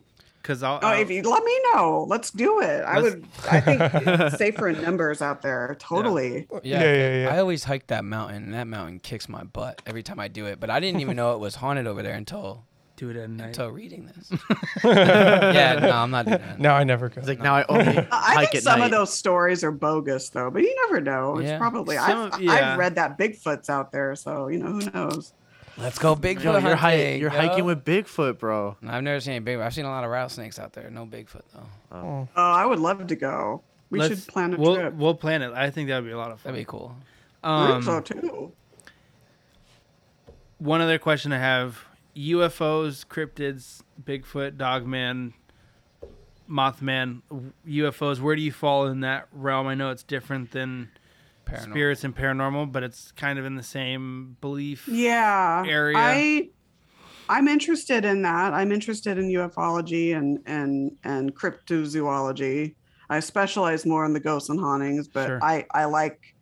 [0.44, 2.82] Cause I'll, Oh, I'll- if you let me know, let's do it.
[2.82, 3.26] I Let's- would.
[3.50, 5.76] I think it's safer in numbers out there.
[5.80, 6.48] Totally.
[6.64, 7.36] Yeah, Yeah, yeah, yeah.
[7.36, 10.48] I always hike that mountain, and that mountain kicks my butt every time I do
[10.48, 10.60] it.
[10.60, 12.66] But I didn't even know it was haunted over there until
[12.98, 13.48] do it at night.
[13.48, 14.32] until reading this.
[14.84, 16.60] yeah, no, I'm not doing that.
[16.60, 17.20] No, I never go.
[17.20, 18.86] It's like now I only I hike think at some night.
[18.86, 20.50] of those stories are bogus, though.
[20.50, 21.38] But you never know.
[21.38, 21.58] It's Yeah.
[21.58, 21.96] probably.
[21.98, 22.74] Some I've, yeah.
[22.74, 25.34] I've read that Bigfoot's out there, so you know who knows.
[25.82, 27.20] Let's go Bigfoot Yo, you're, hi- hunting.
[27.22, 27.38] you're yo.
[27.40, 28.78] hiking with Bigfoot, bro.
[28.82, 29.64] No, I've never seen any Bigfoot.
[29.64, 30.90] I've seen a lot of rattlesnakes out there.
[30.90, 31.68] No Bigfoot though.
[31.92, 33.64] Oh, I would love to go.
[33.90, 34.94] We Let's- should plan a we'll, trip.
[34.94, 35.54] We'll plan it.
[35.54, 36.54] I think that would be a lot of fun.
[36.54, 36.96] That'd be cool.
[37.44, 38.52] I think Um, so too.
[40.60, 41.86] one other question I have:
[42.16, 45.34] UFOs, cryptids, Bigfoot, Dogman,
[46.50, 47.22] Mothman,
[47.68, 48.20] UFOs.
[48.22, 49.68] Where do you fall in that realm?
[49.68, 50.90] I know it's different than
[51.52, 51.70] Paranormal.
[51.72, 54.88] spirits and paranormal, but it's kind of in the same belief.
[54.88, 55.98] yeah area.
[55.98, 56.50] i
[57.30, 62.76] i'm interested in that i'm interested in ufology and and and cryptozoology
[63.10, 65.40] i specialize more in the ghosts and hauntings but Sure.
[65.44, 66.36] i i like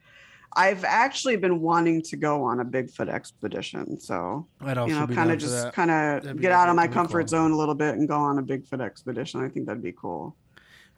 [0.53, 5.07] i've actually been wanting to go on a bigfoot expedition so I'd also you know
[5.07, 7.03] kind of just kind of get out of my that'd cool.
[7.03, 9.91] comfort zone a little bit and go on a bigfoot expedition i think that'd be
[9.93, 10.35] cool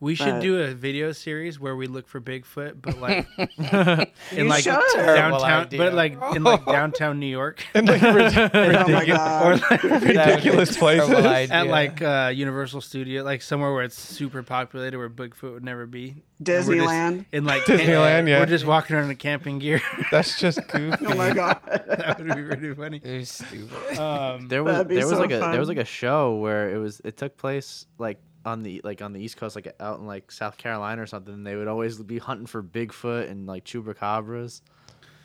[0.02, 3.28] We should but- do a video series where we look for Bigfoot, but like
[4.32, 4.74] in like should.
[4.96, 9.84] Downtown, but like in like downtown New York, And like rid- oh my ridiculous, god
[10.02, 11.52] ridiculous places.
[11.52, 15.86] at like uh, Universal Studio, like somewhere where it's super populated, where Bigfoot would never
[15.86, 16.24] be.
[16.40, 18.40] And just disneyland In like Disneyland, yeah.
[18.40, 19.80] we're just walking around in camping gear.
[20.10, 21.06] That's just goofy.
[21.06, 23.00] oh my god that would be really funny.
[23.04, 24.00] It was stupid.
[24.00, 26.74] Um, There was That'd there was so like a there was like a show where
[26.74, 30.00] it was it took place like on the like on the East Coast, like out
[30.00, 31.44] in like South Carolina or something.
[31.44, 34.62] They would always be hunting for Bigfoot and like chupacabras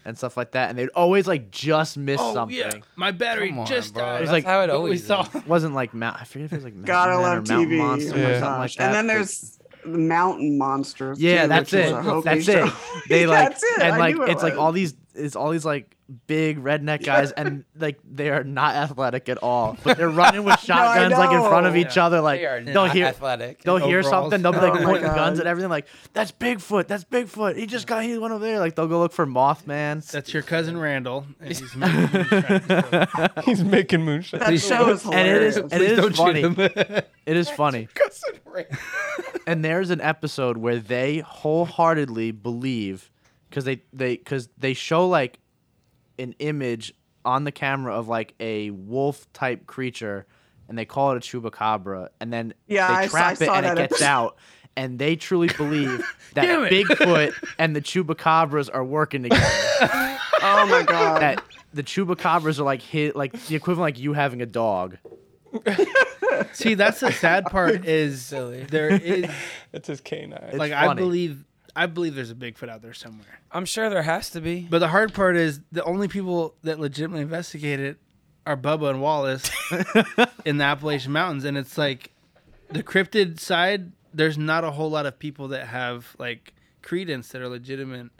[0.05, 2.57] and stuff like that, and they'd always like just miss oh something.
[2.57, 4.03] yeah, my battery on, just bro.
[4.05, 4.19] died.
[4.19, 5.23] It was like how it we always saw.
[5.23, 5.35] is.
[5.35, 6.21] It wasn't like Mount.
[6.21, 8.31] I forget if it was like Mountain gotta Man or love Mountain tv Monster oh
[8.31, 8.81] or something like that.
[8.87, 11.95] and then there's the mountain monsters Yeah, too, that's which is it.
[11.95, 12.67] a Hopi That's show.
[12.67, 12.73] it.
[13.09, 13.83] They like That's it.
[13.83, 15.97] and like it it's like all these it's all these like
[16.29, 19.77] big redneck guys and like they are not athletic at all.
[19.83, 21.81] But they're running with shotguns like in front of know.
[21.81, 22.21] each other.
[22.21, 23.63] Like They are they'll not hear athletic.
[23.63, 24.31] they'll hear overalls.
[24.31, 24.43] something.
[24.43, 25.71] They'll be like Oh my pointing guns at everything.
[25.71, 26.87] Like that's Bigfoot.
[26.87, 27.57] That's Bigfoot.
[27.57, 28.61] He just got he went over there.
[28.61, 30.09] Like they'll go look for Mothman.
[30.11, 31.27] That's your cousin Randall.
[31.41, 33.29] and he's making moonshine.
[33.45, 34.41] He's making moonshine.
[34.41, 35.73] that show is and it is hilarious.
[35.73, 36.41] and it is funny.
[36.43, 36.57] him.
[37.27, 37.89] It is funny.
[37.95, 38.77] cousin Randall.
[39.47, 43.11] and there's an episode where they wholeheartedly believe
[43.57, 45.39] because they they because they show like
[46.19, 46.93] an image
[47.25, 50.27] on the camera of like a wolf type creature
[50.69, 53.47] and they call it a chupacabra and then Yeah, they I saw- trap I it
[53.47, 54.37] saw and it gets out
[54.77, 56.05] and they truly believe
[56.35, 59.43] that Bigfoot and the chupacabras are working together.
[59.81, 61.43] oh my god that
[61.73, 64.99] the chupacabras are like hit like the equivalent like you having a dog.
[66.53, 68.65] See, that's the sad part is Silly.
[68.65, 69.31] there is
[69.73, 70.43] It's his canine.
[70.49, 71.43] It's like I believe
[71.77, 73.41] I believe there's a Bigfoot out there somewhere.
[73.53, 74.67] I'm sure there has to be.
[74.69, 77.99] But the hard part is the only people that legitimately investigate it
[78.47, 79.51] are Bubba and Wallace
[80.45, 82.11] in the Appalachian Mountains, and it's like
[82.71, 83.93] the cryptid side.
[84.15, 88.11] There's not a whole lot of people that have like credence that are legitimate.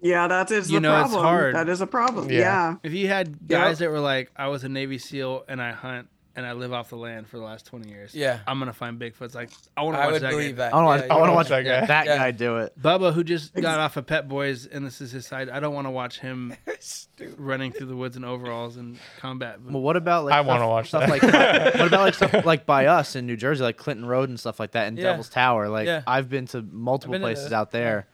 [0.00, 1.54] yeah that is You the know, it's hard.
[1.54, 2.38] that is a problem Yeah.
[2.38, 5.72] yeah, If you had guys that were like, I was a Navy SEAL and I
[5.72, 8.14] hunt and I live off the land for the last 20 years.
[8.14, 8.38] Yeah.
[8.46, 10.64] I'm gonna find Bigfoot's like I want to I watch would that believe guy.
[10.66, 10.74] that.
[10.74, 11.36] I want to Yeah, I want to yeah.
[11.36, 11.86] watch that guy.
[11.86, 12.16] that Yeah.
[12.18, 12.78] guy do it.
[12.80, 15.48] Bubba, who just got off of Pet Boys, and this is his side.
[15.48, 17.34] I don't want to watch him Stupid.
[17.40, 19.60] running through the woods in overalls and combat.
[19.62, 21.10] Well, what about like I stuff- wanna watch stuff that.
[21.10, 21.22] like
[21.74, 24.60] what about like stuff like by us in New Jersey, like Clinton Road and stuff
[24.60, 25.04] like that, and Yeah.
[25.04, 25.68] Devil's Tower.
[25.68, 26.02] Like Yeah.
[26.06, 27.52] I've been to multiple been to places those.
[27.54, 28.06] out there,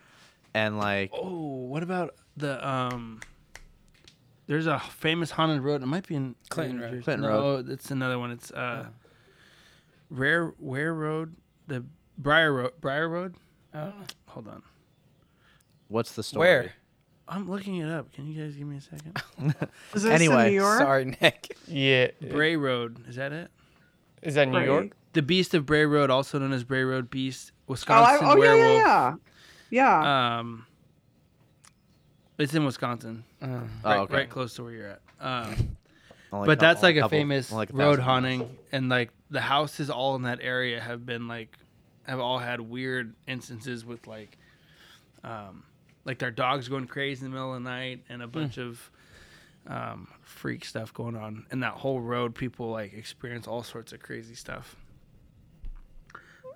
[0.54, 3.20] and like Oh, what about the um?
[4.46, 5.82] There's a famous haunted road.
[5.82, 6.90] It might be in Clinton Road.
[6.90, 7.02] Jersey.
[7.04, 7.70] Clinton no, Road.
[7.70, 8.30] it's another one.
[8.32, 8.86] It's uh,
[10.10, 11.36] Rare Ware Road,
[11.68, 11.84] the
[12.18, 12.72] Briar Road.
[12.80, 13.36] Briar Road.
[13.72, 13.92] I.
[14.28, 14.62] Hold on,
[15.88, 16.46] what's the story?
[16.48, 16.72] Where?
[17.28, 18.12] I'm looking it up.
[18.12, 19.16] Can you guys give me a second?
[19.94, 21.56] is this Anyway, in new york Sorry, Nick.
[21.66, 22.08] yeah.
[22.30, 23.04] Bray Road.
[23.08, 23.50] Is that it?
[24.22, 24.66] Is that New Right.
[24.66, 24.90] York?
[25.14, 28.36] The Beast of Bray Road, also known as Bray Road Beast, oh, I, Wisconsin oh
[28.36, 28.82] yeah yeah werewolf.
[28.82, 29.14] yeah
[29.70, 30.66] yeah Um,
[32.38, 34.14] it's in Wisconsin, Uh, Oh, right, okay.
[34.14, 35.00] right close to where you're at.
[35.20, 35.76] Um,
[36.32, 38.40] Only but that's like a couple- famous like a road thousand miles.
[38.40, 41.56] haunting, and like the houses all in that area have been like
[42.06, 44.38] have all had weird instances with like,
[45.24, 45.62] um,
[46.04, 48.90] like their dogs going crazy in the middle of the night, and a bunch of
[49.68, 51.46] um, freak stuff going on.
[51.50, 54.74] And that whole road, people like experience all sorts of crazy stuff.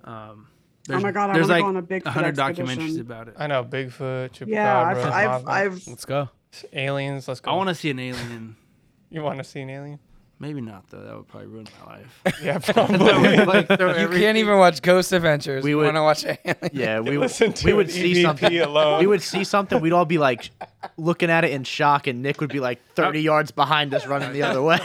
[0.05, 0.49] Um,
[0.89, 2.81] Oh my God, I there's wanna like go on a Bigfoot hundred expedition.
[2.81, 3.35] documentaries about it.
[3.39, 5.49] I know Bigfoot, Chupacabra, yeah I've I've, Mothman.
[5.49, 6.29] I've let's go.
[6.73, 7.27] aliens.
[7.29, 7.51] Let's go.
[7.51, 8.57] I want to see an alien.
[9.09, 10.01] You want to see an alien?
[10.41, 11.01] Maybe not though.
[11.03, 12.23] That would probably ruin my life.
[12.43, 13.37] Yeah, probably.
[13.39, 15.63] like throw You every- can't even watch Ghost Adventures.
[15.65, 16.71] We We would- want to watch Alien.
[16.73, 18.61] Yeah, we would Listen to we would an see EVP something.
[18.61, 18.99] alone.
[19.01, 19.81] We would see something.
[19.81, 20.51] We'd all be like
[20.99, 24.33] looking at it in shock, and Nick would be like thirty yards behind us, running
[24.33, 24.79] the other way.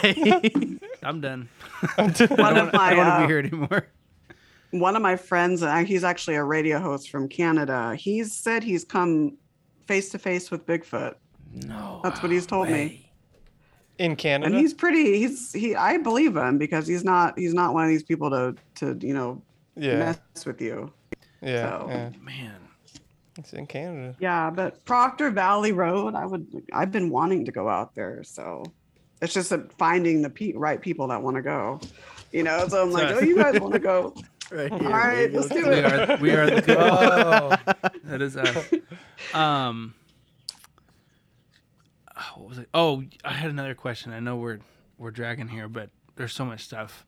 [1.03, 1.49] I'm done.
[1.98, 2.10] one
[2.57, 3.88] of I don't want to uh, be here anymore.
[4.72, 7.95] One of my friends uh, he's actually a radio host from canada.
[7.95, 9.38] He's said he's come
[9.88, 11.15] face to face with bigfoot.
[11.53, 11.99] No.
[12.03, 13.11] that's what he's told me.
[13.98, 14.45] in Canada.
[14.52, 17.89] and he's pretty he's he i believe him because he's not he's not one of
[17.89, 19.41] these people to to you know
[19.76, 20.91] yeah, mess with you.
[21.41, 22.10] Yeah, so- yeah.
[22.22, 22.56] Man,
[23.38, 24.15] It's in Canada.
[24.19, 28.64] yeah but proctor valley road i would i've been wanting to go out there so
[29.22, 31.80] it's just that finding the pe- right people that want to go.
[32.31, 34.14] You know so i'm like oh you guys want to go
[34.52, 35.86] Right All right, let's do We it.
[35.86, 37.56] are we are the good Oh.
[38.03, 38.72] That is us.
[39.34, 39.94] Um.
[42.18, 42.69] oh, What was it?
[42.73, 44.11] Oh, I had another question.
[44.14, 44.60] I know we're
[44.98, 47.06] we're dragging here, but there's so much stuff.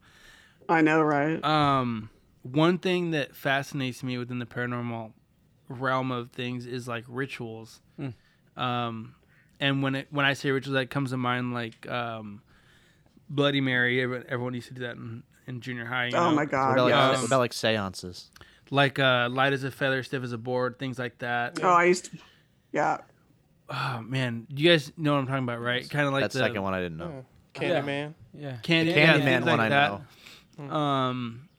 [0.69, 1.43] I know, right?
[1.43, 2.09] Um,
[2.43, 5.11] one thing that fascinates me within the paranormal
[5.67, 7.81] realm of things is like rituals.
[8.55, 9.15] Um,
[9.59, 12.41] and when it when I say rituals, that comes to mind like um,
[13.29, 14.01] Bloody Mary.
[14.01, 16.07] Everyone, everyone used to do that in, in junior high.
[16.07, 16.35] you Oh know?
[16.35, 16.73] my What god.
[16.73, 17.17] about, like, yes.
[17.19, 18.29] what about like seances?
[18.69, 21.59] Like uh, light as a feather, stiff as a board, things like that.
[21.61, 22.17] Oh, I used to.
[22.71, 22.97] Yeah.
[23.69, 25.87] Oh man, you guys know what I'm talking about, right?
[25.89, 27.25] Kind of like that the second one I didn't know.
[27.53, 28.13] Candyman.
[28.33, 28.57] Yeah.
[28.63, 30.01] candy, yeah, Candyman things one like I that.
[30.59, 30.73] know.
[30.73, 31.49] Um,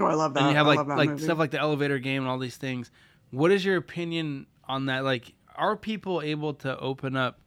[0.00, 0.40] Oh, I love that.
[0.42, 1.24] and you have I like love that like movie.
[1.24, 2.90] stuff like the elevator game and all these things.
[3.30, 5.02] What is your opinion on that?
[5.04, 7.40] Like, are people able to open up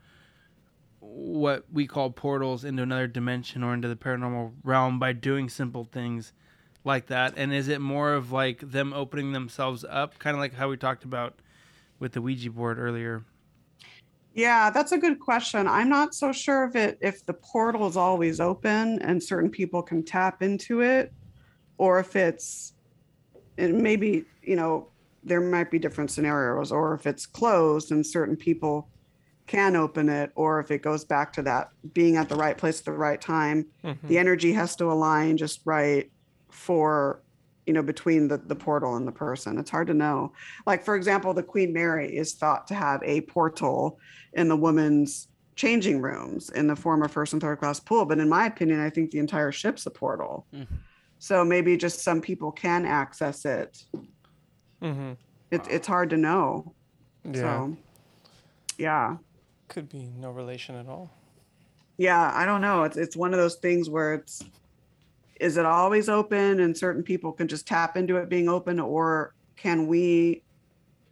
[1.01, 5.83] what we call portals into another dimension or into the paranormal realm by doing simple
[5.83, 6.31] things
[6.83, 7.33] like that?
[7.35, 10.77] And is it more of like them opening themselves up, kind of like how we
[10.77, 11.39] talked about
[11.99, 13.23] with the Ouija board earlier?
[14.33, 15.67] Yeah, that's a good question.
[15.67, 19.81] I'm not so sure if it if the portal is always open and certain people
[19.81, 21.11] can tap into it,
[21.77, 22.73] or if it's
[23.57, 24.87] and maybe you know
[25.23, 28.87] there might be different scenarios, or if it's closed and certain people
[29.51, 32.79] can open it, or if it goes back to that being at the right place
[32.79, 33.65] at the right time.
[34.07, 36.09] The energy has to align just right
[36.49, 37.21] for
[37.65, 39.57] you know between the, the portal and the person.
[39.57, 40.31] It's hard to know.
[40.65, 43.99] Like for example the queen mary is thought to have a portal
[44.33, 48.17] in the woman's changing rooms in the form of first and third class pool but
[48.19, 50.47] in my opinion i think the entire ship's a portal.
[51.19, 53.83] So maybe just some people can access it.
[54.81, 55.11] Mm-hmm.
[55.51, 56.73] it, it's hard to know.
[57.25, 57.33] Yeah.
[57.33, 57.77] so
[58.77, 59.17] yeah
[59.71, 61.09] Could be no relation at all.
[61.97, 64.43] yeah i don't know it's it's one of those things where it's
[65.39, 69.33] is it always open and certain people can just tap into it being open or
[69.57, 70.43] can we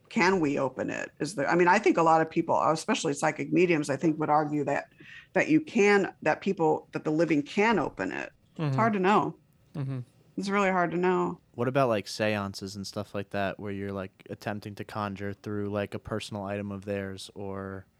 [0.10, 3.14] can we open it is the i mean i think a lot of people especially
[3.14, 4.86] psychic mediums i think would argue that
[5.34, 9.36] that you can that people that the living can open it it's hard to know
[9.76, 10.04] Mhm.
[10.38, 13.92] it's really hard to know What about like seances and stuff like that, where you're
[13.94, 17.99] like attempting to conjure through like a personal item of theirs or some?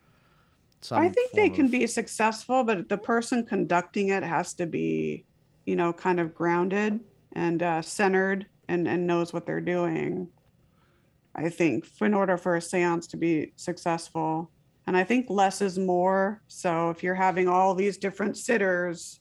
[0.92, 5.26] I think they can of- be successful, but the person conducting it has to be,
[5.66, 7.00] you know, kind of grounded
[7.34, 10.28] and uh, centered and, and knows what they're doing.
[11.36, 14.52] I think in order for a seance to be successful.
[14.88, 16.42] And I think less is more.
[16.48, 19.20] So if you're having all these different sitters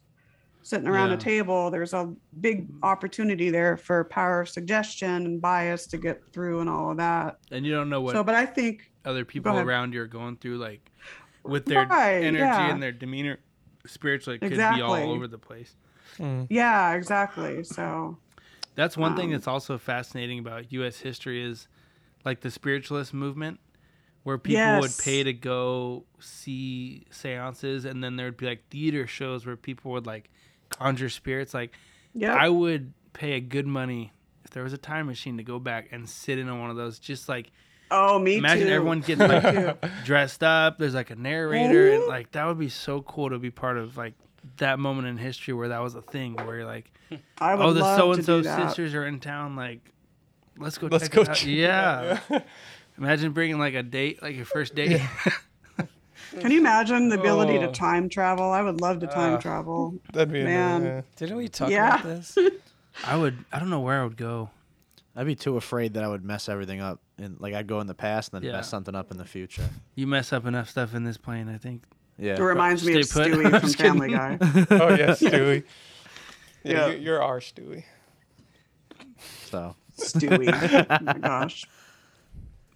[0.63, 1.15] sitting around Yeah.
[1.15, 6.23] a table, there's a big opportunity there for power of suggestion and bias to get
[6.33, 7.39] through and all of that.
[7.51, 10.37] And you don't know what So, but I think other people around you are going
[10.39, 10.91] through, like
[11.43, 12.71] with their Right, energy yeah.
[12.73, 13.39] and their demeanor.
[13.87, 15.75] Spiritually, it could be all over the place.
[16.19, 17.65] yeah, exactly.
[17.65, 18.19] So
[18.75, 20.99] That's one thing Um, that's also fascinating about U.S.
[21.01, 21.69] history is
[22.25, 23.61] like the spiritualist movement,
[24.25, 29.07] where people would pay to go see seances, and then there would be like theater
[29.07, 30.29] shows where people would like
[30.71, 31.55] conjure spirits.
[31.55, 31.73] Like,
[32.13, 32.35] yeah.
[32.35, 34.13] I would pay a good money
[34.45, 36.77] if there was a time machine to go back and sit in on one of
[36.77, 36.99] those.
[36.99, 37.51] Just like
[37.91, 38.39] Oh, me too.
[38.39, 38.73] imagine too.
[38.73, 40.79] everyone getting like dressed up.
[40.79, 43.97] There's like a narrator, and like that would be so cool to be part of
[43.97, 44.15] like
[44.59, 46.91] that moment in history where that was a thing where you're like,
[47.39, 49.57] I would oh, the so and so sisters are in town.
[49.57, 49.81] Like,
[50.59, 50.89] let's go.
[50.89, 51.37] Let's check go it out.
[51.37, 52.21] check- Yeah.
[52.99, 55.01] Imagine bringing like a date, like your first date.
[56.41, 57.73] Can you imagine the ability to Oh.
[57.73, 58.51] time travel?
[58.51, 59.39] I would love to time Ah.
[59.39, 59.95] travel.
[60.13, 60.83] That'd be Man.
[60.83, 61.05] man.
[61.17, 61.95] Didn't we talk Yeah.
[62.01, 62.37] about this?
[63.07, 63.45] I would.
[63.53, 64.51] I don't know where I would go.
[65.19, 67.87] I'd be too afraid that I would mess everything up, and like I'd go in
[67.89, 68.57] the past and then Yeah.
[68.59, 69.69] mess something up in the future.
[69.97, 71.83] You mess up enough stuff in this plane, I think.
[72.19, 72.35] Yeah.
[72.37, 73.33] It reminds me of Stay put.
[73.33, 74.39] Stewie from Just Family kidding.
[74.39, 74.67] Guy.
[74.71, 75.65] Oh yeah, Stewie.
[76.63, 76.87] Yeah, Yeah.
[76.87, 77.83] You're, you're our Stewie.
[79.47, 80.49] So Stewie.
[80.91, 81.65] oh my gosh.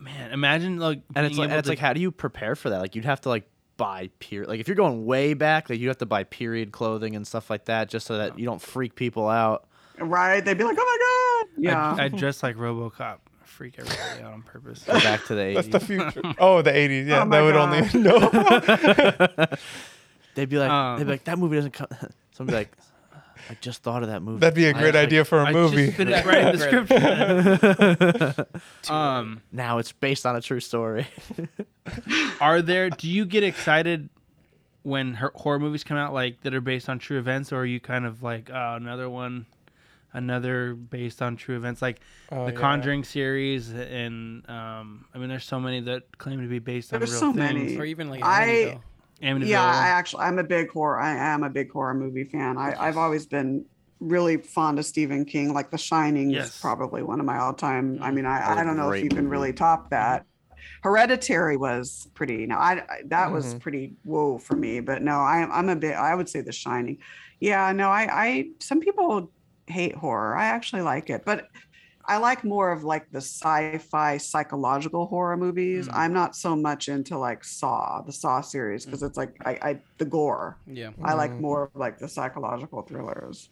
[0.00, 1.02] Man, imagine like.
[1.14, 2.80] and it's being like and it's to- like how do you prepare for that?
[2.80, 4.48] Like you'd have to like buy period.
[4.48, 7.50] Like if you're going way back, like you have to buy period clothing and stuff
[7.50, 9.66] like that, just so that you don't freak people out.
[9.98, 10.44] Right?
[10.44, 11.11] They'd be like, oh my God.
[11.56, 11.94] Yeah.
[11.98, 13.18] I, I dress like RoboCop.
[13.44, 14.82] Freak everybody out on purpose.
[14.84, 15.72] Go back to the That's 80s.
[15.72, 16.22] the future.
[16.38, 17.06] Oh, the 80s.
[17.06, 19.38] Yeah, Oh my that would only God.
[19.40, 19.56] no.
[20.34, 21.88] They'd be like, Um, they'd be like, that movie doesn't come.
[22.30, 22.72] Somebody like,
[23.50, 24.38] I just thought of that movie.
[24.40, 25.86] That'd be a great was like, idea for a I movie.
[25.86, 28.90] just finished writing the script.
[28.90, 31.06] um, Now it's based on a true story.
[32.40, 32.88] are there?
[32.88, 34.08] Do you get excited
[34.82, 37.66] when her, horror movies come out, like that are based on true events, or are
[37.66, 39.44] you kind of like, oh, another one,
[40.12, 42.58] another based on true events, like Oh, the yeah.
[42.58, 47.00] Conjuring series, and um, I mean, there's so many that claim to be based on
[47.00, 47.36] There's real so things.
[47.54, 47.76] many.
[47.78, 48.80] Or even like I- Amityville.
[49.22, 49.46] Amityville.
[49.48, 50.98] Yeah, I actually, I'm a big horror.
[51.00, 52.58] I am a big horror movie fan.
[52.58, 53.64] I, I've always been
[54.00, 55.54] really fond of Stephen King.
[55.54, 56.56] Like The Shining Yes.
[56.56, 57.98] is probably one of my all-time.
[58.02, 60.26] I mean, That I, was I a don't know if you can really top that.
[60.82, 62.46] Hereditary was pretty.
[62.46, 63.60] No, I, I that was Mhm.
[63.60, 64.80] pretty whoa for me.
[64.80, 65.94] But no, I, I'm a bit.
[65.94, 66.98] I would say The Shining.
[67.38, 68.48] Yeah, no, I, I.
[68.58, 69.30] Some people
[69.66, 70.36] hate horror.
[70.36, 71.48] I actually like it, but
[72.04, 75.88] I like more of like the sci-fi psychological horror movies.
[75.88, 75.94] Mm.
[75.94, 79.80] I'm not so much into like Saw, the Saw series, because it's like I, I
[79.98, 80.56] the gore.
[80.66, 80.90] Yeah.
[81.02, 81.40] I like Mm.
[81.40, 83.50] more of like the psychological thrillers.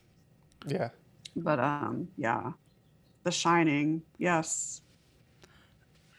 [0.66, 0.90] Yeah.
[1.36, 2.52] But um, yeah,
[3.22, 4.82] The Shining, yes.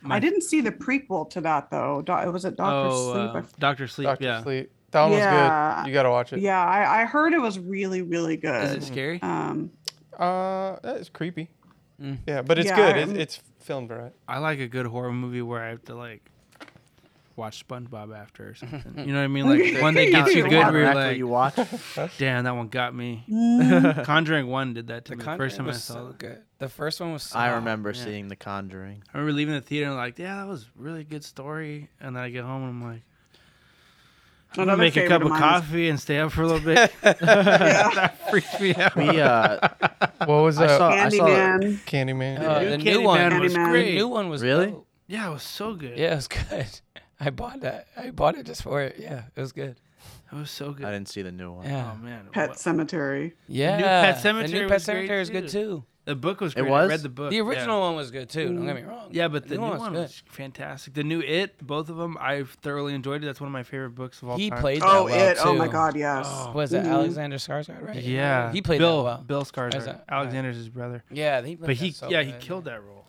[0.01, 2.01] My- I didn't see the prequel to that though.
[2.01, 3.29] Do- was it Doctor oh, Sleep?
[3.35, 4.05] I uh, Doctor Sleep.
[4.05, 4.41] Doctor yeah.
[4.41, 4.71] Sleep.
[4.91, 5.81] That one was Yeah.
[5.83, 5.87] good.
[5.89, 6.39] You gotta watch it.
[6.39, 8.63] Yeah, I, I heard it was really, really good.
[8.63, 9.21] Is it scary?
[9.21, 9.71] Um,
[10.17, 11.49] Uh, it's creepy.
[12.01, 12.17] Mm.
[12.27, 12.95] Yeah, but it's Yeah, good.
[12.95, 14.13] I- It's, it's filmed right.
[14.27, 16.23] I like a good horror movie where I have to like
[17.35, 18.99] watch SpongeBob after or something.
[18.99, 19.47] You know what I mean?
[19.47, 21.55] Like one that Yeah, gets you you good where you're like, you watch,
[22.17, 23.23] damn, that one got me.
[23.29, 25.23] mm, Conjuring one did that to The me.
[25.23, 26.17] The first time I was saw so it.
[26.17, 26.41] good.
[26.59, 27.23] The first one was.
[27.23, 28.03] So I remember yeah.
[28.03, 29.03] seeing The Conjuring.
[29.13, 31.89] I remember leaving the theater and like, yeah, that was a really good story.
[31.99, 33.01] And then I get home and I'm like,
[34.51, 36.59] I'm gonna Another make a cup of of coffee and stay up for a little
[36.65, 36.91] bit.
[37.01, 38.95] that freaked me out.
[38.97, 39.69] We uh,
[40.25, 40.77] What was I that?
[40.77, 41.79] saw I saw Candyman.
[41.85, 42.39] Candyman.
[42.41, 43.69] Uh, new the new Candyman one was Candyman.
[43.71, 43.85] great.
[43.91, 44.67] The new one was Really?
[44.67, 44.87] dope.
[45.07, 45.97] Yeah, it was so good.
[45.97, 46.67] Yeah, it was good.
[47.19, 47.87] I bought that.
[47.95, 48.97] I bought it just for it.
[48.99, 49.77] Yeah, it was good.
[50.31, 50.85] it was so good.
[50.85, 51.65] I didn't see the new one.
[51.67, 51.91] Yeah.
[51.93, 53.33] Oh man, Pet what- Sematary.
[53.47, 54.11] Yeah.
[54.11, 55.85] Pet The new Pet Sematary is good too.
[56.11, 56.15] Too.
[56.15, 56.71] the book was It great.
[56.71, 57.29] I read the book.
[57.29, 57.41] The yeah.
[57.43, 58.45] original one was good too.
[58.45, 59.07] Don't get me wrong.
[59.11, 60.93] Yeah, but the new one, was was fantastic.
[60.93, 63.25] The new It, both of them, I thoroughly enjoyed it.
[63.25, 64.57] That's one of my favorite books of all He time.
[64.57, 65.37] He played Oh, well it.
[65.41, 65.67] Oh my.
[65.67, 66.25] God, yes.
[66.29, 66.51] Oh.
[66.53, 66.91] Was that Mhm.
[66.91, 67.85] Alexander Skarsgård?
[67.87, 67.95] Right.
[68.03, 69.23] Yeah, He played Bill, that well.
[69.25, 69.75] Bill Skarsgård.
[69.75, 71.03] Is that- Alexander's his brother.
[71.11, 72.41] Yeah, he played But he, so yeah, he good.
[72.41, 73.05] killed that role.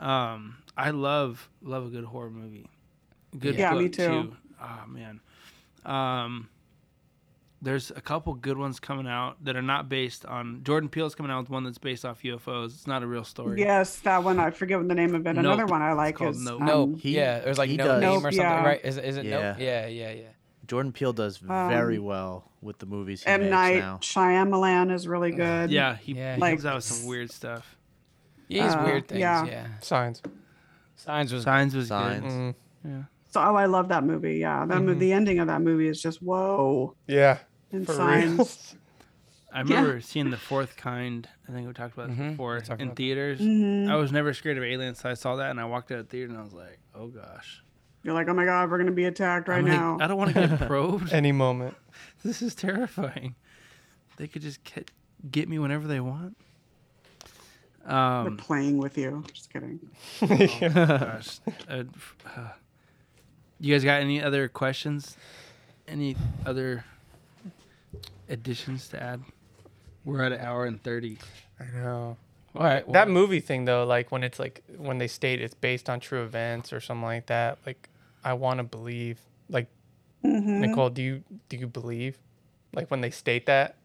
[0.00, 2.66] Um, I love love a good horror movie.
[3.38, 4.36] Good Yeah, book me too.
[4.60, 5.20] Oh man,
[5.84, 6.48] um,
[7.64, 10.62] there's a couple good ones coming out that are not based on.
[10.64, 12.66] Jordan Peele's coming out with one that's based off UFOs.
[12.74, 13.60] It's not a real story.
[13.60, 14.40] Yes, that one.
[14.40, 15.32] I forget what the name of it.
[15.34, 15.44] Nope.
[15.44, 16.60] Another one I like called is Nope.
[16.60, 16.98] um, Nope.
[16.98, 18.64] He- yeah, it was like he no does- name Nope, or something, yeah.
[18.64, 18.80] right?
[18.84, 19.40] Is, it- is it Yeah.
[19.52, 19.56] Nope?
[19.60, 20.22] Yeah, yeah, yeah.
[20.66, 23.98] Jordan Peele does Um, very well with the movies he M makes Night now.
[24.02, 25.70] Shyamalan is really good.
[25.70, 27.76] yeah, he, Yeah, he like- comes out with some weird stuff.
[28.48, 29.20] Yeah, he's Uh, weird things.
[29.20, 29.44] yeah.
[29.46, 29.66] Yeah.
[29.80, 30.20] Signs.
[30.96, 31.42] Signs was.
[31.44, 32.22] Signs was Signs.
[32.22, 32.54] good.
[32.90, 34.36] Mm, So oh, I love that movie.
[34.38, 34.98] Yeah, that mo- Mhm.
[34.98, 36.94] the ending of that movie is just whoa.
[37.06, 37.38] yeah.
[37.72, 38.38] And For signs.
[38.38, 38.78] real.
[39.54, 41.28] I remember seeing the fourth kind.
[41.48, 42.96] I think we talked about this Mhm, before in about that.
[42.96, 43.38] theaters.
[43.40, 43.90] Mhm.
[43.90, 46.06] I was never scared of aliens, so I saw that and I walked out of
[46.08, 47.62] the theater and I was like, "Oh gosh,
[48.02, 49.98] You're like, oh my god, we're gonna be attacked right I'm like, now.
[50.00, 51.12] I don't want to get probed.
[51.12, 51.76] Any moment.
[52.24, 53.34] this is terrifying.
[54.16, 54.90] They could just get,
[55.30, 56.36] get me whenever they want."
[57.86, 59.24] They're Um, playing with you.
[59.34, 59.80] Just kidding.
[60.20, 61.84] gosh, uh,
[62.36, 62.48] uh,
[63.60, 65.16] you guys got any other questions?
[65.88, 66.16] Any
[66.46, 66.84] other
[68.32, 69.22] additions to add?
[70.04, 71.18] We're at an hour and thirty.
[71.60, 72.16] I know.
[72.56, 72.90] All right.
[72.92, 76.22] That movie thing though, like when it's like when they state it's based on true
[76.22, 77.88] events or something like that, like
[78.24, 79.20] I want to believe.
[79.48, 79.68] Like
[80.24, 80.58] Mhm.
[80.60, 82.18] Nicole, do you do you believe?
[82.74, 83.76] Like when they state that,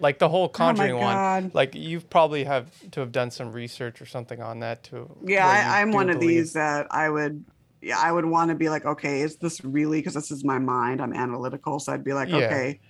[0.00, 1.54] like the whole Oh Conjuring one, God.
[1.54, 5.10] like you probably have to have done some research or something on that too.
[5.24, 7.44] Yeah, I, I'm do one of these that I would.
[7.80, 10.00] Yeah, I would want to be like, okay, is this really?
[10.00, 11.00] Because this is my mind.
[11.00, 12.36] I'm analytical, so I'd be like, Yeah.
[12.38, 12.80] okay,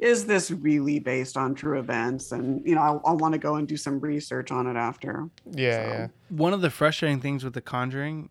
[0.00, 2.32] is this really based on true events?
[2.32, 5.28] And you know, I'll, I'll want to go and do some research on it after.
[5.52, 6.08] Yeah, So- yeah.
[6.30, 8.30] One of the frustrating things with The Conjuring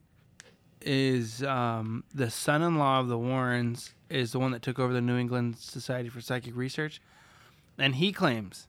[0.81, 5.17] is um, the son-in-law of the Warrens is the one that took over the New
[5.17, 7.01] England Society for Psychic Research,
[7.77, 8.67] and he claims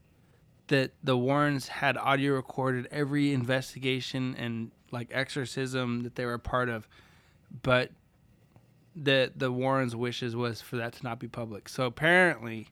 [0.67, 6.39] that the Warrens had audio recorded every investigation and like exorcism that they were a
[6.39, 6.87] part of,
[7.63, 7.91] but
[8.97, 11.69] that the Warrens' wishes was for that to not be public.
[11.69, 12.69] So apparently,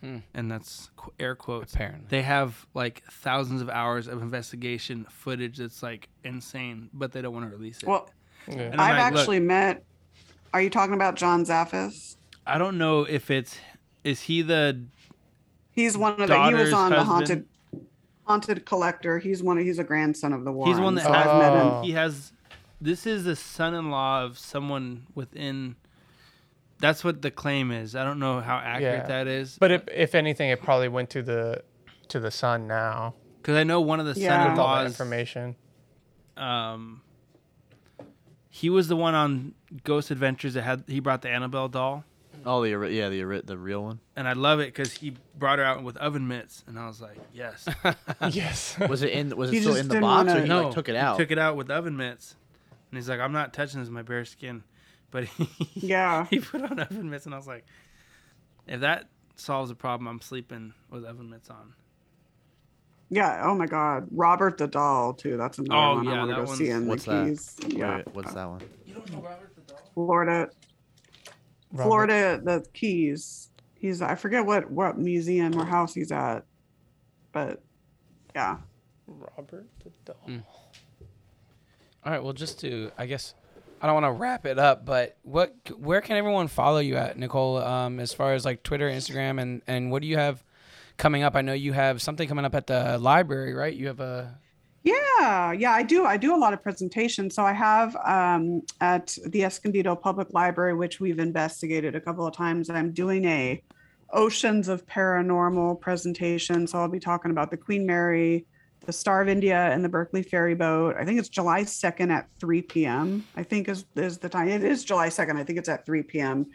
[0.00, 0.18] Hmm.
[0.32, 1.74] and that's qu- air quotes.
[1.74, 2.06] Apparently.
[2.08, 7.34] They have like thousands of hours of investigation footage that's like insane, but they don't
[7.34, 7.88] want to release it.
[7.88, 8.08] Well,
[8.48, 8.70] yeah.
[8.72, 9.84] I'm I've like, actually met.
[10.54, 12.16] Are you talking about John Zaffis?
[12.46, 13.58] I don't know if it's
[14.02, 14.80] is he the
[15.72, 16.44] He's one of the.
[16.44, 17.46] He was Daughter's on the haunted,
[18.24, 19.18] haunted collector.
[19.18, 19.58] He's one.
[19.58, 20.76] Of, he's a grandson of the Warrens.
[20.76, 21.66] he's one that so has I've met him.
[21.66, 21.82] Oh.
[21.82, 22.32] he has
[22.80, 25.76] this is the son-in-law of someone within
[26.80, 27.94] that's what the claim is.
[27.94, 29.06] I don't know how accurate Yeah.
[29.06, 29.56] that is.
[29.60, 31.62] But if, if anything, it probably went to the
[32.08, 34.50] to the son now because I know one of the Yeah.
[34.50, 35.56] with all that son-in-laws information.
[36.36, 37.02] um
[38.48, 39.54] he was the one on
[39.84, 42.04] Ghost Adventures that had he brought the Annabelle doll.
[42.44, 44.00] Oh, the ori- yeah, the ori- the real one.
[44.16, 47.00] and I love it because he brought her out with oven mitts, and I was
[47.00, 47.68] like, yes.
[48.30, 48.78] yes.
[48.88, 49.36] Was it in?
[49.36, 50.88] Was He it still just in the didn't box, or wanna- he no, like, took
[50.88, 51.16] it he out?
[51.18, 52.36] took it out with oven mitts,
[52.90, 54.64] and he's like, I'm not touching this with my bare skin,
[55.10, 56.26] but he, Yeah.
[56.30, 57.64] he put on oven mitts, and I was like,
[58.66, 61.74] if that solves a problem, I'm sleeping with oven mitts on.
[63.08, 63.42] Yeah.
[63.44, 64.06] Oh my God.
[64.12, 65.36] Robert the Doll too.
[65.36, 67.24] That's another Oh, one yeah, I want to go see in What's the that?
[67.26, 67.56] Keys.
[67.68, 67.96] Yeah.
[67.96, 68.60] wait, what's that one?
[69.94, 70.50] Florida.
[71.72, 73.50] Robert- Florida, the Keys.
[73.74, 76.44] He's I forget what what museum or house he's at,
[77.32, 77.62] but
[78.34, 78.58] yeah.
[79.08, 80.16] Robert the doll.
[80.28, 80.42] Mm.
[82.04, 82.22] All right.
[82.22, 83.34] Well, just to, I guess,
[83.80, 87.18] I don't want to wrap it up, but what, where can everyone follow you at,
[87.18, 87.58] Nicole?
[87.58, 90.44] Um, as far as like Twitter, Instagram, and and what do you have
[90.98, 91.34] coming up?
[91.34, 93.74] I know you have something coming up at the library, right?
[93.74, 94.38] You have a.
[94.82, 96.04] Yeah, yeah, I do.
[96.04, 97.34] I do a lot of presentations.
[97.34, 102.34] So I have um, at the Escondido Public Library, which we've investigated a couple of
[102.34, 102.70] times.
[102.70, 103.62] I'm doing a
[104.12, 106.66] Oceans of Paranormal presentation.
[106.66, 108.46] So I'll be talking about the Queen Mary,
[108.86, 110.96] the Star of India, and the Berkeley ferry boat.
[110.98, 113.26] I think it's July 2nd at 3 p.m.
[113.36, 114.48] I think is is the time.
[114.48, 115.36] It is July 2nd.
[115.36, 116.46] I think it's at 3 p.m.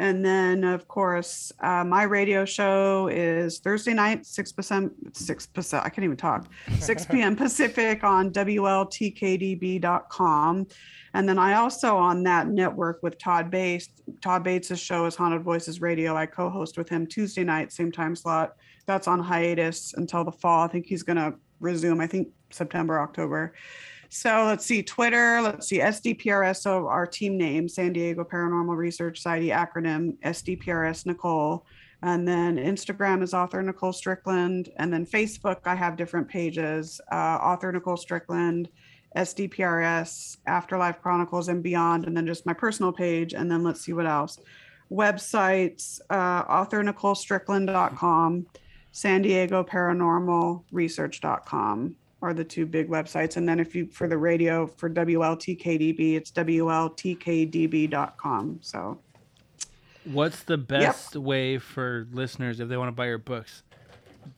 [0.00, 5.84] And then, of course, uh, my radio show is Thursday night, 6 percent, 6 percent.
[5.84, 6.46] I can't even talk.
[6.78, 7.36] 6 p.m.
[7.36, 10.66] Pacific on WLTKDB.com.
[11.12, 13.90] And then I also on that network with Todd Bates.
[14.22, 16.16] Todd Bates' show is Haunted Voices Radio.
[16.16, 18.54] I co-host with him Tuesday night, same time slot.
[18.86, 20.64] That's on hiatus until the fall.
[20.64, 22.00] I think he's gonna resume.
[22.00, 23.54] I think September, October.
[24.08, 29.18] So let's see, Twitter, let's see, SDPRS, so our team name, San Diego Paranormal Research
[29.18, 31.64] Society acronym, SDPRS Nicole.
[32.02, 34.70] And then Instagram is author Nicole Strickland.
[34.78, 38.68] And then Facebook, I have different pages, uh, author Nicole Strickland,
[39.16, 43.34] SDPRS, Afterlife Chronicles and Beyond, and then just my personal page.
[43.34, 44.38] And then let's see what else.
[44.90, 48.46] Websites, uh, author Nicole Strickland.com,
[48.92, 53.36] San Diego Paranormal Research.com are the two big websites.
[53.36, 58.58] And then if you, for the radio, for WLTKDB, it's WLTKDB.com.
[58.62, 58.98] So
[60.04, 63.62] What's the best way for listeners if they want to buy your books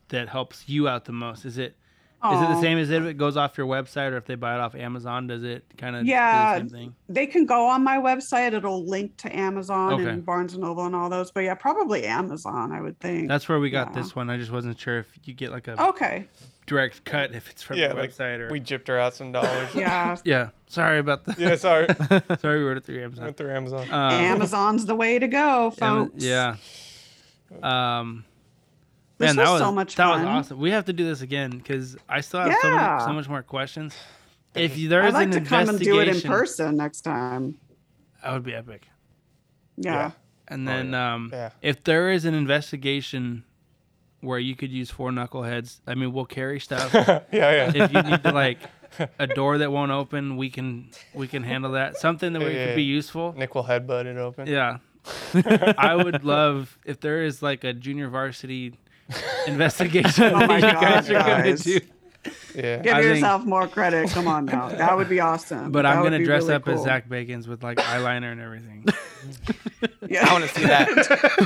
[0.08, 1.44] that helps you out the most?
[1.44, 1.76] Is it
[2.24, 4.54] is it the same as if it goes off your website or if they buy
[4.54, 5.26] it off Amazon?
[5.26, 6.94] Does it kind of Yeah, do the same thing?
[7.08, 8.52] they can go on my website.
[8.52, 10.08] It'll link to Amazon Okay.
[10.08, 11.30] and Barnes and Noble and all those.
[11.32, 13.28] But yeah, probably Amazon, I would think.
[13.28, 14.02] That's where we got Yeah.
[14.02, 14.30] this one.
[14.30, 16.28] I just wasn't sure if you get like a Okay.
[16.66, 19.32] direct cut if it's from Yeah, the like, website or we gypped her out some
[19.32, 19.68] dollars.
[19.74, 20.16] Yeah.
[20.24, 20.50] yeah.
[20.68, 21.38] Sorry about that.
[21.38, 21.86] Yeah, sorry.
[22.40, 23.24] sorry, we wrote it through Amazon.
[23.24, 23.82] Went through Amazon.
[23.90, 26.24] Um, Amazon's the way to go, Ama- folks.
[26.24, 26.56] yeah.
[27.62, 28.24] Um.
[29.22, 30.24] This man, that was was so much that fun.
[30.24, 30.58] was awesome.
[30.58, 33.42] We have to do this again because I still have so, many, so much more
[33.42, 33.94] questions.
[34.54, 37.56] If you- there I'd like an to come and do it in person next time.
[38.22, 38.86] that would be epic.
[39.76, 40.10] Yeah.
[40.48, 41.14] And Oh, then, yeah.
[41.14, 41.50] um, Yeah.
[41.62, 43.44] if there is an investigation
[44.20, 46.92] where you could use four knuckleheads, I mean, we'll carry stuff.
[46.94, 47.72] Yeah, yeah.
[47.74, 48.58] If you need to like
[49.18, 51.96] a door that won't open, we can we can handle that.
[51.96, 53.32] Something that Yeah, we yeah, could be useful.
[53.36, 54.46] Nick will headbutt it open.
[54.46, 54.78] Yeah.
[55.78, 58.74] I would love if there is like a junior varsity
[59.46, 61.62] investigation Oh my that you guys God, are gonna guys.
[61.64, 61.80] do.
[62.54, 62.78] Yeah.
[62.78, 64.10] Give I think- yourself more credit.
[64.10, 64.68] Come on now.
[64.68, 65.72] That would be awesome.
[65.72, 66.82] But That I'm gonna dress really up as.
[66.82, 68.86] Zak Bagans with like eyeliner and everything.
[70.08, 70.28] Yeah.
[70.28, 70.88] I want to see that.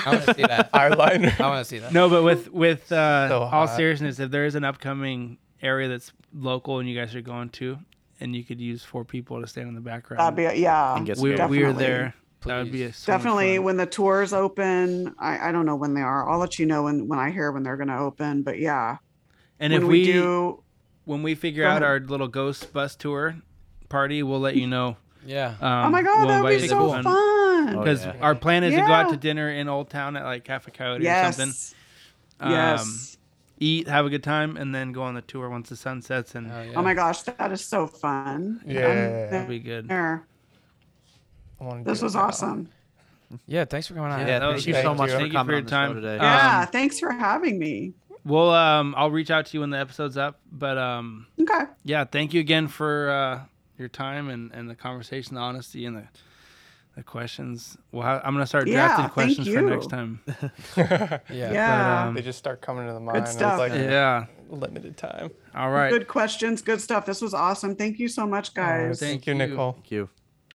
[0.07, 0.73] I want to see that.
[0.73, 1.41] Eyeliner.
[1.41, 1.93] I want to see that.
[1.93, 6.13] No, but with with uh, So all seriousness, if there is an upcoming area that's
[6.35, 7.79] local and you guys are going to,
[8.19, 10.97] and you could use four people to stand in the background, That'd be yeah.
[10.97, 12.13] And get some we, good we are definitely.
[12.43, 12.57] There.
[12.57, 15.15] That would be a, so Definitely when the tours open.
[15.19, 16.29] I, I don't know when they are.
[16.29, 18.43] I'll let you know when when I hear when they're gonna open.
[18.43, 18.99] But yeah.
[19.59, 20.63] And when if we, do
[21.05, 21.83] when we figure out ahead.
[21.83, 23.37] our little ghost bus tour
[23.89, 24.97] party, we'll let you know.
[25.25, 25.55] Yeah.
[25.61, 27.05] Um, Oh my god, we'll that would be so to come.
[27.05, 27.75] fun.
[27.75, 28.15] Oh, Because yeah.
[28.21, 31.07] our plan is to go out to dinner in Old Town at like Cafe Coyote
[31.09, 31.53] or something.
[32.39, 33.17] Um, yes.
[33.59, 36.35] Eat, have a good time, and then go on the tour once the sun sets,
[36.35, 36.73] and Oh, yeah.
[36.77, 38.61] Oh my gosh, that is so fun.
[38.67, 38.87] Yeah.
[38.89, 39.89] I'm that'll be good.
[39.89, 40.27] there.
[41.61, 42.25] I wanna This do was it now.
[42.25, 42.69] awesome.
[43.47, 43.65] Yeah.
[43.65, 44.21] Thanks for coming on.
[44.21, 45.15] Yeah, that thank was- you so much you.
[45.15, 45.89] for Thank you for coming your on the time.
[45.91, 46.15] show today.
[46.19, 47.93] Um, Yeah, thanks for having me.
[48.25, 50.41] Well, um, I'll reach out to you when the episode's up.
[50.51, 51.65] But um, Okay.
[51.85, 53.41] yeah, thank you again for uh,
[53.79, 56.05] your time and, and the conversation, the honesty, and the
[56.97, 57.77] the questions.
[57.93, 60.21] Well, I- I'm gonna start Yeah, drafting thank questions for next time.
[60.77, 61.19] Yeah.
[61.53, 62.05] Yeah.
[62.09, 63.19] um, They just start coming to the mind.
[63.25, 63.61] Good stuff.
[63.61, 64.25] It's like Yeah.
[64.49, 65.31] limited time.
[65.55, 65.91] All right.
[65.91, 67.05] Good questions, good stuff.
[67.05, 67.77] This was awesome.
[67.77, 68.99] Thank you so much, guys.
[68.99, 69.39] Thank Thank you, you.
[69.51, 69.73] Nicole.
[69.73, 70.09] Thank you.